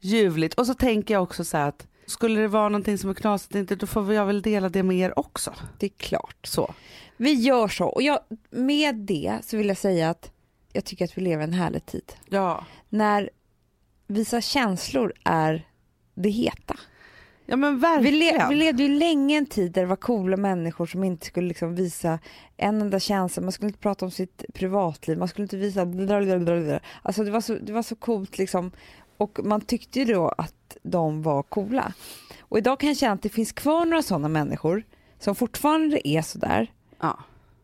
ljuvligt. 0.00 0.54
Och 0.54 0.66
så 0.66 0.74
tänker 0.74 1.14
jag 1.14 1.22
också 1.22 1.44
så 1.44 1.56
här 1.56 1.68
att 1.68 1.86
skulle 2.06 2.40
det 2.40 2.48
vara 2.48 2.68
någonting 2.68 2.98
som 2.98 3.10
är 3.10 3.14
knasigt 3.14 3.54
inte 3.54 3.74
då 3.76 3.86
får 3.86 4.14
jag 4.14 4.26
väl 4.26 4.42
dela 4.42 4.68
det 4.68 4.82
med 4.82 4.96
er 4.96 5.18
också. 5.18 5.54
Det 5.78 5.86
är 5.86 5.90
klart. 5.96 6.46
Så. 6.46 6.74
Vi 7.16 7.32
gör 7.32 7.68
så. 7.68 7.84
Och 7.86 8.02
jag, 8.02 8.18
med 8.50 8.94
det 8.94 9.38
så 9.42 9.56
vill 9.56 9.68
jag 9.68 9.76
säga 9.76 10.10
att 10.10 10.30
jag 10.72 10.84
tycker 10.84 11.04
att 11.04 11.18
vi 11.18 11.22
lever 11.22 11.44
en 11.44 11.52
härlig 11.52 11.86
tid. 11.86 12.12
Ja. 12.28 12.64
När 12.88 13.30
visa 14.10 14.40
känslor 14.40 15.12
är 15.24 15.66
det 16.14 16.28
heta. 16.28 16.76
Ja 17.46 17.56
men 17.56 17.74
Vi, 17.74 17.80
verkligen. 17.80 18.18
le, 18.18 18.46
vi 18.48 18.54
levde 18.54 18.82
ju 18.82 18.98
länge 18.98 19.38
en 19.38 19.46
tid 19.46 19.72
där 19.72 19.80
det 19.82 19.86
var 19.86 19.96
coola 19.96 20.36
människor 20.36 20.86
som 20.86 21.04
inte 21.04 21.26
skulle 21.26 21.48
liksom 21.48 21.74
visa 21.74 22.18
en 22.56 22.80
enda 22.80 23.00
känsla. 23.00 23.42
Man 23.42 23.52
skulle 23.52 23.68
inte 23.68 23.80
prata 23.80 24.04
om 24.04 24.10
sitt 24.10 24.44
privatliv, 24.54 25.18
man 25.18 25.28
skulle 25.28 25.42
inte 25.44 25.56
visa 25.56 25.86
blablabla. 25.86 26.80
Alltså 27.02 27.24
det 27.24 27.30
var 27.30 27.40
så, 27.40 27.54
det 27.54 27.72
var 27.72 27.82
så 27.82 27.96
coolt 27.96 28.38
liksom. 28.38 28.70
Och 29.16 29.40
man 29.44 29.60
tyckte 29.60 29.98
ju 29.98 30.04
då 30.14 30.28
att 30.28 30.76
de 30.82 31.22
var 31.22 31.42
coola. 31.42 31.92
Och 32.40 32.58
idag 32.58 32.80
kan 32.80 32.88
jag 32.88 32.96
känna 32.96 33.12
att 33.12 33.22
det 33.22 33.28
finns 33.28 33.52
kvar 33.52 33.84
några 33.84 34.02
sådana 34.02 34.28
människor 34.28 34.82
som 35.18 35.34
fortfarande 35.34 36.08
är 36.08 36.22
sådär. 36.22 36.72
Ja. 37.00 37.18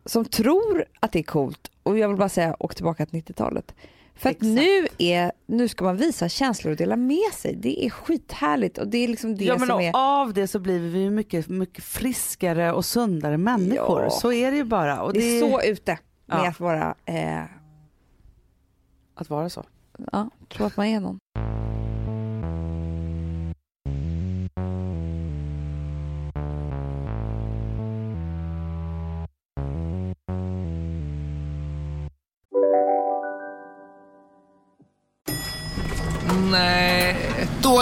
Som 0.04 0.24
tror 0.24 0.84
att 1.00 1.12
det 1.12 1.18
är 1.18 1.22
coolt. 1.22 1.70
Och 1.82 1.98
jag 1.98 2.08
vill 2.08 2.16
bara 2.16 2.28
säga, 2.28 2.56
åk 2.58 2.74
tillbaka 2.74 3.06
till 3.06 3.20
90-talet. 3.20 3.74
För 4.16 4.30
att 4.30 4.40
nu, 4.40 4.86
är, 4.98 5.32
nu 5.46 5.68
ska 5.68 5.84
man 5.84 5.96
visa 5.96 6.28
känslor 6.28 6.70
och 6.70 6.76
dela 6.76 6.96
med 6.96 7.32
sig. 7.32 7.54
Det 7.56 7.84
är 7.86 7.90
skithärligt 7.90 8.78
och 8.78 8.88
det 8.88 8.98
är 8.98 9.08
liksom 9.08 9.36
det 9.36 9.44
ja 9.44 9.58
men 9.58 9.68
som 9.68 9.80
är... 9.80 9.90
av 9.94 10.32
det 10.32 10.46
så 10.48 10.58
blir 10.58 10.78
vi 10.78 11.10
mycket, 11.10 11.48
mycket 11.48 11.84
friskare 11.84 12.72
och 12.72 12.84
sundare 12.84 13.36
människor. 13.38 14.02
Ja. 14.02 14.10
Så 14.10 14.32
är 14.32 14.50
det 14.50 14.56
ju 14.56 14.64
bara. 14.64 15.02
Och 15.02 15.12
Det 15.12 15.20
är 15.38 15.40
så 15.40 15.62
ute 15.62 15.98
med 16.26 16.38
Ja. 16.38 16.48
att 16.48 16.60
vara, 16.60 16.94
eh, 17.04 17.42
Att 19.14 19.30
vara 19.30 19.48
så. 19.50 19.64
ja, 20.12 20.30
tro 20.48 20.66
att 20.66 20.76
man 20.76 20.86
är 20.86 21.00
någon. 21.00 21.18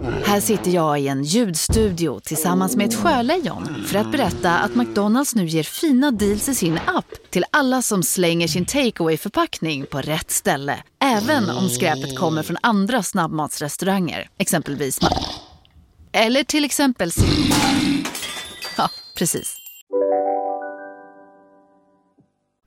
Här 0.00 0.40
sitter 0.40 0.70
jag 0.70 1.00
i 1.00 1.08
en 1.08 1.24
ljudstudio 1.24 2.20
tillsammans 2.20 2.76
med 2.76 2.86
ett 2.86 2.94
sjölejon 2.94 3.84
för 3.86 3.98
att 3.98 4.12
berätta 4.12 4.58
att 4.58 4.74
McDonalds 4.74 5.34
nu 5.34 5.46
ger 5.46 5.62
fina 5.62 6.10
deals 6.10 6.48
i 6.48 6.54
sin 6.54 6.78
app 6.86 7.06
till 7.30 7.44
alla 7.50 7.82
som 7.82 8.02
slänger 8.02 8.48
sin 8.48 8.64
takeaway 8.64 9.16
förpackning 9.16 9.86
på 9.86 9.98
rätt 10.00 10.30
ställe. 10.30 10.82
Även 11.04 11.50
om 11.50 11.68
skräpet 11.68 12.18
kommer 12.18 12.42
från 12.42 12.56
andra 12.62 13.02
snabbmatsrestauranger, 13.02 14.28
exempelvis 14.38 15.00
Eller 16.12 16.44
till 16.44 16.64
exempel 16.64 17.10
Ja, 18.76 18.88
precis. 19.18 19.56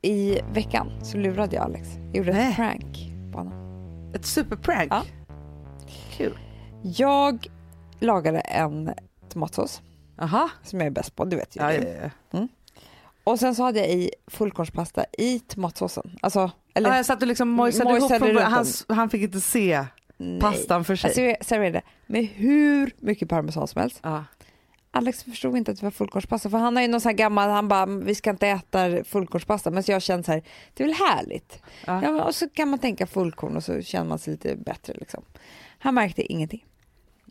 I 0.01 0.39
veckan 0.53 1.05
så 1.05 1.17
lurade 1.17 1.55
jag 1.55 1.65
Alex. 1.65 1.87
Jag 1.95 2.15
gjorde 2.15 2.33
Nej. 2.33 2.49
ett 2.49 2.55
prank 2.55 2.97
på 3.31 3.37
honom. 3.37 4.13
Ett 4.15 4.25
superprank. 4.25 4.91
Ja. 4.91 5.03
Kul. 6.17 6.37
Jag 6.87 7.47
lagade 7.99 8.39
en 8.39 8.93
tomatsås 9.29 9.81
Jaha. 10.17 10.49
som 10.63 10.79
jag 10.79 10.87
är 10.87 10.91
bäst 10.91 11.15
på, 11.15 11.25
du 11.25 11.35
vet 11.35 11.55
ju 11.55 11.61
Ja, 11.61 11.67
det. 11.67 12.09
ja, 12.31 12.39
ja. 12.39 12.47
Och 13.23 13.39
sen 13.39 13.55
så 13.55 13.63
hade 13.63 13.79
jag 13.79 13.89
i 13.89 14.11
fullkornspasta 14.27 15.05
i 15.17 15.39
tomatsåsen. 15.39 16.17
Alltså, 16.21 16.51
eller 16.73 16.89
Ja, 16.89 16.95
jag 16.95 17.05
satt 17.05 17.21
och 17.21 17.27
liksom 17.27 17.49
mojsade 17.49 17.89
ihop 17.89 18.01
Mojsade 18.09 18.31
runt 18.33 18.39
han, 18.39 18.65
han 18.97 19.09
fick 19.09 19.21
inte 19.21 19.41
se 19.41 19.85
nej. 20.17 20.39
pastan 20.41 20.85
för 20.85 20.95
sig. 20.95 21.07
Alltså 21.07 21.21
jag 21.21 21.45
serverade 21.45 21.81
med 22.05 22.25
hur 22.25 22.91
mycket 22.97 23.29
parmesan 23.29 23.67
som 23.67 23.81
helst. 23.81 23.99
ja. 24.03 24.23
Alex 24.91 25.23
förstod 25.23 25.57
inte 25.57 25.71
att 25.71 25.77
det 25.79 25.83
var 25.85 25.91
fullkornspasta 25.91 26.49
för 26.49 26.57
han 26.57 26.75
har 26.75 26.83
ju 26.83 26.87
någon 26.89 27.01
sån 27.01 27.09
här 27.09 27.17
gammal, 27.17 27.49
han 27.49 27.67
bara 27.67 27.85
vi 27.85 28.15
ska 28.15 28.29
inte 28.29 28.47
äta 28.47 29.03
fullkornspasta 29.03 29.71
men 29.71 29.83
så 29.83 29.91
jag 29.91 30.01
kände 30.01 30.23
så 30.23 30.31
här, 30.31 30.43
det 30.73 30.83
är 30.83 30.87
väl 30.87 30.95
härligt. 30.95 31.61
Ja. 31.85 32.03
Ja. 32.03 32.23
och 32.23 32.35
så 32.35 32.49
kan 32.49 32.69
man 32.69 32.79
tänka 32.79 33.07
fullkorn 33.07 33.55
och 33.57 33.63
så 33.63 33.81
känner 33.81 34.09
man 34.09 34.19
sig 34.19 34.31
lite 34.33 34.55
bättre 34.55 34.93
liksom. 34.93 35.23
Han 35.79 35.93
märkte 35.95 36.31
ingenting. 36.31 36.65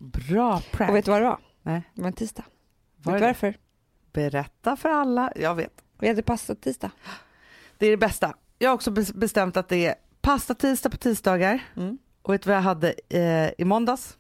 Bra 0.05 0.63
prank. 0.73 0.91
Och 0.91 0.97
vet 0.97 1.05
du 1.05 1.11
vad 1.11 1.21
det 1.23 1.27
var? 1.29 1.39
Nej. 1.63 1.83
Det 1.95 2.01
var 2.03 2.09
en 2.09 2.13
tisdag. 2.15 2.45
Var 2.97 3.13
vet 3.13 3.23
du 3.23 3.27
varför? 3.27 3.57
Berätta 4.13 4.77
för 4.77 4.89
alla. 4.89 5.33
Jag 5.37 5.55
vet. 5.55 5.85
Vi 5.99 6.09
hade 6.09 6.23
pasta 6.23 6.55
tisdag. 6.55 6.91
Det 7.79 7.87
är 7.87 7.91
det 7.91 7.97
bästa. 7.97 8.35
Jag 8.59 8.71
har 8.71 8.75
också 8.75 8.91
bes- 8.91 9.17
bestämt 9.19 9.57
att 9.57 9.69
det 9.69 9.87
är 9.87 9.95
pasta 10.21 10.55
tisdag 10.55 10.91
på 10.91 10.97
tisdagar. 10.97 11.61
Mm. 11.77 11.99
Och 12.23 12.35
vet 12.35 12.43
du 12.43 12.49
vad 12.49 12.57
jag 12.57 12.63
hade 12.63 12.95
eh, 13.09 13.51
i 13.59 13.65
måndags? 13.65 14.17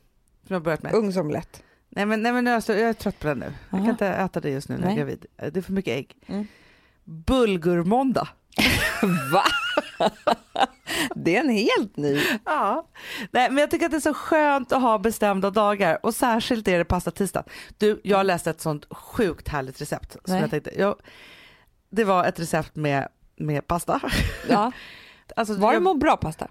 Som 0.46 0.54
jag 0.54 0.62
börjat 0.62 0.82
med. 0.82 0.94
Ugnsomlett. 0.94 1.62
Nej 1.88 2.06
men, 2.06 2.22
nej, 2.22 2.32
men 2.32 2.44
nu 2.44 2.50
är 2.50 2.54
jag, 2.68 2.78
jag 2.80 2.88
är 2.88 2.92
trött 2.92 3.18
på 3.20 3.26
den 3.26 3.38
nu. 3.38 3.44
Jag 3.70 3.76
Aha. 3.78 3.84
kan 3.86 3.90
inte 3.90 4.06
äta 4.08 4.40
det 4.40 4.50
just 4.50 4.68
nu 4.68 4.76
när 4.76 4.82
jag 4.82 4.90
är 4.92 4.96
Nej. 4.96 4.98
gravid. 5.04 5.26
Det 5.52 5.56
är 5.56 5.62
för 5.62 5.72
mycket 5.72 5.92
ägg. 5.98 6.16
Mm. 6.26 6.46
Bulgurmåndag. 7.04 8.28
Va? 9.32 9.42
det 11.14 11.36
är 11.36 11.40
en 11.40 11.48
helt 11.48 11.96
ny. 11.96 12.20
Ja. 12.44 12.86
Nej, 13.30 13.50
men 13.50 13.58
jag 13.58 13.70
tycker 13.70 13.84
att 13.86 13.90
det 13.90 13.98
är 13.98 14.00
så 14.00 14.14
skönt 14.14 14.72
att 14.72 14.82
ha 14.82 14.98
bestämda 14.98 15.50
dagar 15.50 15.98
och 16.02 16.14
särskilt 16.14 16.68
är 16.68 16.78
det 16.78 16.84
pasta 16.84 17.10
tisdag. 17.10 17.44
Du, 17.78 18.00
jag 18.04 18.26
läste 18.26 18.50
ett 18.50 18.60
sånt 18.60 18.86
sjukt 18.94 19.48
härligt 19.48 19.80
recept. 19.80 20.12
Som 20.12 20.20
Nej. 20.26 20.40
jag 20.40 20.50
tänkte, 20.50 20.70
jag, 20.78 20.94
det 21.90 22.04
var 22.04 22.24
ett 22.24 22.40
recept 22.40 22.76
med, 22.76 23.08
med 23.36 23.66
pasta. 23.66 24.00
Ja. 24.48 24.72
Alltså, 25.36 25.54
Var 25.54 25.74
det 25.74 25.80
må 25.80 25.94
bra 25.94 26.16
pasta? 26.16 26.48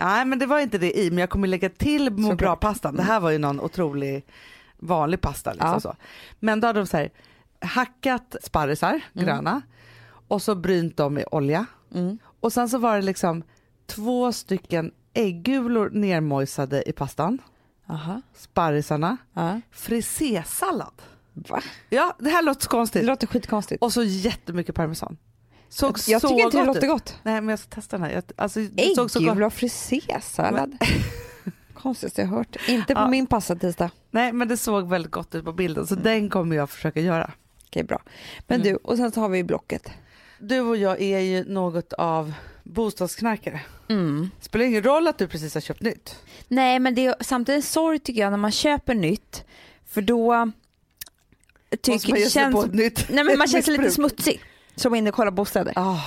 Nej 0.00 0.24
men 0.24 0.38
det 0.38 0.46
var 0.46 0.58
inte 0.60 0.78
det 0.78 0.98
i 0.98 1.10
men 1.10 1.18
jag 1.18 1.30
kommer 1.30 1.48
lägga 1.48 1.68
till 1.68 2.10
må 2.12 2.34
bra 2.34 2.56
pastan. 2.56 2.96
Det 2.96 3.02
här 3.02 3.20
var 3.20 3.30
ju 3.30 3.38
någon 3.38 3.60
otrolig 3.60 4.26
vanlig 4.76 5.20
pasta 5.20 5.52
liksom 5.52 5.70
Ja. 5.70 5.80
så. 5.80 5.94
Men 6.38 6.60
då 6.60 6.66
hade 6.66 6.80
de 6.80 6.86
så 6.86 6.96
här 6.96 7.10
hackat 7.60 8.36
sparrisar, 8.42 9.00
gröna 9.12 9.62
och 10.28 10.42
så 10.42 10.54
brynt 10.54 10.96
dem 10.96 11.18
i 11.18 11.24
olja 11.30 11.66
Mm. 11.94 12.18
Och 12.40 12.52
sen 12.52 12.68
så 12.68 12.78
var 12.78 12.96
det 12.96 13.02
liksom 13.02 13.42
två 13.86 14.32
stycken 14.32 14.92
äggulor 15.14 15.90
nermojsade 15.90 16.88
i 16.88 16.92
pastan, 16.92 17.38
Aha. 17.88 18.22
sparrisarna, 18.34 19.16
Ja. 19.34 19.60
frisésallad. 19.72 20.92
Va? 21.32 21.60
Ja 21.88 22.16
det 22.18 22.30
här 22.30 22.42
låter 22.42 22.60
så 22.60 22.64
Det 22.66 22.70
konstigt. 22.70 23.04
låter 23.04 23.26
skitkonstigt. 23.26 23.82
Och 23.82 23.92
så 23.92 24.02
jättemycket 24.02 24.74
parmesan. 24.74 25.16
Såg 25.68 25.98
jag 26.06 26.20
så 26.20 26.28
tycker 26.28 26.42
inte 26.44 26.56
det 26.56 26.66
gott 26.66 26.74
låter 26.74 26.86
ut. 26.86 26.92
gott. 26.92 27.16
Nej 27.22 27.40
men 27.40 27.48
jag 27.48 27.58
ska 27.58 27.68
testa 27.68 27.96
den 27.98 28.06
här. 28.06 28.12
Jag, 28.12 28.24
alltså, 28.36 28.60
det. 28.60 28.82
Äggula 29.16 29.46
och 29.46 29.52
frisésallad. 29.52 30.76
Konstigaste 31.74 32.20
jag 32.22 32.28
hört. 32.28 32.56
Inte 32.68 32.94
på 32.94 33.00
Ja. 33.00 33.08
min 33.08 33.26
passatisdag. 33.26 33.90
Nej 34.10 34.32
men 34.32 34.48
det 34.48 34.56
såg 34.56 34.88
väldigt 34.88 35.12
gott 35.12 35.34
ut 35.34 35.44
på 35.44 35.52
bilden 35.52 35.86
så 35.86 35.94
den 35.94 36.30
kommer 36.30 36.56
jag 36.56 36.70
försöka 36.70 37.00
göra. 37.00 37.30
Okej 37.66 37.84
bra. 37.84 38.02
Men 38.46 38.60
Mm. 38.60 38.72
du, 38.72 38.76
och 38.76 38.96
sen 38.96 39.12
så 39.12 39.20
har 39.20 39.28
vi 39.28 39.44
Blocket. 39.44 39.90
Du 40.40 40.60
och 40.60 40.76
jag 40.76 41.00
är 41.02 41.18
ju 41.20 41.44
något 41.44 41.92
av 41.92 42.32
bostadsknarkare. 42.62 43.60
Mm. 43.88 44.30
Spelar 44.40 44.64
ingen 44.64 44.82
roll 44.82 45.06
att 45.06 45.18
du 45.18 45.28
precis 45.28 45.54
har 45.54 45.60
köpt 45.60 45.80
nytt. 45.82 46.16
Nej 46.48 46.78
men 46.78 46.94
det 46.94 47.06
är 47.06 47.14
samtidigt 47.20 47.56
en 47.58 47.62
sorg 47.70 47.98
tycker 47.98 48.20
jag 48.20 48.30
när 48.30 48.36
man 48.38 48.50
köper 48.50 48.94
nytt. 48.94 49.44
För 49.86 50.02
då 50.02 50.50
tycker, 51.82 52.10
man 52.20 52.30
känns, 52.30 52.66
nytt 52.72 53.06
nej, 53.10 53.24
men 53.24 53.38
man 53.38 53.48
känns 53.48 53.66
lite 53.66 53.90
smutsig. 53.90 54.40
Som 54.76 54.94
inne 54.94 55.10
och 55.10 55.16
kollar 55.16 55.30
bostäder. 55.30 55.72
Ah, 55.76 56.00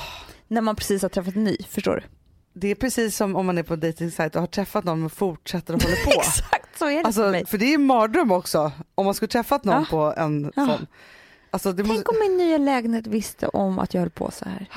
När 0.47 0.61
man 0.61 0.75
precis 0.75 1.01
har 1.01 1.09
träffat 1.09 1.35
en 1.35 1.43
ny, 1.43 1.57
förstår 1.69 1.95
du? 1.95 2.01
det 2.53 2.67
är 2.67 2.75
precis 2.75 3.15
som 3.15 3.35
om 3.35 3.45
man 3.45 3.57
är 3.57 3.63
på 3.63 3.73
en 3.73 3.79
dejtingsajt 3.79 4.35
och 4.35 4.41
har 4.41 4.47
träffat 4.47 4.83
någon 4.83 5.03
och 5.03 5.11
fortsätter 5.11 5.73
och 5.73 5.83
håller 5.83 5.95
på. 6.05 6.11
Exakt 6.11 6.77
så 6.79 6.85
är 6.85 6.89
det 6.95 6.99
för 7.01 7.07
alltså, 7.07 7.29
mig. 7.29 7.45
för 7.45 7.57
det 7.57 7.65
är 7.65 7.73
en 7.75 7.85
mardröm 7.85 8.31
också 8.31 8.71
om 8.95 9.05
man 9.05 9.13
skulle 9.13 9.29
träffat 9.29 9.63
någon 9.63 9.75
Ja. 9.75 9.85
på 9.89 10.13
en 10.21 10.51
Ja. 10.55 10.65
sån. 10.67 10.87
Alltså, 11.53 11.71
det 11.71 11.83
måste, 11.83 11.95
Tänk 11.95 12.09
om 12.09 12.17
min 12.19 12.37
nya 12.37 12.57
lägenhet 12.57 13.07
visste 13.07 13.47
om 13.47 13.79
att 13.79 13.93
jag 13.93 14.01
höll 14.01 14.09
på 14.09 14.31
så 14.31 14.45
här. 14.45 14.67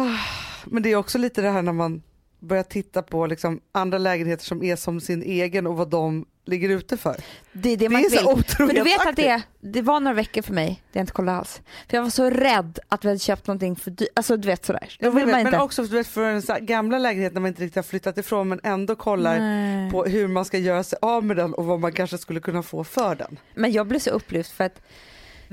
Men 0.64 0.82
det 0.82 0.92
är 0.92 0.96
också 0.96 1.18
lite 1.18 1.42
det 1.42 1.50
här 1.50 1.62
när 1.62 1.72
man 1.72 2.02
börjar 2.38 2.62
titta 2.62 3.02
på 3.02 3.26
liksom 3.26 3.60
andra 3.72 3.98
lägenheter 3.98 4.44
som 4.44 4.62
är 4.62 4.76
som 4.76 5.00
sin 5.00 5.22
egen 5.22 5.66
och 5.66 5.76
vad 5.76 5.88
de 5.88 6.26
ligger 6.46 6.68
ute 6.68 6.96
för. 6.96 7.16
Det 7.52 7.68
är 7.68 7.76
det 7.76 7.88
Det 7.88 7.88
man 7.88 8.04
är 8.04 8.08
så 8.08 8.32
otroligt 8.32 8.74
Men 8.74 8.84
du 8.84 8.90
vet 8.90 9.06
att 9.06 9.16
det, 9.16 9.42
det 9.60 9.82
var 9.82 10.00
några 10.00 10.14
veckor 10.14 10.42
för 10.42 10.52
mig 10.52 10.82
där 10.92 11.00
jag 11.00 11.02
inte 11.02 11.12
kollade 11.12 11.38
alls. 11.38 11.60
För 11.88 11.96
jag 11.96 12.02
var 12.02 12.10
så 12.10 12.30
rädd 12.30 12.78
att 12.88 13.04
vi 13.04 13.08
hade 13.08 13.18
köpt 13.18 13.46
någonting 13.46 13.76
för 13.76 13.90
dyrt. 13.90 14.08
Alltså 14.14 14.36
du 14.36 14.48
vet 14.48 14.64
sådär. 14.64 14.96
Då 15.00 15.10
vill 15.10 15.24
vet, 15.24 15.34
man 15.34 15.42
men 15.42 15.60
också 15.60 15.82
du 15.82 15.96
vet, 15.96 16.06
för 16.06 16.22
en 16.22 16.66
gamla 16.66 16.98
lägenhet 16.98 17.34
när 17.34 17.40
man 17.40 17.48
inte 17.48 17.62
riktigt 17.62 17.76
har 17.76 17.82
flyttat 17.82 18.18
ifrån 18.18 18.48
men 18.48 18.60
ändå 18.62 18.96
kollar 18.96 19.38
Nej. 19.38 19.90
på 19.90 20.04
hur 20.04 20.28
man 20.28 20.44
ska 20.44 20.58
göra 20.58 20.82
sig 20.82 20.98
av 21.02 21.24
med 21.24 21.36
den 21.36 21.54
och 21.54 21.64
vad 21.64 21.80
man 21.80 21.92
kanske 21.92 22.18
skulle 22.18 22.40
kunna 22.40 22.62
få 22.62 22.84
för 22.84 23.14
den. 23.14 23.38
Men 23.54 23.72
jag 23.72 23.86
blev 23.86 23.98
så 23.98 24.10
upplyft 24.10 24.52
för 24.52 24.64
att 24.64 24.80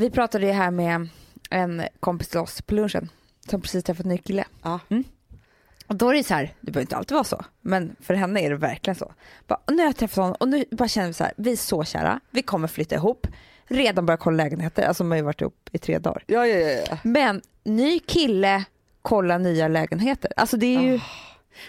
vi 0.01 0.09
pratade 0.09 0.45
ju 0.45 0.51
här 0.51 0.71
med 0.71 1.07
en 1.49 1.83
kompis 1.99 2.27
till 2.27 2.39
oss 2.39 2.61
på 2.61 2.75
lunchen 2.75 3.09
som 3.49 3.61
precis 3.61 3.83
träffat 3.83 4.05
en 4.05 4.09
ny 4.09 4.17
kille. 4.17 4.45
Ja. 4.63 4.79
Mm. 4.89 5.03
Och 5.87 5.95
då 5.95 6.09
är 6.09 6.13
det 6.13 6.23
så 6.23 6.33
här, 6.33 6.53
det 6.61 6.71
behöver 6.71 6.81
inte 6.81 6.95
alltid 6.95 7.13
vara 7.13 7.23
så, 7.23 7.45
men 7.61 7.95
för 7.99 8.13
henne 8.13 8.41
är 8.41 8.49
det 8.49 8.55
verkligen 8.55 8.95
så. 8.95 9.13
Bara, 9.47 9.59
nu 9.67 9.77
har 9.77 9.85
jag 9.85 9.95
träffat 9.95 10.17
honom 10.17 10.35
och 10.39 10.47
nu 10.47 10.65
bara 10.71 10.87
känner 10.87 11.07
vi 11.07 11.13
så 11.13 11.23
här, 11.23 11.33
vi 11.37 11.51
är 11.51 11.55
så 11.55 11.83
kära, 11.83 12.19
vi 12.29 12.41
kommer 12.41 12.67
flytta 12.67 12.95
ihop, 12.95 13.27
redan 13.65 14.05
börjat 14.05 14.19
kolla 14.19 14.43
lägenheter, 14.43 14.83
alltså 14.83 15.03
man 15.03 15.11
har 15.11 15.17
ju 15.17 15.23
varit 15.23 15.41
ihop 15.41 15.69
i 15.71 15.77
tre 15.77 15.99
dagar. 15.99 16.23
Ja, 16.27 16.47
ja, 16.47 16.83
ja. 16.89 16.97
Men 17.03 17.41
ny 17.63 17.99
kille, 17.99 18.63
kolla 19.01 19.37
nya 19.37 19.67
lägenheter. 19.67 20.31
Alltså 20.35 20.57
det 20.57 20.75
är 20.75 20.81
ju 20.81 20.99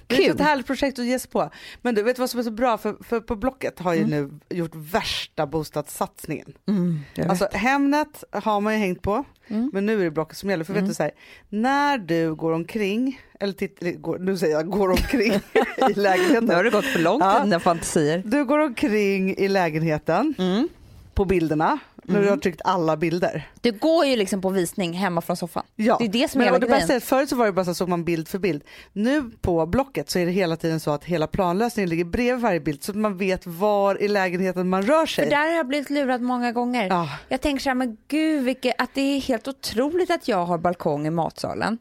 Det 0.06 0.26
är 0.26 0.34
ett 0.34 0.40
härligt 0.40 0.66
projekt 0.66 0.98
att 0.98 1.04
ge 1.04 1.18
sig 1.18 1.30
på. 1.30 1.50
Men 1.82 1.94
du 1.94 2.02
vet 2.02 2.18
vad 2.18 2.30
som 2.30 2.40
är 2.40 2.44
så 2.44 2.50
bra? 2.50 2.78
För, 2.78 2.96
för 3.04 3.20
på 3.20 3.36
Blocket 3.36 3.78
har 3.78 3.94
ju 3.94 4.06
nu 4.06 4.30
gjort 4.50 4.74
värsta 4.74 5.46
bostadssatsningen. 5.46 6.52
Mm. 6.68 7.00
Alltså 7.30 7.48
Hemnet 7.52 8.24
har 8.32 8.60
man 8.60 8.72
ju 8.72 8.78
hängt 8.78 9.02
på, 9.02 9.24
Mm. 9.48 9.70
men 9.72 9.86
nu 9.86 10.00
är 10.00 10.04
det 10.04 10.10
Blocket 10.10 10.36
som 10.36 10.50
gäller. 10.50 10.64
För 10.64 10.72
vet 10.74 10.86
du 10.88 10.94
så 10.94 11.02
här, 11.02 11.12
när 11.48 11.98
du 11.98 12.34
går 12.34 12.52
omkring, 12.52 13.20
eller 13.40 13.52
titt, 13.52 13.78
går, 14.02 14.18
nu 14.18 14.36
säger 14.36 14.54
jag 14.54 14.70
går 14.70 14.88
omkring 14.90 15.32
i 15.90 15.94
lägenheten. 15.94 16.44
nu 16.44 16.54
har 16.54 16.64
det 16.64 16.70
gått 16.70 16.84
för 16.84 16.98
långt 17.00 17.24
Ja. 17.24 17.40
i 17.40 17.44
dina 17.44 17.60
fantasier. 17.60 18.22
Du 18.26 18.44
går 18.44 18.58
omkring 18.58 19.36
i 19.36 19.48
lägenheten 19.48 20.34
Mm. 20.38 20.68
på 21.14 21.24
bilderna, 21.24 21.78
när 22.04 22.22
du 22.22 22.28
har 22.28 22.36
tryckt 22.36 22.60
alla 22.64 22.96
bilder. 22.96 23.50
Du 23.60 23.72
går 23.72 24.06
ju 24.06 24.16
liksom 24.16 24.40
på 24.40 24.48
visning 24.48 24.92
hemma 24.92 25.20
från 25.20 25.36
soffan. 25.36 25.64
Ja. 25.76 25.96
Det 25.98 26.04
är 26.04 26.08
det 26.08 26.30
som 26.30 26.40
är 26.40 26.44
Men, 26.44 26.62
hela 26.62 26.78
grejen. 26.78 27.00
förut 27.00 27.28
så 27.28 27.36
var 27.36 27.46
det 27.46 27.52
bara 27.52 27.64
så 27.64 27.70
att 27.70 27.76
såg 27.76 27.88
man 27.88 28.04
bild 28.04 28.28
för 28.28 28.38
bild. 28.38 28.62
Nu 28.92 29.30
på 29.40 29.66
Blocket 29.66 30.10
så 30.10 30.18
är 30.18 30.26
det 30.26 30.32
hela 30.32 30.56
tiden 30.56 30.80
så 30.80 30.90
att 30.90 31.04
hela 31.04 31.26
planlösningen 31.26 31.90
ligger 31.90 32.04
bredvid 32.04 32.42
varje 32.42 32.60
bild 32.60 32.82
så 32.82 32.92
att 32.92 32.96
man 32.96 33.16
vet 33.16 33.46
var 33.46 34.02
i 34.02 34.08
lägenheten 34.08 34.68
man 34.68 34.82
rör 34.82 35.06
sig. 35.06 35.24
För 35.24 35.30
där 35.30 35.46
har 35.46 35.56
jag 35.56 35.66
blivit 35.66 35.90
lurad 35.90 36.20
många 36.20 36.52
gånger. 36.52 36.86
Ja. 36.88 37.08
Jag 37.28 37.40
tänker 37.40 37.62
så 37.62 37.70
här, 37.70 37.74
men 37.74 37.96
gud 38.08 38.44
vilket, 38.44 38.74
att 38.78 38.90
det 38.94 39.00
är 39.00 39.20
helt 39.20 39.48
otroligt 39.48 40.10
att 40.10 40.28
jag 40.28 40.44
har 40.46 40.58
balkong 40.58 41.06
i 41.06 41.10
matsalen. 41.10 41.78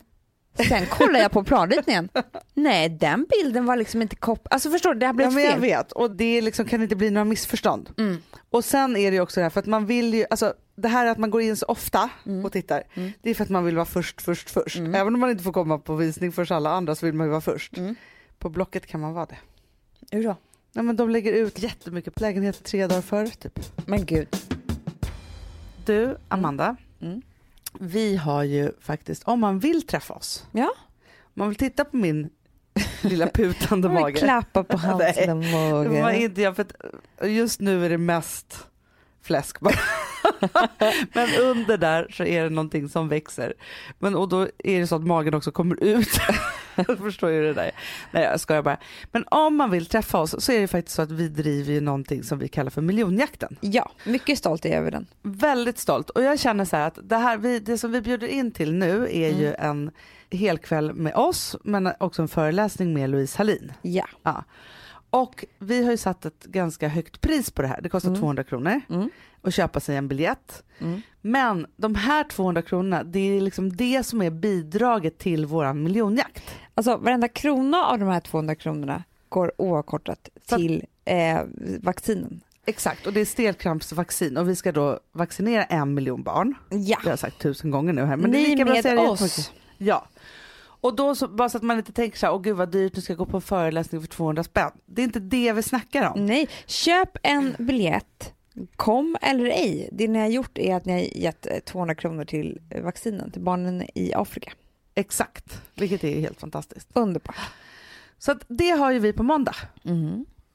Sen 0.70 0.86
kollar 0.86 1.20
jag 1.20 1.32
på 1.32 1.44
planritningen. 1.44 2.10
Nej, 2.54 2.90
den 2.90 3.26
bilden 3.30 3.66
var 3.66 3.76
liksom 3.76 4.02
inte 4.02 4.16
kopp... 4.16 4.48
Alltså 4.52 4.70
förstår 4.70 4.94
du, 4.94 5.00
det 5.00 5.06
har 5.06 5.14
Ja, 5.14 5.16
blivit 5.16 5.34
men 5.34 5.44
jag 5.44 5.52
fel. 5.54 5.62
vet 5.62 5.92
och 5.92 6.12
det 6.16 6.42
liksom 6.42 6.66
kan 6.66 6.82
inte 6.84 6.96
bli 6.96 7.10
några 7.10 7.26
missförstånd. 7.26 7.90
Mm. 7.98 8.18
Och 8.50 8.66
sen 8.66 8.98
är 8.98 9.12
det 9.12 9.16
ju 9.16 9.22
också 9.22 9.40
det 9.40 9.44
här 9.44 9.50
för 9.50 9.60
att 9.60 9.66
man 9.66 9.86
vill 9.86 10.14
ju, 10.14 10.26
alltså 10.30 10.54
det 10.76 10.88
här 10.88 11.06
att 11.06 11.18
man 11.18 11.32
går 11.32 11.42
in 11.42 11.58
så 11.58 11.66
ofta 11.66 12.10
Mm. 12.26 12.46
och 12.46 12.52
tittar, 12.52 12.84
det 13.22 13.30
är 13.30 13.34
för 13.34 13.44
att 13.44 13.50
man 13.50 13.66
vill 13.66 13.76
vara 13.76 13.86
först, 13.86 14.22
först, 14.22 14.50
först. 14.50 14.78
Även 14.78 15.14
om 15.14 15.20
man 15.20 15.30
inte 15.30 15.44
får 15.44 15.52
komma 15.54 15.78
på 15.78 15.96
visning 15.96 16.32
först 16.32 16.52
alla 16.52 16.70
andra 16.70 16.96
så 16.96 17.06
vill 17.06 17.16
man 17.16 17.28
ju 17.28 17.32
vara 17.32 17.42
först. 17.42 17.78
Mm. 17.78 17.96
På 18.40 18.50
Blocket 18.50 18.88
kan 18.88 19.00
man 19.02 19.14
vara 19.14 19.26
det. 19.26 19.38
Hur 20.12 20.24
då? 20.24 20.36
Nej, 20.74 20.86
men 20.86 20.96
de 20.96 21.10
lägger 21.10 21.34
ut 21.34 21.60
jättemycket 21.60 22.22
lägenheter 22.22 22.64
tre 22.64 22.88
dagar 22.88 23.02
före 23.02 23.28
typ. 23.28 23.60
Men 23.86 24.06
gud. 24.06 24.28
Du, 25.86 26.18
Amanda. 26.28 26.76
Mm. 27.02 27.22
Vi 27.80 28.16
har 28.16 28.44
ju 28.44 28.72
faktiskt, 28.82 29.24
om 29.24 29.40
man 29.40 29.60
vill 29.60 29.82
träffa 29.88 30.14
oss, 30.14 30.46
Ja. 30.52 30.70
man 31.34 31.48
vill 31.50 31.58
titta 31.58 31.86
på 31.86 31.98
min 31.98 32.30
lilla 33.02 33.28
putande 33.28 33.90
mage. 33.90 34.18
klappa 34.20 34.64
på 34.64 34.78
inte 36.16 36.42
jag, 36.42 36.56
för 36.56 36.62
att 36.64 37.30
just 37.30 37.60
nu 37.62 37.86
är 37.86 37.90
det 37.90 37.98
mest 37.98 38.68
fläsk 39.24 39.60
bara. 39.60 39.76
Men 41.14 41.30
under 41.42 41.78
där 41.78 42.08
så 42.12 42.24
är 42.24 42.44
det 42.44 42.50
någonting 42.50 42.90
som 42.90 43.10
växer. 43.10 43.54
Men 44.00 44.16
och 44.16 44.30
då 44.30 44.42
är 44.58 44.80
det 44.80 44.88
så 44.88 44.96
att 44.96 45.08
magen 45.08 45.34
också 45.34 45.52
kommer 45.52 45.84
ut. 45.84 46.10
Jag 46.76 46.98
förstår 46.98 47.30
ju 47.30 47.44
det 47.44 47.54
där. 47.54 47.72
Nej 48.12 48.24
jag 48.24 48.40
skojar 48.40 48.62
bara. 48.62 48.78
Men 49.12 49.24
om 49.28 49.56
man 49.56 49.72
vill 49.72 49.86
träffa 49.86 50.20
oss 50.20 50.46
så 50.46 50.52
är 50.52 50.60
det 50.62 50.68
faktiskt 50.68 50.96
så 50.96 51.02
att 51.02 51.12
vi 51.12 51.28
driver 51.28 51.74
ju 51.74 51.82
någonting 51.82 52.24
som 52.24 52.40
vi 52.40 52.48
kallar 52.48 52.70
för 52.70 52.82
miljonjakten. 52.82 53.58
Ja, 53.62 53.92
mycket 54.06 54.38
stolt 54.38 54.66
är 54.66 54.70
jag 54.70 54.78
över 54.78 54.92
den. 54.92 55.08
Väldigt 55.22 55.78
stolt 55.80 56.10
och 56.10 56.24
jag 56.24 56.40
känner 56.40 56.66
så 56.66 56.76
här 56.76 56.88
att 56.88 57.00
det, 57.04 57.18
här, 57.18 57.38
vi, 57.38 57.60
det 57.60 57.78
som 57.78 57.92
vi 57.92 58.02
bjuder 58.02 58.28
in 58.28 58.52
till 58.52 58.74
nu 58.74 59.04
är 59.12 59.30
ju 59.30 59.48
Mm. 59.48 59.70
en 59.70 59.92
helkväll 60.40 60.94
med 60.94 61.16
oss 61.16 61.56
men 61.64 61.92
också 62.00 62.22
en 62.22 62.28
föreläsning 62.28 62.94
med 62.94 63.10
Louise 63.10 63.38
Hallin. 63.38 63.72
Ja. 63.82 64.06
Ja. 64.24 64.44
Och 65.14 65.46
vi 65.60 65.84
har 65.84 65.92
ju 65.92 65.98
satt 65.98 66.26
ett 66.26 66.44
ganska 66.44 66.88
högt 66.88 67.22
pris 67.22 67.52
på 67.52 67.62
det 67.62 67.68
här. 67.68 67.82
Det 67.82 67.90
kostar 67.90 68.10
Mm. 68.10 68.22
200 68.22 68.44
kronor 68.44 68.82
Mm. 68.90 69.10
att 69.42 69.54
köpa 69.54 69.80
sig 69.80 69.98
en 69.98 70.08
biljett. 70.08 70.64
Mm. 70.80 71.02
Men 71.22 71.68
de 71.76 71.96
här 71.96 72.24
200 72.24 72.62
kronorna, 72.62 73.04
det 73.04 73.20
är 73.20 73.42
liksom 73.42 73.76
det 73.76 74.04
som 74.06 74.22
är 74.22 74.30
bidraget 74.30 75.18
till 75.18 75.46
våran 75.46 75.84
miljonjakt. 75.84 76.44
Alltså 76.74 76.98
varenda 76.98 77.28
krona 77.28 77.86
av 77.86 78.00
de 78.00 78.10
här 78.10 78.20
200 78.20 78.56
kronorna 78.56 79.04
går 79.30 79.52
oavkortat 79.58 80.30
till 80.46 80.86
eh, 81.06 81.40
vaccinen. 81.82 82.42
Exakt, 82.66 83.08
och 83.08 83.14
det 83.14 83.22
är 83.22 83.26
stelkrampsvaccin 83.26 84.38
och 84.38 84.50
vi 84.50 84.56
ska 84.56 84.72
då 84.72 85.00
vaccinera 85.12 85.64
en 85.64 85.94
miljon 85.94 86.24
barn. 86.24 86.54
Ja, 86.70 86.78
Det 86.78 86.94
har 87.04 87.10
jag 87.12 87.20
sagt 87.20 87.40
tusen 87.42 87.72
gånger 87.72 87.94
nu 87.94 88.06
här. 88.06 88.18
Men 88.18 88.32
det 88.32 88.38
är 88.38 88.42
ni 88.42 88.56
lika 88.56 88.66
med 88.96 89.00
oss. 89.10 89.52
Ja. 89.78 90.08
Och 90.82 90.96
då 90.96 91.16
så, 91.16 91.28
bara 91.28 91.50
så 91.50 91.58
att 91.58 91.64
man 91.64 91.78
inte 91.78 91.92
tänker 91.92 92.18
så 92.18 92.26
här, 92.26 92.34
åh 92.34 92.42
gud 92.42 92.56
vad 92.56 92.72
dyrt, 92.72 92.96
nu 92.96 93.02
ska 93.02 93.14
jag 93.14 93.18
gå 93.18 93.26
på 93.26 93.38
en 93.38 93.42
föreläsning 93.42 94.02
för 94.02 94.08
200 94.08 94.44
spänn. 94.44 94.72
Det 94.86 95.02
är 95.02 95.04
inte 95.04 95.20
det 95.20 95.54
vi 95.54 95.64
snackar 95.64 96.10
om. 96.10 96.26
Nej, 96.26 96.50
köp 96.66 97.18
en 97.24 97.56
biljett, 97.60 98.34
kom 98.76 99.18
eller 99.22 99.46
ej. 99.46 99.90
Det 99.92 100.08
ni 100.08 100.20
har 100.20 100.28
gjort 100.28 100.58
är 100.58 100.76
att 100.76 100.86
ni 100.86 100.94
har 100.94 101.00
gett 101.00 101.46
eh, 101.46 101.60
200 101.60 101.96
kronor 101.96 102.26
till 102.26 102.60
eh, 102.70 102.84
vaccinen 102.84 103.32
till 103.32 103.42
barnen 103.42 103.84
i 103.96 104.14
Afrika. 104.14 104.52
Exakt, 104.96 105.62
vilket 105.76 106.04
är 106.04 106.20
helt 106.20 106.40
fantastiskt. 106.40 106.88
Underbart. 106.94 107.36
Så 108.18 108.32
att 108.32 108.44
det 108.48 108.70
har 108.70 108.92
ju 108.92 109.00
vi 109.00 109.14
på 109.14 109.24
måndag. 109.24 109.56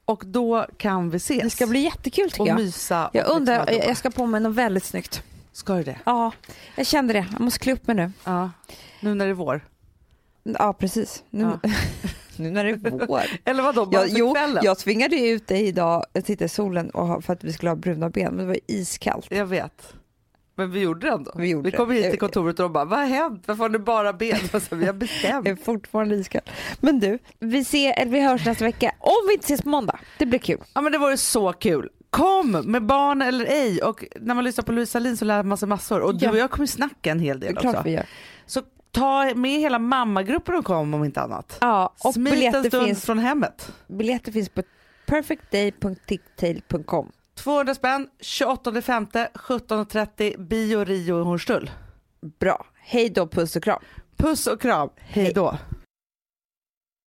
Och 0.04 0.22
då 0.26 0.66
kan 0.76 1.10
vi 1.10 1.16
ses. 1.16 1.42
Det 1.42 1.50
ska 1.50 1.66
bli 1.66 1.80
jättekul 1.80 2.30
tycker 2.30 2.42
och 2.42 2.48
jag. 2.48 2.56
mysa. 2.56 3.10
Jag 3.12 3.30
och 3.30 3.36
undrar, 3.36 3.66
liksom 3.66 3.88
jag 3.88 3.96
ska 3.96 4.10
på 4.10 4.26
mig 4.26 4.40
något 4.40 4.54
väldigt 4.54 4.84
snyggt. 4.84 5.22
Ska 5.52 5.74
du 5.74 5.82
det? 5.82 5.98
Ja, 6.04 6.32
jag 6.76 6.86
kände 6.86 7.12
det. 7.12 7.26
Jag 7.32 7.40
måste 7.40 7.58
klä 7.58 7.72
upp 7.72 7.86
mig 7.86 7.96
nu. 7.96 8.12
Ja. 8.24 8.50
Nu 9.00 9.14
när 9.14 9.24
det 9.24 9.30
är 9.30 9.34
vår. 9.34 9.60
Ja, 10.58 10.72
precis. 10.72 11.24
Nu, 11.30 11.42
Ja. 11.62 11.70
nu 12.36 12.50
när 12.50 12.64
det 12.64 12.70
är 12.70 13.06
vår. 13.06 13.22
Eller 13.44 13.62
vadå, 13.62 13.86
bara 13.86 14.00
Jag, 14.02 14.10
för 14.10 14.18
jo, 14.18 14.34
kvällen? 14.34 14.64
jag 14.64 14.78
tvingade 14.78 15.16
ut 15.28 15.46
dig 15.46 15.66
idag, 15.66 16.04
tittade 16.24 16.44
i 16.44 16.48
solen 16.48 16.90
och, 16.90 17.24
för 17.24 17.32
att 17.32 17.44
vi 17.44 17.52
skulle 17.52 17.70
ha 17.70 17.76
bruna 17.76 18.10
ben, 18.10 18.34
men 18.34 18.38
det 18.38 18.44
var 18.46 18.58
iskallt. 18.66 19.26
Jag 19.30 19.46
vet. 19.46 19.92
Men 20.58 20.70
vi 20.70 20.80
gjorde 20.80 21.06
det 21.06 21.12
ändå. 21.12 21.32
Vi 21.36 21.54
vi 21.54 21.70
kom 21.72 21.88
det. 21.88 21.94
hit 21.94 22.10
till 22.10 22.18
kontoret 22.20 22.58
och 22.58 22.62
de 22.62 22.72
bara, 22.72 22.84
vad 22.84 22.98
har 22.98 23.06
hänt? 23.06 23.42
Varför 23.46 23.62
har 23.62 23.68
ni 23.68 23.78
bara 23.78 24.12
ben? 24.12 24.38
Och 24.52 24.62
så, 24.70 24.76
vi 24.76 24.86
har 24.86 24.92
Det 24.92 24.98
bestämt. 24.98 25.48
är 25.48 25.56
fortfarande 25.56 26.14
iskallt. 26.16 26.50
Men 26.80 27.00
du, 27.00 27.18
vi, 27.38 27.64
ser, 27.64 27.92
eller 27.98 28.12
vi 28.12 28.20
hörs 28.20 28.46
nästa 28.46 28.64
vecka. 28.64 28.92
Om 29.00 29.12
vi 29.28 29.32
inte 29.34 29.44
ses 29.44 29.62
på 29.62 29.68
måndag. 29.68 29.98
Det 30.18 30.26
blir 30.26 30.38
kul. 30.38 30.58
Ja 30.74 30.80
men 30.80 30.92
det 30.92 30.98
vore 30.98 31.16
så 31.16 31.52
kul. 31.52 31.88
Kom 32.10 32.50
med 32.50 32.86
barn 32.86 33.22
eller 33.22 33.44
ej 33.46 33.82
och 33.82 34.04
när 34.20 34.34
man 34.34 34.44
lyssnar 34.44 34.64
på 34.64 34.72
Louise 34.72 34.92
Salin 34.92 35.16
så 35.16 35.24
lär 35.24 35.42
man 35.42 35.58
sig 35.58 35.68
massor 35.68 36.00
och 36.00 36.18
du 36.18 36.24
Ja. 36.24 36.30
och 36.30 36.36
jag 36.38 36.50
kommer 36.50 36.66
snacka 36.66 37.10
en 37.10 37.20
hel 37.20 37.40
Det 37.40 37.46
är 37.46 37.52
del 37.52 37.56
klart 37.60 37.74
också. 37.74 37.84
vi 37.84 37.90
gör. 37.92 38.06
Så 38.46 38.62
ta 38.96 39.34
med 39.34 39.60
hela 39.60 39.78
mammagruppen 39.78 40.54
och 40.54 40.64
kom 40.64 40.94
om 40.94 41.04
inte 41.04 41.20
annat. 41.20 41.58
Ja, 41.60 41.94
och 42.04 42.14
Smit 42.14 42.32
en 42.32 42.34
biljetter 42.34 42.68
stund 42.68 42.86
finns, 42.86 43.04
från 43.04 43.18
hemmet. 43.18 43.72
biljetter 43.86 44.32
finns 44.32 44.48
på 44.48 44.62
perfectday.ticktail.com. 45.06 47.12
200 47.34 47.74
spänn, 47.74 48.08
28 48.20 48.82
5, 48.82 49.06
17.30, 49.06 50.38
Bio 50.38 50.84
Rio 50.84 51.20
i 51.20 51.24
Hornstull. 51.24 51.70
Bra. 52.38 52.66
Hej 52.74 53.10
då, 53.10 53.26
puss 53.26 53.56
och 53.56 53.62
kram. 53.62 53.82
Puss 54.16 54.46
och 54.46 54.60
kram, 54.60 54.88
hej 54.96 55.32
då. 55.32 55.58